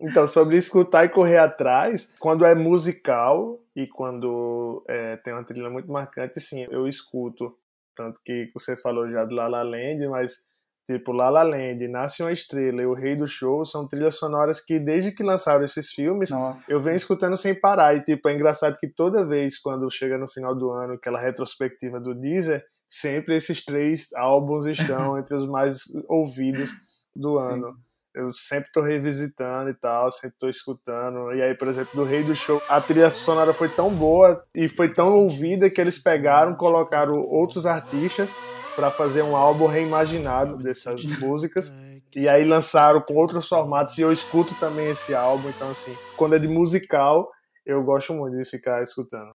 [0.00, 5.70] Então, sobre escutar e correr atrás, quando é musical e quando é, tem uma trilha
[5.70, 7.56] muito marcante, sim, eu escuto
[7.94, 10.50] tanto que você falou já do La La Land, mas
[10.86, 14.60] tipo La La Land, Nasce uma Estrela e O Rei do Show são trilhas sonoras
[14.60, 16.70] que desde que lançaram esses filmes Nossa.
[16.72, 20.28] eu venho escutando sem parar e tipo é engraçado que toda vez quando chega no
[20.28, 25.84] final do ano aquela retrospectiva do Deezer sempre esses três álbuns estão entre os mais
[26.08, 26.70] ouvidos
[27.14, 27.52] do Sim.
[27.54, 27.76] ano
[28.14, 31.32] eu sempre tô revisitando e tal, sempre tô escutando.
[31.32, 34.68] E aí, por exemplo, do Rei do Show, a trilha sonora foi tão boa e
[34.68, 38.30] foi tão ouvida que eles pegaram, colocaram outros artistas
[38.76, 41.74] para fazer um álbum reimaginado dessas músicas.
[42.14, 45.48] E aí lançaram com outros formatos e eu escuto também esse álbum.
[45.48, 47.26] Então, assim, quando é de musical,
[47.64, 49.32] eu gosto muito de ficar escutando.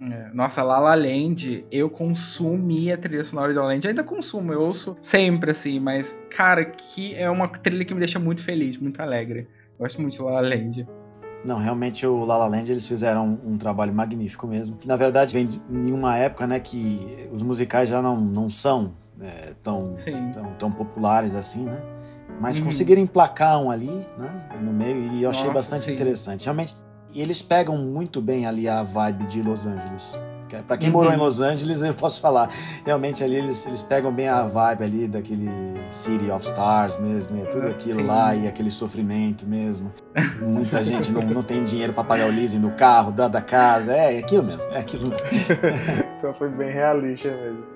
[0.00, 4.02] É, nossa, La La Land, eu consumi a trilha sonora de La La Land, ainda
[4.02, 8.42] consumo, eu ouço sempre assim, mas cara, que é uma trilha que me deixa muito
[8.42, 9.48] feliz, muito alegre.
[9.78, 10.86] Gosto muito de La La Land.
[11.44, 14.76] Não, realmente o La La Land eles fizeram um, um trabalho magnífico mesmo.
[14.76, 18.50] Que na verdade vem de, em uma época, né, que os musicais já não, não
[18.50, 19.92] são é, tão,
[20.32, 21.80] tão, tão populares assim, né?
[22.40, 22.64] Mas uhum.
[22.64, 25.92] conseguiram emplacar um ali, né, no meio e eu achei Nossa, bastante sim.
[25.92, 26.44] interessante.
[26.44, 26.74] Realmente
[27.14, 30.18] e eles pegam muito bem ali a vibe de Los Angeles.
[30.66, 30.94] Para quem uhum.
[30.94, 32.48] morou em Los Angeles, eu posso falar.
[32.84, 35.48] Realmente ali eles, eles pegam bem a vibe ali daquele
[35.90, 38.06] City of Stars mesmo, é tudo aquilo Sim.
[38.06, 39.92] lá e aquele sofrimento mesmo.
[40.40, 43.94] Muita gente não, não tem dinheiro para pagar o leasing do carro, da, da casa.
[43.94, 45.12] É, é aquilo mesmo, é aquilo.
[46.18, 47.66] então foi bem realista mesmo.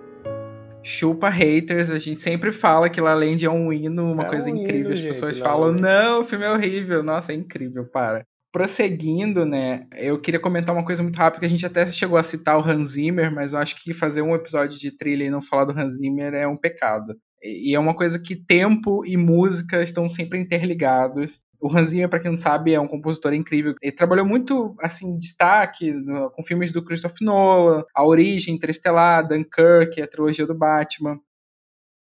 [0.80, 4.50] Chupa haters, a gente sempre fala que La Land é um hino, uma é coisa
[4.50, 4.92] um incrível.
[4.92, 7.02] Hino, As pessoas gente, falam, não, o filme é horrível.
[7.02, 11.50] Nossa, é incrível, para prosseguindo, né, eu queria comentar uma coisa muito rápida, que a
[11.50, 14.78] gente até chegou a citar o Hans Zimmer, mas eu acho que fazer um episódio
[14.78, 17.14] de trilha e não falar do Hans Zimmer é um pecado.
[17.42, 21.40] E é uma coisa que tempo e música estão sempre interligados.
[21.60, 23.74] O Hans Zimmer, para quem não sabe, é um compositor incrível.
[23.80, 30.00] Ele trabalhou muito, assim, destaque no, com filmes do Christopher Nolan, A Origem, Interestelar, Dunkirk,
[30.00, 31.20] a trilogia do Batman.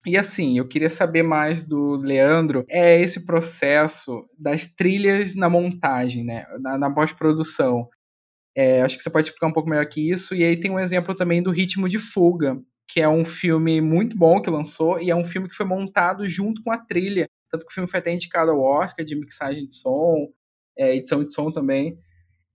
[0.07, 6.23] E assim, eu queria saber mais do Leandro, é esse processo das trilhas na montagem,
[6.23, 6.45] né?
[6.61, 7.89] Na, na pós-produção.
[8.55, 10.33] É, acho que você pode explicar um pouco melhor que isso.
[10.33, 12.57] E aí tem um exemplo também do ritmo de fuga,
[12.87, 16.27] que é um filme muito bom que lançou e é um filme que foi montado
[16.29, 17.27] junto com a trilha.
[17.51, 20.29] Tanto que o filme foi até indicado ao Oscar de mixagem de som,
[20.77, 21.99] é, edição de som também.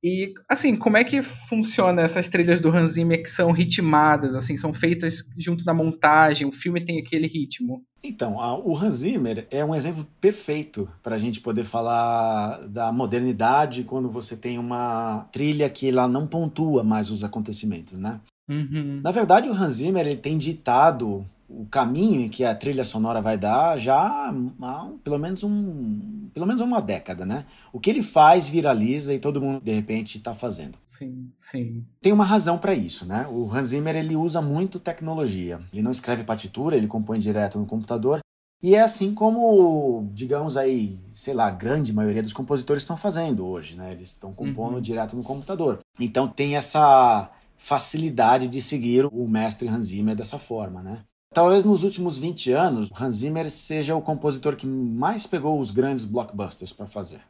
[0.02, 4.56] E, assim, como é que funciona essas trilhas do Hans Zimmer que são ritmadas, assim,
[4.56, 7.84] são feitas junto da montagem, o filme tem aquele ritmo?
[8.02, 8.34] Então,
[8.64, 14.10] o Hans Zimmer é um exemplo perfeito para a gente poder falar da modernidade quando
[14.10, 18.20] você tem uma trilha que ela não pontua mais os acontecimentos, né?
[18.50, 19.00] Uhum.
[19.04, 21.24] Na verdade, o Hans Zimmer ele tem ditado
[21.58, 26.60] o caminho que a trilha sonora vai dar já há pelo menos um pelo menos
[26.60, 27.44] uma década, né?
[27.72, 30.78] O que ele faz viraliza e todo mundo de repente está fazendo.
[30.82, 31.84] Sim, sim.
[32.00, 33.26] Tem uma razão para isso, né?
[33.30, 35.60] O Hans Zimmer ele usa muito tecnologia.
[35.72, 38.20] Ele não escreve partitura, ele compõe direto no computador.
[38.62, 43.44] E é assim como, digamos aí, sei lá, a grande maioria dos compositores estão fazendo
[43.44, 43.92] hoje, né?
[43.92, 44.80] Eles estão compondo uhum.
[44.80, 45.80] direto no computador.
[45.98, 51.04] Então tem essa facilidade de seguir o mestre Hans Zimmer dessa forma, né?
[51.32, 56.04] Talvez nos últimos 20 anos, Hans Zimmer seja o compositor que mais pegou os grandes
[56.04, 57.20] blockbusters para fazer.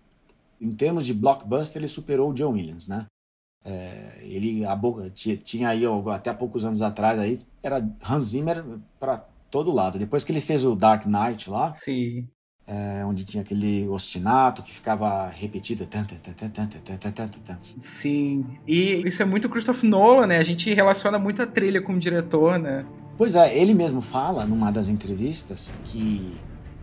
[0.60, 3.06] Em termos de blockbuster, ele superou o John Williams, né?
[3.64, 4.76] É, ele a,
[5.44, 7.76] tinha aí até poucos anos atrás aí era
[8.08, 8.64] Hans Zimmer
[8.98, 9.18] para
[9.50, 10.00] todo lado.
[10.00, 12.26] Depois que ele fez o Dark Knight lá, Sim.
[12.66, 15.86] É, onde tinha aquele ostinato que ficava repetido.
[17.80, 20.38] Sim, e isso é muito Christopher Nolan, né?
[20.38, 22.86] A gente relaciona muito a trilha com o diretor, né?
[23.16, 26.36] Pois é, ele mesmo fala numa das entrevistas que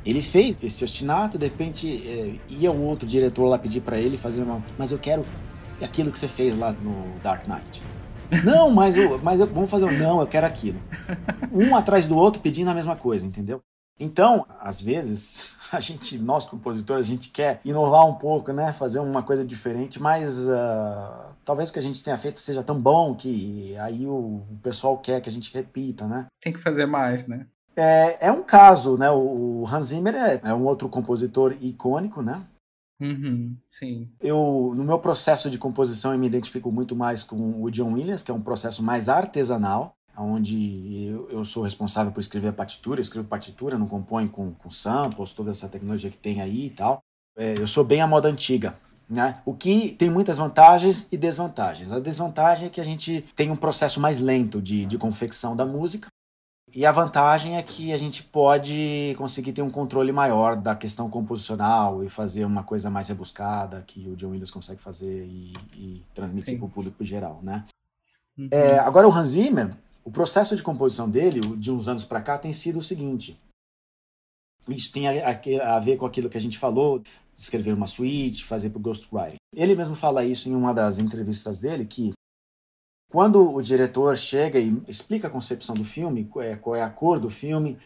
[0.05, 4.17] ele fez esse ostinato, de repente é, ia o outro diretor lá pedir para ele
[4.17, 4.63] fazer uma.
[4.77, 5.23] Mas eu quero
[5.81, 7.81] aquilo que você fez lá no Dark Knight.
[8.43, 9.97] Não, mas, eu, mas eu, vamos fazer um.
[9.97, 10.79] Não, eu quero aquilo.
[11.51, 13.61] Um atrás do outro pedindo a mesma coisa, entendeu?
[13.99, 18.71] Então, às vezes, a gente, nós compositores, a gente quer inovar um pouco, né?
[18.71, 22.79] Fazer uma coisa diferente, mas uh, talvez o que a gente tenha feito seja tão
[22.79, 26.27] bom que aí o, pessoal quer que a gente repita, né?
[26.41, 27.45] Tem que fazer mais, né?
[27.75, 29.09] É, é um caso, né?
[29.11, 32.45] O, Hans Zimmer é, é um outro compositor icônico, né?
[33.01, 34.09] Uhum, sim.
[34.19, 38.21] Eu, no meu processo de composição, eu me identifico muito mais com o John Williams,
[38.21, 43.01] que é um processo mais artesanal onde eu, eu, sou responsável por escrever a partitura,
[43.01, 46.99] escrevo partitura, não componho com, com samples, toda essa tecnologia que tem aí e tal.
[47.37, 48.77] É, eu sou bem a moda antiga.
[49.09, 49.41] Né?
[49.43, 51.91] O que tem muitas vantagens e desvantagens.
[51.91, 55.65] A desvantagem é que a gente tem um processo mais lento de, de confecção da
[55.65, 56.09] música,
[56.73, 61.09] e a vantagem é que a gente pode conseguir ter um controle maior da questão
[61.09, 66.05] composicional e fazer uma coisa mais rebuscada que o John Williams consegue fazer e, e
[66.13, 67.65] transmitir para o público geral, né?
[68.37, 68.49] Uhum.
[68.51, 72.37] É, agora o Hans Zimmer, o processo de composição dele, de uns anos para cá,
[72.37, 73.39] tem sido o seguinte.
[74.67, 77.87] Isso tem a, a, a, ver com aquilo que a gente falou, de escrever uma
[77.87, 79.37] suíte, fazer para o ghostwriting.
[79.53, 82.13] Ele mesmo fala isso em uma das entrevistas dele, que
[83.09, 86.89] quando o diretor chega e explica a concepção do filme, qual é, qual é a
[86.89, 87.77] cor do filme,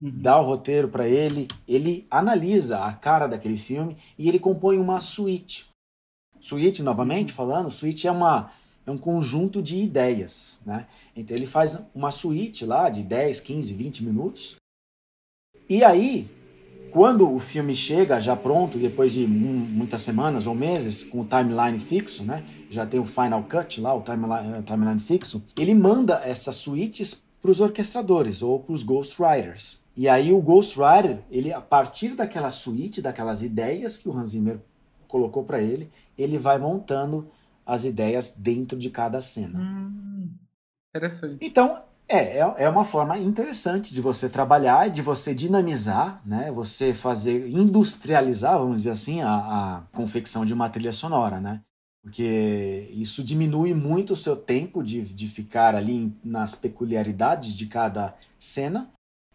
[0.00, 0.12] uhum.
[0.22, 5.00] dá o roteiro para ele, ele analisa a cara daquele filme e ele compõe uma
[5.00, 5.68] suíte.
[6.40, 8.50] Suíte, novamente falando, suíte é uma
[8.86, 10.86] é um conjunto de ideias, né?
[11.14, 14.56] Então ele faz uma suíte lá de 10, 15, 20 minutos.
[15.68, 16.28] E aí,
[16.90, 21.78] quando o filme chega já pronto, depois de muitas semanas ou meses, com o timeline
[21.78, 22.44] fixo, né?
[22.68, 25.42] Já tem o final cut lá, o timeline, eh, timeline fixo.
[25.56, 29.80] Ele manda essas suítes para os orquestradores ou para os ghostwriters.
[29.96, 34.58] E aí o ghostwriter, ele a partir daquela suíte, daquelas ideias que o Hans Zimmer
[35.06, 37.28] colocou para ele, ele vai montando
[37.70, 39.60] as ideias dentro de cada cena.
[39.60, 40.30] Hum,
[40.90, 41.38] interessante.
[41.40, 41.78] Então,
[42.08, 46.50] é, é, é uma forma interessante de você trabalhar, de você dinamizar, né?
[46.50, 51.60] Você fazer, industrializar, vamos dizer assim, a, a confecção de uma trilha sonora, né?
[52.02, 58.16] Porque isso diminui muito o seu tempo de, de ficar ali nas peculiaridades de cada
[58.38, 58.90] cena.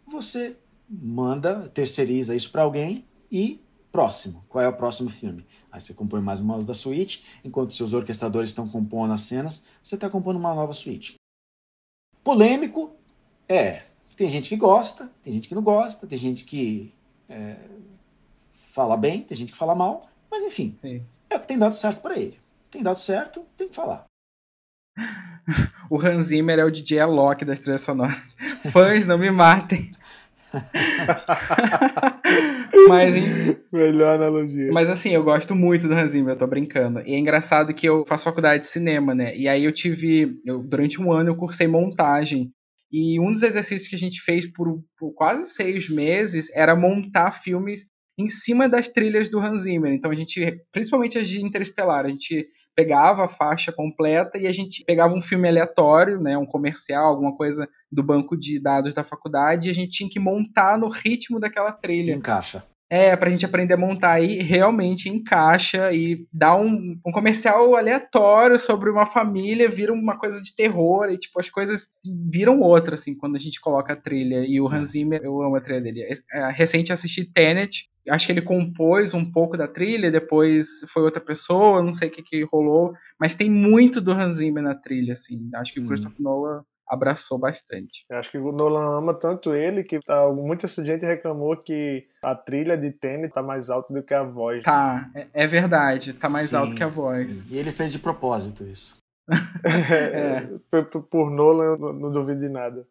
[0.06, 0.58] Você
[0.90, 4.44] manda, terceiriza isso para alguém e próximo.
[4.50, 5.46] Qual é o próximo filme?
[5.76, 9.96] Aí você compõe mais uma nova suíte, enquanto seus orquestradores estão compondo as cenas, você
[9.96, 11.16] está compondo uma nova suíte.
[12.24, 12.96] Polêmico,
[13.46, 13.84] é.
[14.16, 16.94] Tem gente que gosta, tem gente que não gosta, tem gente que
[17.28, 17.58] é,
[18.72, 21.06] fala bem, tem gente que fala mal, mas enfim, Sim.
[21.30, 22.40] é o que tem dado certo para ele.
[22.72, 24.06] Tem dado certo, tem que falar.
[25.92, 28.38] o Hans Zimmer é o DJ Alok das trilhas sonoras.
[28.72, 29.94] Fãs, não me matem.
[32.88, 33.14] mas,
[33.72, 34.72] Melhor analogia.
[34.72, 37.02] Mas assim, eu gosto muito do Hans Zimmer, eu tô brincando.
[37.02, 39.36] E é engraçado que eu faço faculdade de cinema, né?
[39.36, 40.40] E aí eu tive.
[40.46, 42.52] Eu, durante um ano eu cursei montagem.
[42.92, 47.32] E um dos exercícios que a gente fez por, por quase seis meses era montar
[47.32, 47.88] filmes
[48.18, 49.92] em cima das trilhas do Hans Zimmer.
[49.92, 54.52] Então a gente, principalmente as de Interestelar, a gente pegava a faixa completa e a
[54.52, 59.04] gente pegava um filme aleatório, né, um comercial, alguma coisa do banco de dados da
[59.04, 62.14] faculdade, e a gente tinha que montar no ritmo daquela trilha.
[62.14, 62.64] Encaixa.
[62.88, 68.60] É, pra gente aprender a montar aí, realmente encaixa e dá um, um comercial aleatório
[68.60, 71.88] sobre uma família, vira uma coisa de terror e, tipo, as coisas
[72.32, 74.46] viram outra, assim, quando a gente coloca a trilha.
[74.48, 76.04] E o Hans Zimmer, eu amo a trilha dele.
[76.04, 81.02] É, é, recente assisti Tenet, acho que ele compôs um pouco da trilha, depois foi
[81.02, 84.76] outra pessoa, não sei o que, que rolou, mas tem muito do Hans Zimmer na
[84.76, 85.50] trilha, assim.
[85.56, 85.88] Acho que o hum.
[85.88, 88.06] Christopher Nolan abraçou bastante.
[88.10, 92.36] Eu acho que o Nolan ama tanto ele que tá, muita gente reclamou que a
[92.36, 94.64] trilha de Tenet tá mais alta do que a voz.
[94.64, 96.58] Tá, é, é verdade, tá mais Sim.
[96.58, 97.46] alto que a voz.
[97.50, 98.98] E ele fez de propósito isso.
[99.66, 102.88] é, por, por Nolan, eu não duvido de nada.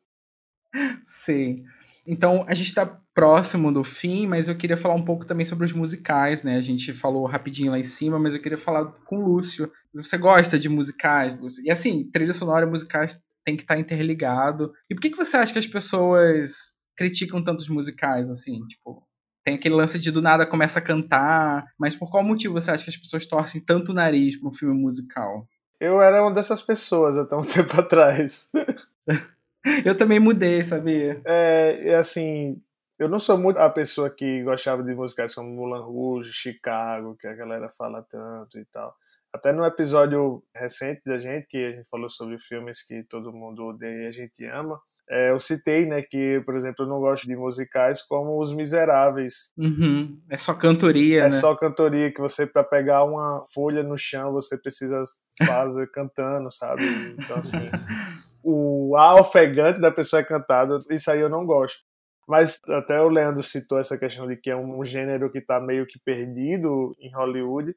[1.05, 1.65] Sim.
[2.07, 2.85] Então, a gente está
[3.15, 6.57] próximo do fim, mas eu queria falar um pouco também sobre os musicais, né?
[6.57, 9.71] A gente falou rapidinho lá em cima, mas eu queria falar com o Lúcio.
[9.95, 11.65] Você gosta de musicais, Lúcio?
[11.65, 14.73] E assim, trilha sonora e musicais tem que estar tá interligado.
[14.89, 18.65] E por que, que você acha que as pessoas criticam tantos musicais, assim?
[18.67, 19.07] Tipo,
[19.45, 22.83] tem aquele lance de do nada começa a cantar, mas por qual motivo você acha
[22.83, 25.47] que as pessoas torcem tanto o nariz para um filme musical?
[25.79, 28.51] Eu era uma dessas pessoas até um tempo atrás.
[29.85, 31.21] eu também mudei, sabia?
[31.27, 32.59] É, é, assim,
[32.99, 37.27] eu não sou muito a pessoa que gostava de musicais como Mulan Rouge, Chicago, que
[37.27, 38.97] a galera fala tanto e tal.
[39.35, 43.65] Até no episódio recente da gente, que a gente falou sobre filmes que todo mundo
[43.65, 44.81] odeia e a gente ama,
[45.11, 49.53] é, eu citei, né, que, por exemplo, eu não gosto de musicais como Os Miseráveis.
[49.59, 50.21] Uhum.
[50.31, 51.33] É só cantoria, É né?
[51.33, 55.03] só cantoria, que você, para pegar uma folha no chão, você precisa
[55.45, 56.85] fazer cantando, sabe?
[57.19, 57.69] Então, assim,
[58.41, 61.81] o ar ofegante da pessoa é cantado, isso aí eu não gosto.
[62.27, 65.87] Mas até o Leandro citou essa questão de que é um gênero que está meio
[65.87, 67.75] que perdido em Hollywood.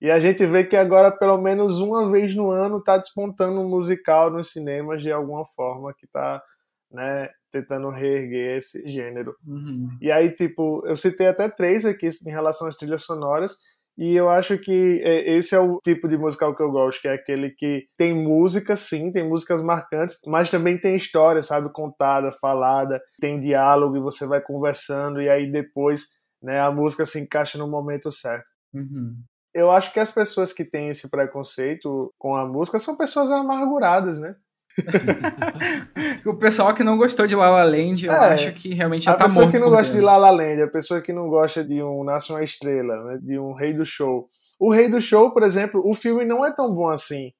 [0.00, 3.68] E a gente vê que agora, pelo menos uma vez no ano, está despontando um
[3.68, 6.42] musical nos cinemas de alguma forma que está
[6.90, 9.34] né, tentando reerguer esse gênero.
[9.46, 9.90] Uhum.
[10.00, 13.56] E aí, tipo, eu citei até três aqui em relação às trilhas sonoras,
[13.98, 17.08] e eu acho que é, esse é o tipo de musical que eu gosto, que
[17.08, 22.32] é aquele que tem música, sim, tem músicas marcantes, mas também tem história, sabe, contada,
[22.40, 26.06] falada, tem diálogo e você vai conversando e aí depois,
[26.42, 28.48] né, a música se encaixa no momento certo.
[28.72, 29.16] Uhum
[29.54, 34.18] eu acho que as pessoas que têm esse preconceito com a música são pessoas amarguradas,
[34.18, 34.34] né?
[36.24, 39.12] o pessoal que não gostou de La La Land, eu é, acho que realmente já
[39.12, 39.32] a tá morto.
[39.32, 41.82] A pessoa que não gosta de La La Land, a pessoa que não gosta de
[41.82, 44.28] um Nasce uma Estrela, né, de um Rei do Show.
[44.58, 47.32] O Rei do Show, por exemplo, o filme não é tão bom assim.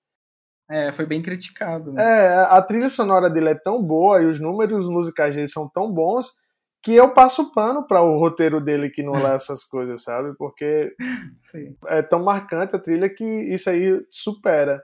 [0.69, 1.93] É, foi bem criticado.
[1.93, 2.03] Né?
[2.03, 5.93] É, a trilha sonora dele é tão boa e os números musicais dele são tão
[5.93, 6.29] bons
[6.83, 10.35] que eu passo pano para o roteiro dele que não lê essas coisas, sabe?
[10.37, 10.95] Porque
[11.39, 11.77] Sim.
[11.87, 14.83] é tão marcante a trilha que isso aí supera.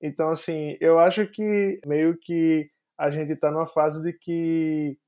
[0.00, 4.98] Então, assim, eu acho que meio que a gente está numa fase de que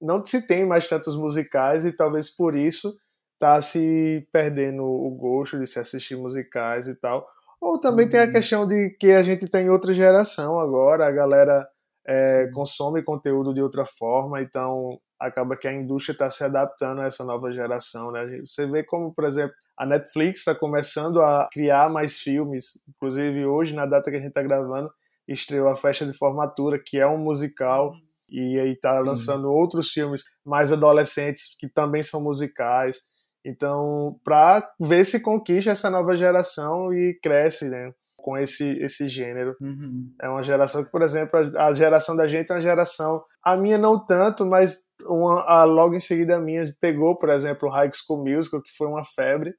[0.00, 2.94] não se tem mais tantos musicais e talvez por isso
[3.38, 7.26] tá se perdendo o gosto de se assistir musicais e tal.
[7.60, 8.10] Ou também uhum.
[8.10, 8.32] tem a uhum.
[8.32, 11.66] questão de que a gente tem outra geração agora, a galera
[12.06, 17.06] é, consome conteúdo de outra forma, então acaba que a indústria está se adaptando a
[17.06, 18.10] essa nova geração.
[18.10, 18.40] Né?
[18.44, 22.82] Você vê como, por exemplo, a Netflix está começando a criar mais filmes.
[22.88, 24.90] Inclusive, hoje, na data que a gente está gravando,
[25.26, 27.94] estreou a Festa de Formatura, que é um musical,
[28.28, 33.02] e aí está lançando outros filmes mais adolescentes que também são musicais.
[33.44, 37.92] Então, para ver se conquista essa nova geração e cresce, né?
[38.22, 39.54] Com esse, esse gênero.
[39.60, 40.10] Uhum.
[40.22, 43.76] É uma geração que, por exemplo, a, geração da gente é uma geração, a minha
[43.76, 47.90] não tanto, mas uma, a, logo em seguida a minha pegou, por exemplo, o High
[47.92, 49.52] School Musical, que foi uma febre.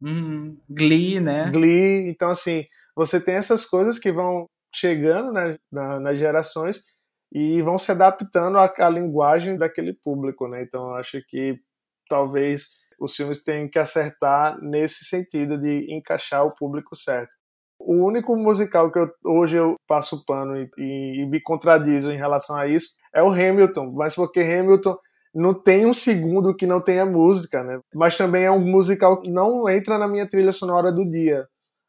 [0.00, 0.56] Uhum.
[0.70, 1.50] Glee, né?
[1.52, 2.64] Glee, então assim,
[2.96, 6.84] você tem essas coisas que vão chegando né, na, nas gerações
[7.32, 10.62] e vão se adaptando à, à linguagem daquele público, né?
[10.62, 11.60] Então eu acho que
[12.08, 17.34] talvez os filmes têm que acertar nesse sentido de encaixar o público certo.
[17.82, 22.16] O único musical que eu, hoje eu passo pano e, e, e, me contradizo em
[22.16, 24.96] relação a isso é o Hamilton, mas porque Hamilton
[25.34, 27.80] não tem um segundo que não tenha música, né?
[27.94, 31.46] Mas também é um musical que não entra na minha trilha sonora do dia.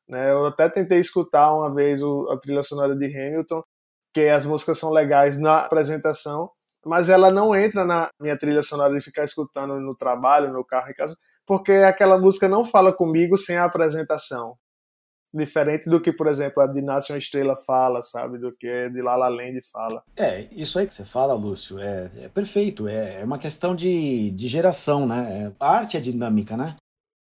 [0.07, 0.31] Né?
[0.31, 3.61] Eu até tentei escutar uma vez a trilha sonora de Hamilton,
[4.13, 6.49] que as músicas são legais na apresentação,
[6.85, 10.89] mas ela não entra na minha trilha sonora de ficar escutando no trabalho, no carro,
[10.89, 11.15] em casa,
[11.45, 14.55] porque aquela música não fala comigo sem a apresentação.
[15.34, 18.38] Diferente do que, por exemplo, a de Nasce uma Estrela fala, sabe?
[18.38, 20.03] Do que a de La La Land fala.
[20.18, 22.88] É, isso aí que você fala, Lúcio, é, é perfeito.
[22.88, 25.45] É, é, uma questão de, de geração, né?
[25.45, 26.76] É, a arte é dinâmica, né?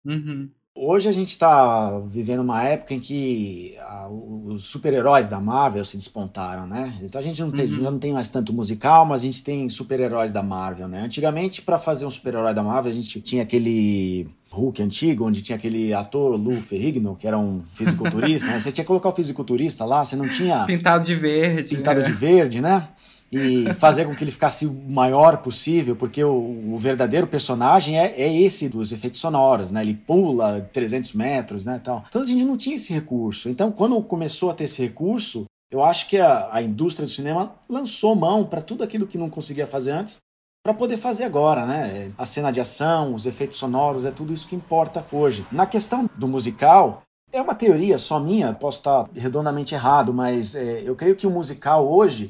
[0.06, 0.50] Uhum.
[0.81, 5.97] Hoje a gente está vivendo uma época em que a, os super-heróis da Marvel se
[5.97, 6.97] despontaram, né?
[7.03, 7.84] Então a gente não tem, uhum.
[7.84, 11.01] já não tem mais tanto musical, mas a gente tem super-heróis da Marvel, né?
[11.01, 15.57] Antigamente, para fazer um super-herói da Marvel, a gente tinha aquele Hulk antigo, onde tinha
[15.57, 18.57] aquele ator Lou Ferrigno, que era um fisiculturista, né?
[18.61, 20.64] Você tinha que colocar o fisiculturista lá, você não tinha...
[20.65, 21.76] Pintado de verde.
[21.76, 22.03] Pintado é.
[22.03, 22.88] de verde, né?
[23.31, 28.14] E fazer com que ele ficasse o maior possível, porque o, o verdadeiro personagem é,
[28.19, 29.81] é, esse dos efeitos sonoros, né?
[29.81, 32.03] Ele pula 300 metros, né, tal.
[32.10, 33.49] Então a gente não tinha esse recurso.
[33.49, 37.53] Então quando começou a ter esse recurso, eu acho que a, a indústria do cinema
[37.69, 40.18] lançou mão para tudo aquilo que não conseguia fazer antes
[40.64, 42.11] para poder fazer agora, né?
[42.18, 45.45] A cena de ação, os efeitos sonoros, é tudo isso que importa hoje.
[45.51, 50.81] Na questão do musical, é uma teoria só minha, posso estar redondamente errado, mas é,
[50.84, 52.30] eu creio que o musical hoje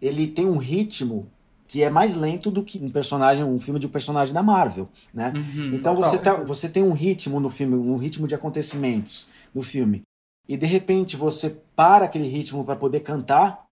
[0.00, 1.28] ele tem um ritmo
[1.68, 4.88] que é mais lento do que um personagem, um filme de um personagem da Marvel,
[5.12, 5.34] né?
[5.36, 9.60] Uhum, então você, tá, você tem um ritmo no filme, um ritmo de acontecimentos no
[9.60, 10.02] filme,
[10.48, 13.68] e de repente você para aquele ritmo para poder cantar.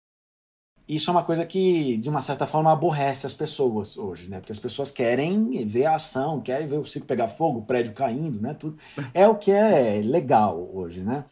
[0.88, 4.40] Isso é uma coisa que, de uma certa forma, aborrece as pessoas hoje, né?
[4.40, 7.92] Porque as pessoas querem ver a ação, querem ver o circo pegar fogo, o prédio
[7.92, 8.55] caindo, né?
[8.55, 8.76] Tudo.
[9.14, 11.24] É o que é legal hoje, né?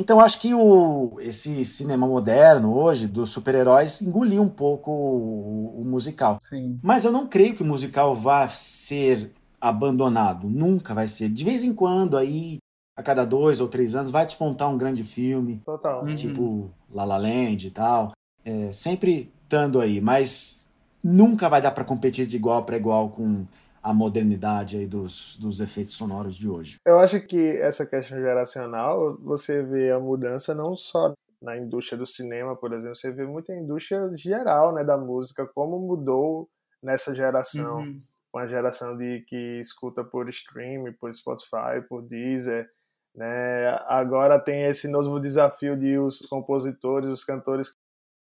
[0.00, 5.84] Então acho que o, esse cinema moderno hoje dos super-heróis engoliu um pouco o, o,
[5.84, 6.38] musical.
[6.40, 6.78] Sim.
[6.80, 10.48] Mas eu não creio que o musical vá ser abandonado.
[10.48, 11.28] Nunca vai ser.
[11.28, 12.58] De vez em quando aí
[12.96, 15.60] a cada dois ou três anos vai despontar um grande filme.
[15.64, 16.04] Total.
[16.04, 16.14] Uhum.
[16.14, 18.12] Tipo La La Land e tal.
[18.44, 20.64] É, sempre estando aí, mas
[21.02, 23.44] nunca vai dar para competir de igual para igual com
[23.88, 26.76] a modernidade aí dos, dos efeitos sonoros de hoje.
[26.86, 32.04] Eu acho que essa questão geracional, você vê a mudança não só na indústria do
[32.04, 36.50] cinema, por exemplo, você vê muita indústria geral, né, da música, como mudou
[36.82, 38.02] nessa geração, uhum.
[38.34, 42.68] uma geração de que escuta por streaming, por Spotify, por Deezer,
[43.14, 43.68] né?
[43.86, 47.74] Agora tem esse novo desafio de os compositores, os cantores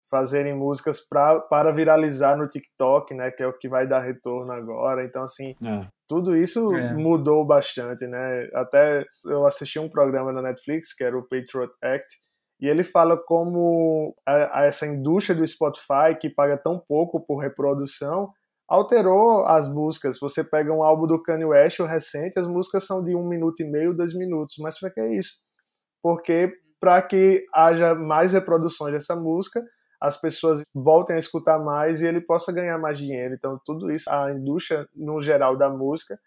[0.09, 4.51] fazerem músicas pra, para viralizar no TikTok, né, que é o que vai dar retorno
[4.51, 5.03] agora.
[5.03, 5.87] Então, assim, é.
[6.07, 6.93] tudo isso é.
[6.93, 8.47] mudou bastante, né?
[8.53, 12.07] Até eu assisti um programa na Netflix, que era o Patriot Act,
[12.59, 17.37] e ele fala como a, a essa indústria do Spotify, que paga tão pouco por
[17.37, 18.31] reprodução,
[18.67, 20.19] alterou as músicas.
[20.19, 23.61] Você pega um álbum do Kanye West, o recente, as músicas são de um minuto
[23.61, 24.55] e meio, dois minutos.
[24.59, 25.33] Mas para que é isso?
[26.01, 29.63] Porque para que haja mais reproduções dessa música,
[30.01, 33.33] as pessoas voltem a escutar mais e ele possa ganhar mais dinheiro.
[33.33, 36.19] Então, tudo isso, a indústria, no geral, da música,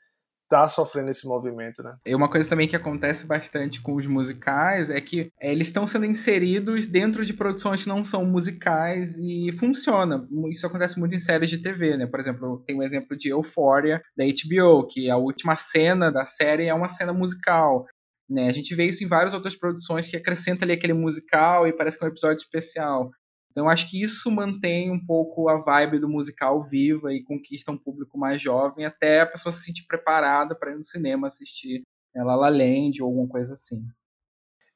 [0.48, 1.96] tá sofrendo esse movimento, né?
[2.06, 5.86] E uma coisa também que acontece bastante com os musicais é que é, eles estão
[5.86, 10.26] sendo inseridos dentro de produções que não são musicais e funciona.
[10.50, 12.06] Isso acontece muito em séries de TV, né?
[12.06, 16.66] Por exemplo, tem um exemplo de Euphoria da HBO, que a última cena da série
[16.66, 17.84] é uma cena musical.
[18.28, 18.48] Né?
[18.48, 21.98] A gente vê isso em várias outras produções que acrescenta ali aquele musical e parece
[21.98, 23.10] que é um episódio especial.
[23.50, 27.78] Então acho que isso mantém um pouco a vibe do musical viva e conquista um
[27.78, 31.82] público mais jovem até a pessoa se sentir preparada para ir no cinema assistir
[32.14, 33.84] La La Land ou alguma coisa assim.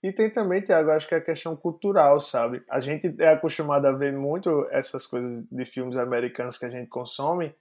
[0.03, 2.63] E tem também, Tiago, acho que é a questão cultural, sabe?
[2.69, 6.89] A gente é acostumado a ver muito essas coisas de filmes americanos que a gente
[6.89, 7.55] consome,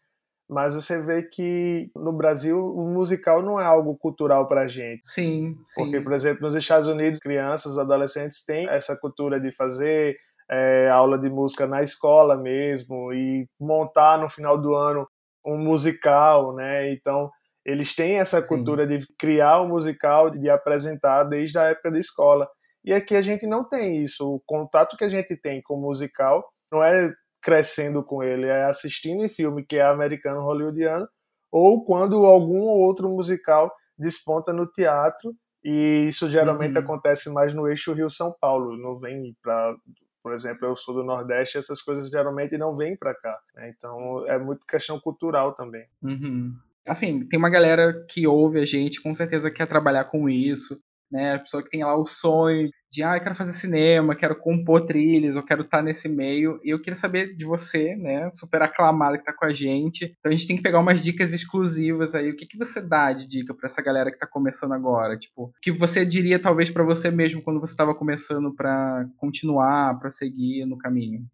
[0.49, 5.07] mas você vê que no Brasil o musical não é algo cultural pra gente.
[5.07, 5.83] Sim, sim.
[5.83, 10.17] Porque, por exemplo, nos Estados Unidos, crianças, adolescentes têm essa cultura de fazer
[10.52, 15.07] é, aula de música na escola mesmo e montar no final do ano
[15.45, 16.91] um musical, né?
[16.91, 17.30] Então
[17.65, 18.48] eles têm essa Sim.
[18.48, 22.48] cultura de criar um musical, de apresentar desde a época da escola.
[22.84, 24.28] E aqui a gente não tem isso.
[24.28, 28.65] O contato que a gente tem com o musical não é crescendo com ele, é
[28.65, 31.07] assistindo em filme que é americano hollywoodiano
[31.52, 35.34] ou quando algum ou outro musical desponta no teatro
[35.64, 36.84] e isso geralmente uhum.
[36.84, 39.76] acontece mais no eixo Rio São Paulo, não vem para
[40.22, 43.39] por exemplo, eu sou do Nordeste, essas coisas geralmente não vêm para cá.
[43.56, 43.73] Né?
[43.76, 45.85] Então é muito questão cultural também.
[46.02, 46.56] Uhum.
[46.85, 50.81] Assim, tem uma galera que ouve a gente, com certeza quer trabalhar com isso
[51.11, 51.35] né?
[51.35, 54.85] A pessoa que tem lá o sonho de, ah, eu quero fazer cinema, quero compor
[54.85, 56.59] trilhas, eu quero estar nesse meio.
[56.63, 58.29] E eu queria saber de você, né?
[58.31, 60.15] Super aclamada que está com a gente.
[60.19, 62.29] Então a gente tem que pegar umas dicas exclusivas aí.
[62.29, 65.17] O que, que você dá de dica para essa galera que está começando agora?
[65.17, 69.97] Tipo, o que você diria talvez para você mesmo quando você estava começando para continuar,
[69.99, 71.25] prosseguir no caminho?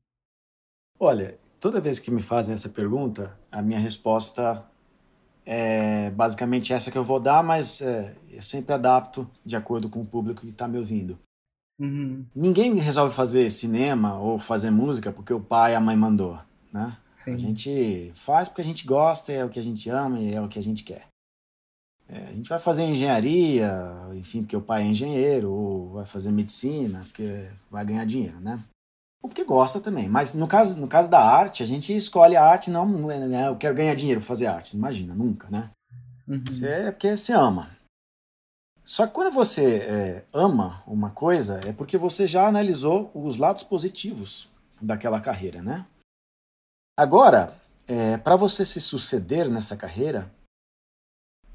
[1.00, 4.66] Olha, toda vez que me fazem essa pergunta, a minha resposta
[5.50, 10.02] é basicamente essa que eu vou dar, mas é, eu sempre adapto de acordo com
[10.02, 11.18] o público que está me ouvindo.
[11.80, 12.26] Uhum.
[12.36, 16.38] Ninguém resolve fazer cinema ou fazer música porque o pai e a mãe mandou,
[16.74, 16.98] né?
[17.14, 17.36] Sim.
[17.36, 20.42] A gente faz porque a gente gosta, é o que a gente ama e é
[20.42, 21.08] o que a gente quer.
[22.10, 23.72] É, a gente vai fazer engenharia,
[24.16, 28.62] enfim, porque o pai é engenheiro, ou vai fazer medicina, porque vai ganhar dinheiro, né?
[29.22, 30.08] Ou porque gosta também.
[30.08, 33.48] Mas no caso, no caso da arte, a gente escolhe a arte, não, não é,
[33.48, 34.76] eu quero ganhar dinheiro fazer arte.
[34.76, 35.72] Imagina, nunca, né?
[36.28, 36.44] Uhum.
[36.46, 37.76] Você, é porque você ama.
[38.84, 43.64] Só que quando você é, ama uma coisa, é porque você já analisou os lados
[43.64, 44.50] positivos
[44.82, 45.86] daquela carreira, né?
[46.98, 47.54] Agora,
[47.86, 50.32] é, para você se suceder nessa carreira,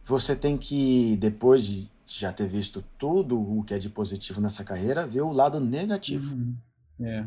[0.05, 4.63] você tem que, depois de já ter visto tudo o que é de positivo nessa
[4.65, 6.35] carreira, ver o lado negativo.
[6.35, 6.57] Uhum.
[7.01, 7.27] É,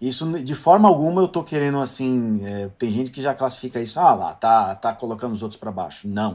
[0.00, 4.00] Isso, de forma alguma, eu tô querendo, assim, é, tem gente que já classifica isso,
[4.00, 6.08] ah lá, tá, tá colocando os outros para baixo.
[6.08, 6.32] Não.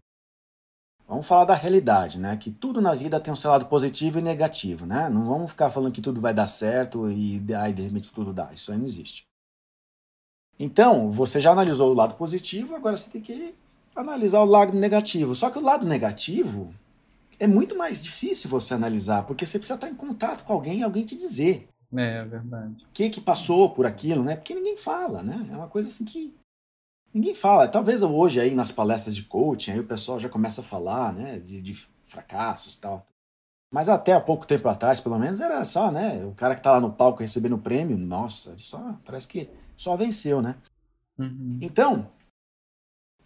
[1.06, 2.38] Vamos falar da realidade, né?
[2.38, 5.10] Que tudo na vida tem um seu lado positivo e negativo, né?
[5.10, 8.54] Não vamos ficar falando que tudo vai dar certo e aí de repente tudo dá.
[8.54, 9.24] Isso aí não existe.
[10.60, 13.56] Então, você já analisou o lado positivo, agora você tem que
[13.96, 15.34] analisar o lado negativo.
[15.34, 16.74] Só que o lado negativo
[17.40, 20.84] é muito mais difícil você analisar, porque você precisa estar em contato com alguém e
[20.84, 21.68] alguém te dizer.
[21.96, 22.86] É, é verdade.
[22.86, 24.36] O que que passou por aquilo, né?
[24.36, 25.48] Porque ninguém fala, né?
[25.52, 26.34] É uma coisa assim que
[27.14, 27.68] Ninguém fala.
[27.68, 31.40] Talvez hoje aí nas palestras de coaching, aí o pessoal já começa a falar, né,
[31.40, 31.74] de, de
[32.06, 33.06] fracassos e tal.
[33.72, 36.72] Mas até há pouco tempo atrás, pelo menos, era só, né, o cara que tá
[36.72, 40.56] lá no palco recebendo o prêmio, nossa, ele só, parece que só venceu, né?
[41.18, 41.60] Uhum.
[41.62, 42.10] Então,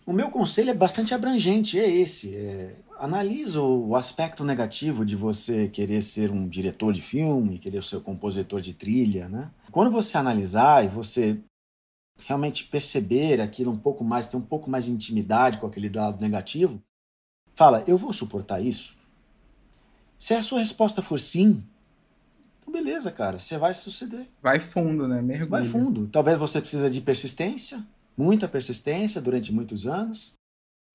[0.05, 2.35] o meu conselho é bastante abrangente, é esse.
[2.35, 7.97] É, analisa o aspecto negativo de você querer ser um diretor de filme, querer ser
[7.97, 9.51] um compositor de trilha, né?
[9.73, 11.37] Quando você analisar e você
[12.25, 16.21] realmente perceber aquilo um pouco mais, ter um pouco mais de intimidade com aquele lado
[16.21, 16.81] negativo,
[17.53, 18.95] fala: eu vou suportar isso?
[20.17, 21.61] Se a sua resposta for sim,
[22.61, 24.29] então beleza, cara, você vai suceder.
[24.41, 25.21] Vai fundo, né?
[25.21, 25.49] Mergulho.
[25.49, 26.07] Vai fundo.
[26.07, 27.85] Talvez você precise de persistência,
[28.15, 30.35] muita persistência durante muitos anos.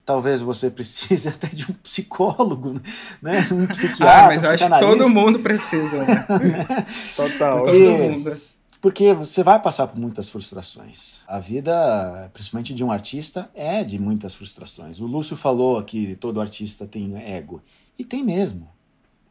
[0.09, 2.81] Talvez você precise até de um psicólogo,
[3.21, 3.47] né?
[3.53, 6.27] Um psiquiatra, ah, mas um eu acho que todo mundo precisa, né?
[7.15, 7.65] Total.
[7.65, 8.41] Porque, todo mundo.
[8.81, 11.21] Porque você vai passar por muitas frustrações.
[11.29, 14.99] A vida, principalmente de um artista, é de muitas frustrações.
[14.99, 17.61] O Lúcio falou que todo artista tem ego.
[17.99, 18.67] E tem mesmo.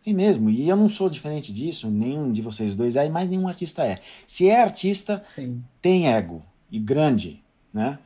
[0.03, 0.47] Tem mesmo.
[0.47, 3.99] E eu não sou diferente disso, nenhum de vocês dois é, mas nenhum artista é.
[4.27, 5.63] Se é artista, Sim.
[5.81, 6.43] tem ego.
[6.69, 7.43] E grande,
[7.73, 7.97] né?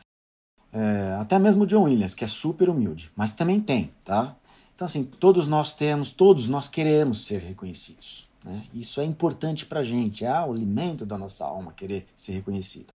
[0.73, 3.11] É, até mesmo o John Williams, que é super humilde.
[3.15, 4.35] Mas também tem, tá?
[4.73, 8.27] Então, assim, todos nós temos, todos nós queremos ser reconhecidos.
[8.43, 8.64] Né?
[8.73, 12.88] Isso é importante para gente, é o alimento da nossa alma querer ser reconhecido.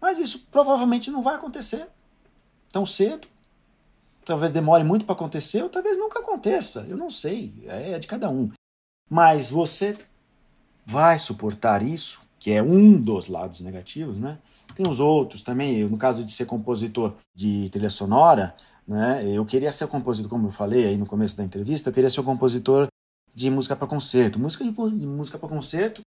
[0.00, 1.86] Mas isso provavelmente não vai acontecer
[2.72, 3.28] tão cedo.
[4.24, 6.86] Talvez demore muito para acontecer, ou talvez nunca aconteça.
[6.88, 8.50] Eu não sei, é de cada um.
[9.08, 9.98] Mas você
[10.86, 14.38] vai suportar isso, que é um dos lados negativos, né?
[14.74, 15.84] Tem os outros também.
[15.84, 18.54] no caso de ser compositor de trilha sonora,
[18.86, 19.24] né?
[19.26, 22.20] Eu queria ser compositor, como eu falei aí no começo da entrevista, eu queria ser
[22.20, 22.88] o compositor
[23.34, 24.38] de música para concerto.
[24.38, 26.00] Música de, de música para concerto,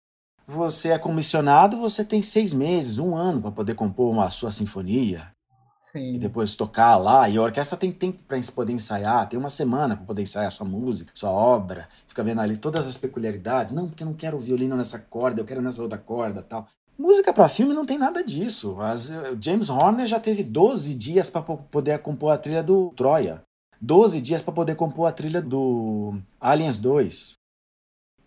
[0.46, 5.32] você é comissionado, você tem seis meses, um ano para poder compor uma sua sinfonia.
[5.80, 6.16] Sim.
[6.16, 7.30] E depois tocar lá.
[7.30, 10.68] E a orquestra tem tempo para poder ensaiar, tem uma semana para poder ensaiar sua
[10.68, 11.88] música, sua obra.
[12.08, 13.72] Fica vendo ali todas as peculiaridades.
[13.72, 16.68] Não, porque eu não quero o violino nessa corda, eu quero nessa outra corda tal.
[16.98, 18.80] Música para filme não tem nada disso.
[18.80, 19.10] As,
[19.42, 23.42] James Horner já teve 12 dias para poder compor a trilha do Troia.
[23.82, 27.34] 12 dias para poder compor a trilha do Aliens 2.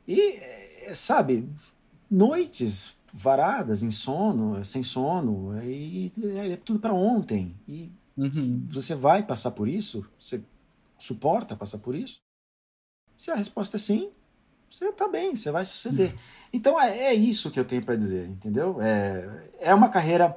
[0.07, 1.49] E, é, sabe,
[2.11, 6.13] noites varadas, em sono, sem sono, e
[6.53, 7.55] é tudo para ontem.
[7.67, 8.67] E uhum.
[8.69, 10.07] você vai passar por isso?
[10.19, 10.43] Você
[10.99, 12.19] suporta passar por isso?
[13.17, 14.11] Se a resposta é sim,
[14.77, 16.11] você tá bem, você vai suceder.
[16.11, 16.19] Uhum.
[16.53, 18.81] Então é, é, isso que eu tenho para dizer, entendeu?
[18.81, 20.37] É, é uma carreira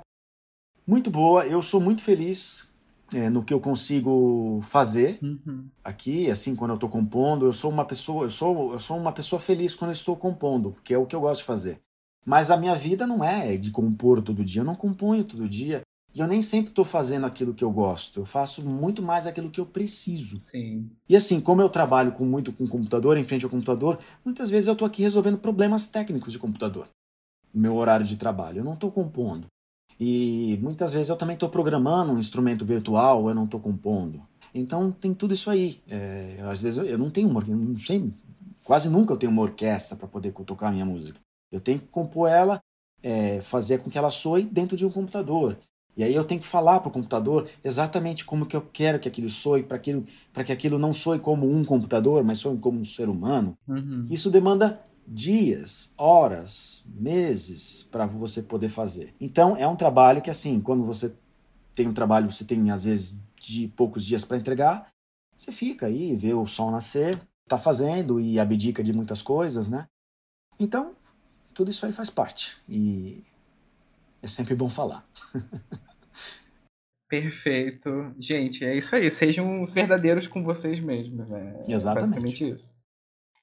[0.87, 2.67] muito boa, eu sou muito feliz
[3.13, 5.67] é, no que eu consigo fazer uhum.
[5.83, 7.45] aqui, assim, quando eu estou compondo.
[7.45, 10.71] Eu sou uma pessoa, eu sou, eu sou uma pessoa feliz quando eu estou compondo,
[10.71, 11.81] porque é o que eu gosto de fazer.
[12.25, 14.61] Mas a minha vida não é de compor todo dia.
[14.61, 15.81] Eu não componho todo dia.
[16.13, 18.21] E eu nem sempre estou fazendo aquilo que eu gosto.
[18.21, 20.39] Eu faço muito mais aquilo que eu preciso.
[20.39, 20.89] Sim.
[21.07, 24.67] E assim, como eu trabalho com muito com computador, em frente ao computador, muitas vezes
[24.67, 26.87] eu estou aqui resolvendo problemas técnicos de computador.
[27.53, 28.59] No meu horário de trabalho.
[28.59, 29.47] Eu não estou compondo.
[29.99, 34.21] E muitas vezes eu também estou programando um instrumento virtual, eu não estou compondo.
[34.53, 35.81] Então tem tudo isso aí.
[35.87, 38.11] É, às vezes eu, eu não tenho uma, não sei,
[38.63, 41.19] quase nunca eu tenho uma orquestra para poder tocar a minha música.
[41.51, 42.59] Eu tenho que compor ela,
[43.03, 45.57] é, fazer com que ela soe dentro de um computador.
[45.99, 49.09] E aí eu tenho que falar para o computador exatamente como que eu quero que
[49.09, 53.09] aquilo soe, para que aquilo não soe como um computador, mas soe como um ser
[53.09, 53.57] humano.
[53.67, 54.07] Uhum.
[54.09, 59.13] Isso demanda dias, horas, meses para você poder fazer.
[59.19, 61.13] Então é um trabalho que assim, quando você
[61.75, 64.87] tem um trabalho, você tem às vezes de poucos dias para entregar,
[65.35, 69.85] você fica aí, vê o sol nascer, tá fazendo e abdica de muitas coisas, né?
[70.57, 70.93] Então,
[71.53, 72.55] tudo isso aí faz parte.
[72.69, 73.21] E
[74.21, 75.05] é sempre bom falar.
[77.09, 78.13] Perfeito.
[78.19, 79.09] Gente, é isso aí.
[79.09, 81.29] Sejam verdadeiros com vocês mesmos.
[81.29, 81.63] Né?
[81.67, 81.97] Exatamente.
[81.97, 82.79] É basicamente isso.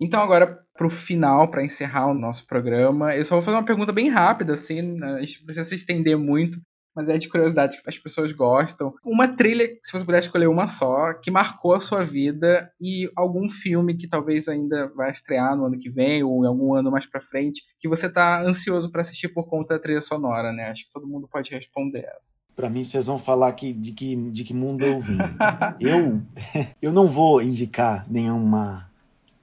[0.01, 3.65] Então, agora, para o final, para encerrar o nosso programa, eu só vou fazer uma
[3.65, 5.15] pergunta bem rápida, assim, né?
[5.15, 6.61] a gente não precisa se estender muito,
[6.97, 8.95] mas é de curiosidade que as pessoas gostam.
[9.05, 13.51] Uma trilha, se você puder escolher uma só, que marcou a sua vida e algum
[13.51, 17.05] filme que talvez ainda vai estrear no ano que vem ou em algum ano mais
[17.05, 20.71] para frente, que você tá ansioso para assistir por conta da trilha sonora, né?
[20.71, 22.37] Acho que todo mundo pode responder essa.
[22.55, 25.19] Para mim, vocês vão falar que, de, que, de que mundo eu vim.
[25.79, 26.23] eu,
[26.81, 28.91] eu não vou indicar nenhuma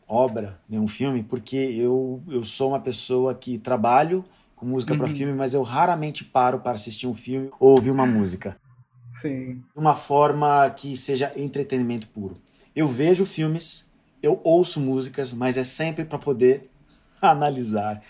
[0.08, 4.26] obra, nenhum filme, porque eu, eu sou uma pessoa que trabalho
[4.64, 5.00] com música uhum.
[5.00, 8.58] para filme, mas eu raramente paro para assistir um filme ou ouvir uma música.
[9.14, 9.56] Sim.
[9.56, 12.36] De uma forma que seja entretenimento puro.
[12.76, 13.88] Eu vejo filmes,
[14.22, 16.70] eu ouço músicas, mas é sempre para poder
[17.22, 18.02] analisar,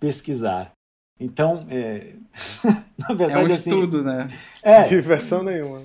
[0.00, 0.72] pesquisar.
[1.20, 2.14] Então, é...
[2.98, 4.28] na verdade, é um assim, estudo, né?
[4.62, 5.82] É, diversão nenhuma.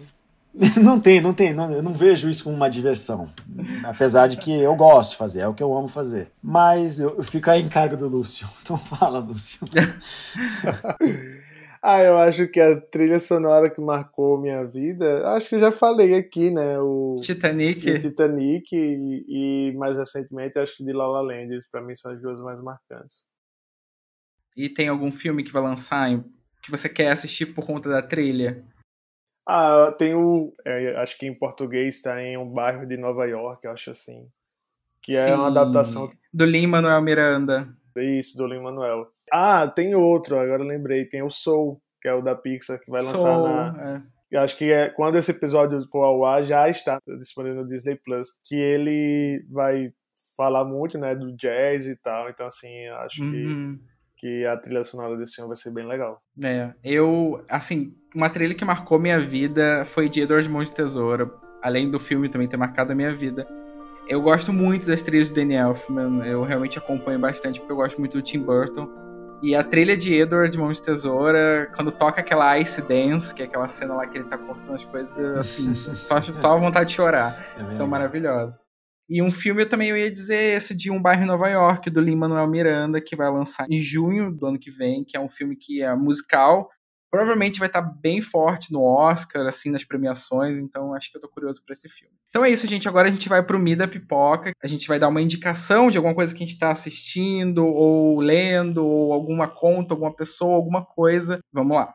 [0.82, 3.34] Não tem, não tem, não, eu não vejo isso como uma diversão.
[3.84, 6.32] Apesar de que eu gosto de fazer, é o que eu amo fazer.
[6.44, 8.48] Mas eu, eu fico aí em cargo do Lúcio.
[8.62, 9.60] Então fala, Lúcio.
[11.82, 15.72] ah, eu acho que a trilha sonora que marcou minha vida, acho que eu já
[15.72, 16.80] falei aqui, né?
[16.80, 17.90] O Titanic.
[17.90, 22.12] O Titanic e, e mais recentemente acho que de La La Land, para mim são
[22.12, 23.26] as duas mais marcantes.
[24.56, 26.24] E tem algum filme que vai lançar
[26.62, 28.64] que você quer assistir por conta da trilha?
[29.48, 30.54] Ah, tem o.
[30.66, 34.28] É, acho que em português está em um bairro de Nova York, acho assim.
[35.02, 35.34] Que é Sim.
[35.34, 36.10] uma adaptação.
[36.34, 37.68] Do Lin Manuel Miranda.
[37.98, 39.08] Isso, do Lin Manuel.
[39.32, 41.06] Ah, tem outro, agora lembrei.
[41.06, 44.04] Tem o Soul, que é o da Pixar, que vai lançar Soul, na.
[44.32, 44.38] É.
[44.38, 48.30] Acho que é, quando esse episódio for ao ar já está disponível no Disney Plus.
[48.48, 49.94] Que ele vai
[50.36, 52.30] falar muito, né, do jazz e tal.
[52.30, 53.32] Então, assim, acho uhum.
[53.32, 53.93] que
[54.24, 56.22] que a trilha sonora desse filme vai ser bem legal.
[56.42, 61.30] É, eu, assim, uma trilha que marcou minha vida foi de Edward Mãos de Tesoura,
[61.62, 63.46] além do filme também ter marcado a minha vida.
[64.08, 68.00] Eu gosto muito das trilhas do Danny Elfman, eu realmente acompanho bastante porque eu gosto
[68.00, 68.88] muito do Tim Burton.
[69.42, 73.46] E a trilha de Edward Mãos de Tesoura, quando toca aquela Ice Dance, que é
[73.46, 77.46] aquela cena lá que ele tá cortando as coisas, assim, só, só vontade de chorar.
[77.58, 78.63] É então, maravilhosa.
[79.10, 82.00] E um filme eu também ia dizer esse de Um Bairro em Nova York, do
[82.00, 85.56] Lin-Manuel Miranda, que vai lançar em junho do ano que vem, que é um filme
[85.56, 86.70] que é musical.
[87.12, 91.30] Provavelmente vai estar bem forte no Oscar, assim, nas premiações, então acho que eu tô
[91.30, 92.16] curioso para esse filme.
[92.30, 92.88] Então é isso, gente.
[92.88, 94.52] Agora a gente vai pro Mida Pipoca.
[94.64, 98.20] A gente vai dar uma indicação de alguma coisa que a gente tá assistindo, ou
[98.20, 101.40] lendo, ou alguma conta, alguma pessoa, alguma coisa.
[101.54, 101.94] Vamos lá.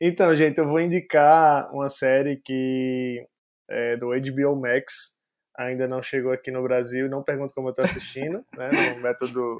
[0.00, 3.22] Então, gente, eu vou indicar uma série que
[3.68, 5.18] é do HBO Max,
[5.56, 9.58] ainda não chegou aqui no Brasil, não pergunto como eu tô assistindo, né, no método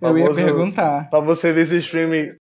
[0.00, 1.10] famoso, eu ia perguntar.
[1.10, 2.36] Famoso serviço de streaming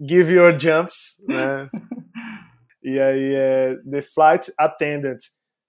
[0.00, 1.68] Give Your Jumps, né,
[2.82, 5.18] e aí é The Flight Attendant,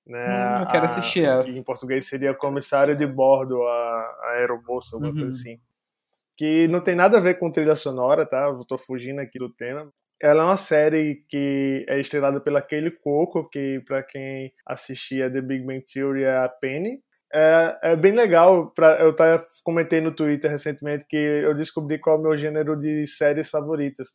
[0.06, 1.49] né, hum, eu quero assistir essa.
[1.49, 3.72] em português seria comissário de bordo, a,
[4.23, 5.19] a aeromoça, alguma uhum.
[5.22, 5.60] coisa assim.
[6.38, 8.45] Que não tem nada a ver com trilha sonora, tá?
[8.45, 9.91] Eu tô fugindo aqui do tema.
[10.22, 15.41] Ela é uma série que é estrelada pela Kelly Coco, que para quem assistia The
[15.41, 17.02] Big Bang Theory é a Penny.
[17.34, 22.15] É, é bem legal, pra, eu tava, comentei no Twitter recentemente que eu descobri qual
[22.15, 24.07] é o meu gênero de séries favoritas,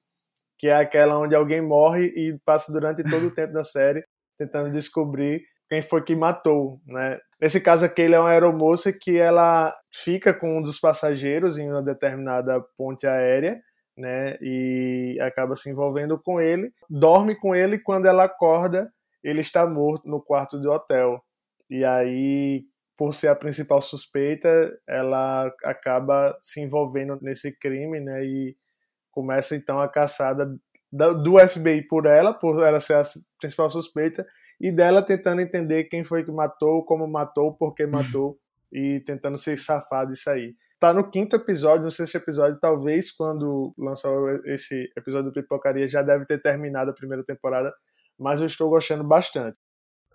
[0.58, 4.02] que é aquela onde alguém morre e passa durante todo o tempo da série
[4.38, 7.18] tentando descobrir quem foi que matou, né?
[7.40, 11.70] Nesse caso aqui, ele é uma aeromoça que ela fica com um dos passageiros em
[11.70, 13.60] uma determinada ponte aérea
[13.96, 14.36] né?
[14.40, 18.92] E acaba se envolvendo com ele, dorme com ele quando ela acorda,
[19.22, 21.22] ele está morto no quarto do hotel.
[21.70, 22.64] E aí,
[22.96, 28.24] por ser a principal suspeita, ela acaba se envolvendo nesse crime, né?
[28.24, 28.56] E
[29.10, 30.46] começa então a caçada
[30.92, 33.02] do FBI por ela, por ela ser a
[33.38, 34.26] principal suspeita,
[34.60, 38.38] e dela tentando entender quem foi que matou, como matou, por que matou,
[38.70, 43.72] e tentando se safar disso aí tá no quinto episódio, no sexto episódio, talvez quando
[43.78, 44.10] lançar
[44.46, 47.72] esse episódio do Pipocaria já deve ter terminado a primeira temporada,
[48.18, 49.56] mas eu estou gostando bastante.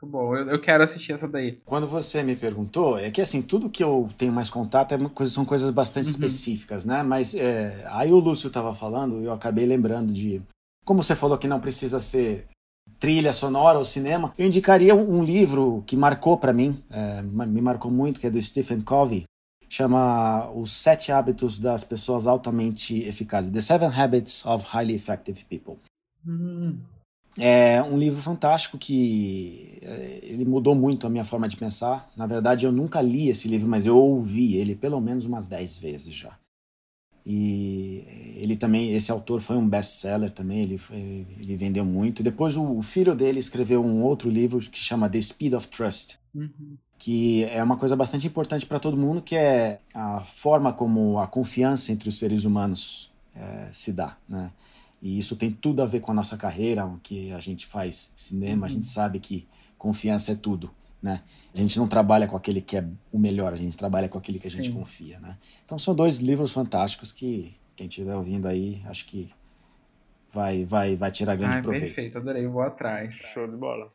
[0.01, 1.61] Muito bom, eu, eu quero assistir essa daí.
[1.63, 5.31] Quando você me perguntou, é que assim, tudo que eu tenho mais contato é coisa,
[5.31, 6.11] são coisas bastante uhum.
[6.11, 7.01] específicas, né?
[7.01, 10.41] Mas é, aí o Lúcio estava falando, eu acabei lembrando de.
[10.83, 12.45] Como você falou que não precisa ser
[12.99, 17.61] trilha sonora ou cinema, eu indicaria um, um livro que marcou para mim, é, me
[17.61, 19.23] marcou muito, que é do Stephen Covey,
[19.69, 23.51] chama Os Sete Hábitos das Pessoas Altamente Eficazes.
[23.51, 25.75] The Seven Habits of Highly Effective People.
[26.25, 26.77] Hum.
[27.39, 32.11] É um livro fantástico que é, ele mudou muito a minha forma de pensar.
[32.17, 35.77] Na verdade, eu nunca li esse livro, mas eu ouvi ele pelo menos umas dez
[35.77, 36.35] vezes já.
[37.29, 38.05] E
[38.37, 42.23] ele também, esse autor foi um best-seller também, ele, ele vendeu muito.
[42.23, 46.77] Depois o, filho dele escreveu um outro livro que chama The Speed of Trust, uhum.
[46.97, 51.27] Que é uma coisa bastante importante para todo mundo, que é a forma como a
[51.27, 54.51] confiança entre os seres humanos é, se dá, né?
[55.01, 58.11] E isso tem tudo a ver com a nossa carreira, o que a gente faz
[58.15, 58.65] cinema, uhum.
[58.65, 59.47] a gente sabe que
[59.77, 60.71] confiança é tudo
[61.01, 61.21] né?
[61.53, 64.39] A gente não trabalha com aquele que é o melhor, a gente trabalha com aquele
[64.39, 64.73] que a gente Sim.
[64.73, 65.37] confia, né?
[65.65, 69.31] Então são dois livros fantásticos que quem estiver ouvindo aí, acho que
[70.31, 71.83] vai vai vai tirar grande Ai, proveito.
[71.83, 73.15] Perfeito, adorei, vou atrás.
[73.33, 73.91] Show de bola.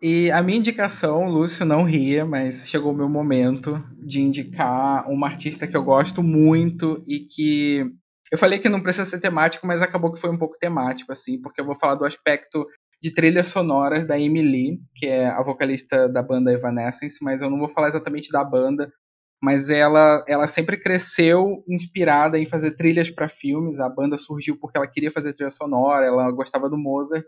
[0.00, 5.26] E a minha indicação, Lúcio não ria, mas chegou o meu momento de indicar uma
[5.26, 7.90] artista que eu gosto muito e que
[8.30, 11.40] eu falei que não precisa ser temático, mas acabou que foi um pouco temático assim,
[11.40, 12.66] porque eu vou falar do aspecto
[13.00, 17.58] de trilhas sonoras da Lee, que é a vocalista da banda Evanescence, mas eu não
[17.58, 18.92] vou falar exatamente da banda,
[19.42, 23.80] mas ela, ela sempre cresceu inspirada em fazer trilhas para filmes.
[23.80, 27.26] A banda surgiu porque ela queria fazer trilha sonora, ela gostava do Mozart,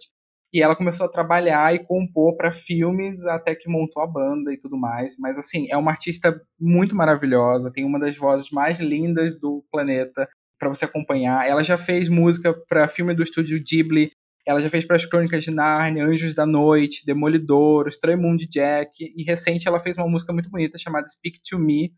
[0.53, 4.59] e ela começou a trabalhar e compor para filmes até que montou a banda e
[4.59, 5.17] tudo mais.
[5.19, 10.29] Mas assim, é uma artista muito maravilhosa, tem uma das vozes mais lindas do planeta
[10.59, 11.47] para você acompanhar.
[11.47, 14.11] Ela já fez música para filme do estúdio Ghibli,
[14.49, 18.39] ela já fez para as Crônicas de Narnia, Anjos da Noite, Demolidor, O Estranho Mundo
[18.39, 21.93] de Jack, e recente ela fez uma música muito bonita chamada Speak to Me,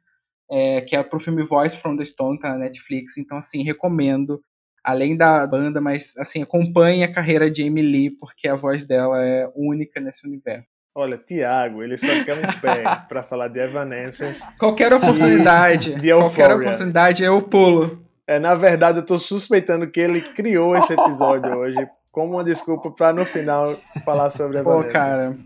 [0.51, 3.17] é, que é pro filme Voice from the Stone, tá na Netflix.
[3.17, 4.43] Então, assim, recomendo.
[4.83, 9.51] Além da banda, mas, assim, acompanhe a carreira de Emily, porque a voz dela é
[9.55, 10.67] única nesse universo.
[10.95, 14.47] Olha, Tiago, ele só quer um pé para falar de Evanescence.
[14.59, 18.05] Qualquer oportunidade, de qualquer oportunidade eu pulo.
[18.27, 22.91] É, na verdade, eu tô suspeitando que ele criou esse episódio hoje como uma desculpa
[22.91, 25.37] para no final falar sobre a Pô, cara.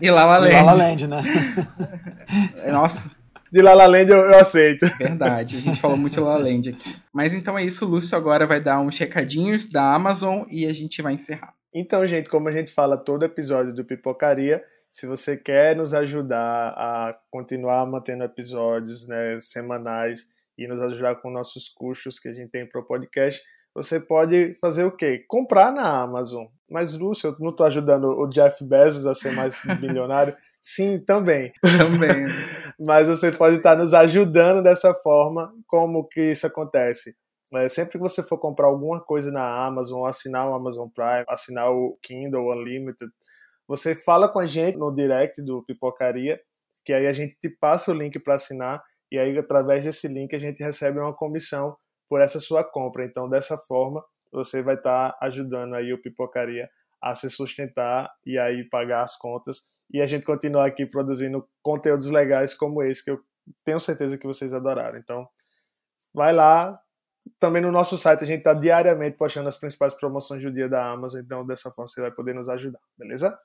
[0.00, 0.52] E Lala Land.
[0.52, 1.22] E Lala Land, né?
[2.70, 3.10] Nossa.
[3.50, 4.86] De Lala Land eu, eu, aceito.
[4.98, 6.96] Verdade, a gente falou muito de Lala Land aqui.
[7.12, 10.72] Mas então é isso, o Lúcio agora vai dar uns recadinhos da Amazon e a
[10.72, 11.54] gente vai encerrar.
[11.74, 16.70] Então, gente, como a gente fala todo episódio do Pipocaria, se você quer nos ajudar
[16.70, 20.26] a continuar mantendo episódios né, semanais
[20.56, 23.42] e nos ajudar com nossos custos que a gente tem para o podcast,
[23.74, 25.24] você pode fazer o quê?
[25.28, 26.46] Comprar na Amazon.
[26.70, 30.36] Mas, Lúcio, eu não estou ajudando o Jeff Bezos a ser mais milionário?
[30.60, 31.52] Sim, também.
[31.62, 32.26] Também.
[32.78, 35.52] Mas você pode estar nos ajudando dessa forma.
[35.66, 37.16] Como que isso acontece?
[37.54, 41.70] É, sempre que você for comprar alguma coisa na Amazon, assinar o Amazon Prime, assinar
[41.70, 43.10] o Kindle Unlimited,
[43.66, 46.38] você fala com a gente no direct do Pipocaria,
[46.84, 50.34] que aí a gente te passa o link para assinar, e aí através desse link
[50.34, 51.74] a gente recebe uma comissão
[52.08, 53.04] por essa sua compra.
[53.04, 54.02] Então, dessa forma,
[54.32, 56.68] você vai estar tá ajudando aí o Pipocaria
[57.00, 62.10] a se sustentar e aí pagar as contas e a gente continuar aqui produzindo conteúdos
[62.10, 63.20] legais como esse que eu
[63.64, 64.98] tenho certeza que vocês adoraram.
[64.98, 65.26] Então,
[66.12, 66.78] vai lá.
[67.38, 70.90] Também no nosso site a gente está diariamente postando as principais promoções do dia da
[70.90, 73.38] Amazon, então dessa forma você vai poder nos ajudar, beleza?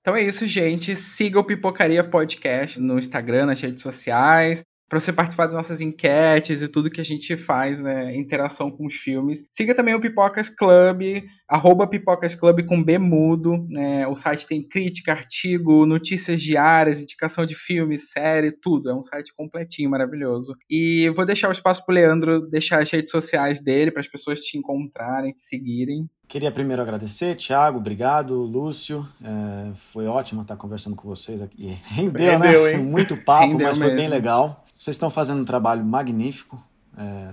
[0.00, 0.94] Então é isso, gente.
[0.94, 6.60] Siga o Pipocaria Podcast no Instagram, nas redes sociais para você participar das nossas enquetes
[6.60, 9.48] e tudo que a gente faz, né, interação com os filmes.
[9.50, 14.62] Siga também o Pipocas Club, arroba Pipocas Club com B mudo, né, o site tem
[14.62, 20.54] crítica, artigo, notícias diárias, indicação de filme, série, tudo, é um site completinho, maravilhoso.
[20.68, 24.40] E vou deixar o espaço pro Leandro deixar as redes sociais dele para as pessoas
[24.40, 26.06] te encontrarem, te seguirem.
[26.32, 29.06] Queria primeiro agradecer, Thiago, obrigado, Lúcio.
[29.22, 31.78] É, foi ótimo estar conversando com vocês aqui.
[31.84, 32.72] Rendeu, Rendeu né?
[32.72, 32.82] Hein?
[32.82, 34.00] Muito papo, Rendeu mas foi mesmo.
[34.00, 34.64] bem legal.
[34.78, 36.58] Vocês estão fazendo um trabalho magnífico,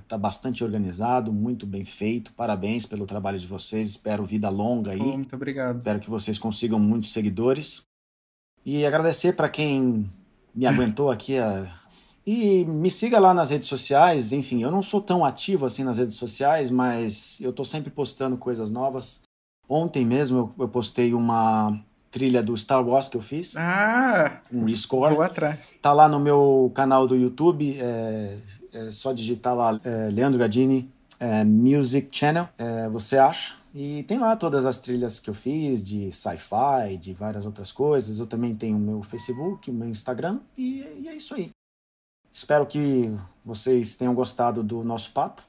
[0.03, 2.33] está é, bastante organizado, muito bem feito.
[2.33, 3.91] Parabéns pelo trabalho de vocês.
[3.91, 4.99] Espero vida longa aí.
[4.99, 5.77] muito obrigado.
[5.77, 7.83] Espero que vocês consigam muitos seguidores.
[8.65, 10.11] E agradecer para quem
[10.53, 11.37] me aguentou aqui.
[11.37, 11.78] A...
[12.31, 14.31] E me siga lá nas redes sociais.
[14.31, 18.37] Enfim, eu não sou tão ativo assim nas redes sociais, mas eu estou sempre postando
[18.37, 19.19] coisas novas.
[19.67, 23.55] Ontem mesmo eu, eu postei uma trilha do Star Wars que eu fiz.
[23.57, 24.41] Ah!
[24.53, 25.15] Um rescore.
[25.15, 25.59] Vou atrás.
[25.81, 27.75] Tá lá no meu canal do YouTube.
[27.81, 28.37] É,
[28.73, 30.87] é só digitar lá é, Leandro Gadini
[31.19, 32.47] é, Music Channel.
[32.59, 33.55] É, você acha.
[33.73, 38.19] E tem lá todas as trilhas que eu fiz de sci-fi, de várias outras coisas.
[38.19, 40.41] Eu também tenho o meu Facebook, o meu Instagram.
[40.55, 41.49] E, e é isso aí.
[42.31, 45.41] Espero que vocês tenham gostado do nosso papo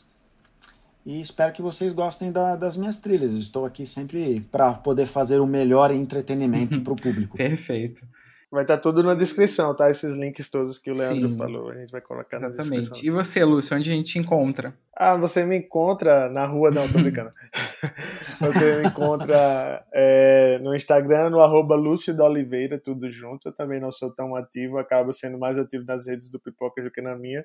[1.04, 3.32] e espero que vocês gostem da, das minhas trilhas.
[3.32, 7.36] Estou aqui sempre para poder fazer o melhor entretenimento para o público.
[7.36, 8.06] Perfeito.
[8.50, 9.88] Vai estar tá tudo na descrição, tá?
[9.88, 11.70] Esses links todos que o Leandro Sim, falou.
[11.70, 12.70] A gente vai colocar exatamente.
[12.70, 13.06] na descrição.
[13.06, 14.76] E você, Lúcio, onde a gente te encontra?
[14.92, 17.30] Ah, você me encontra na rua, não, tô brincando.
[18.40, 23.48] você me encontra é, no Instagram, no arroba Lúcio da Oliveira, tudo junto.
[23.48, 26.90] Eu também não sou tão ativo, acabo sendo mais ativo nas redes do Pipoca do
[26.90, 27.44] que na minha.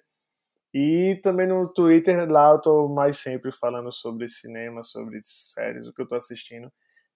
[0.73, 5.93] E também no Twitter, lá eu tô mais sempre falando sobre cinema, sobre séries, o
[5.93, 6.69] que eu tô assistindo,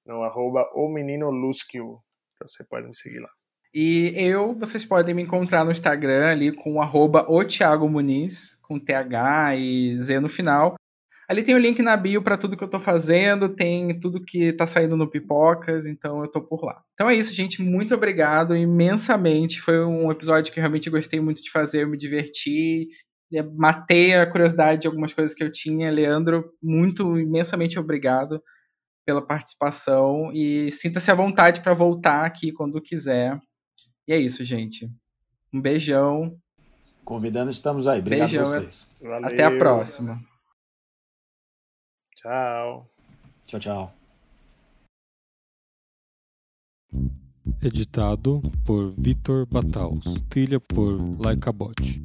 [0.06, 1.99] no arroba o menino Luskio.
[2.36, 3.39] Então você pode me seguir lá.
[3.74, 7.28] E eu, vocês podem me encontrar no Instagram ali com arroba
[7.88, 10.76] Muniz, com TH e Z no final.
[11.30, 14.52] Ali tem o link na bio para tudo que eu tô fazendo, tem tudo que
[14.54, 16.82] tá saindo no Pipocas, então eu tô por lá.
[16.96, 17.62] Então é isso, gente.
[17.62, 19.62] Muito obrigado imensamente.
[19.62, 22.88] Foi um episódio que eu realmente gostei muito de fazer, eu me diverti.
[23.56, 25.91] Matei a curiosidade de algumas coisas que eu tinha.
[25.91, 28.41] Leandro, muito imensamente obrigado
[29.06, 33.40] pela participação e sinta-se à vontade para voltar aqui quando quiser.
[34.10, 34.91] E é isso, gente.
[35.53, 36.36] Um beijão.
[37.06, 37.99] Convidando, estamos aí.
[37.99, 38.90] Obrigado beijão, a vocês.
[38.99, 39.27] Valeu.
[39.27, 40.19] Até a próxima.
[42.15, 42.90] Tchau.
[43.45, 43.94] Tchau, tchau.
[47.61, 50.03] Editado por Vitor Bataus.
[50.27, 52.02] Trilha por Laika Bot.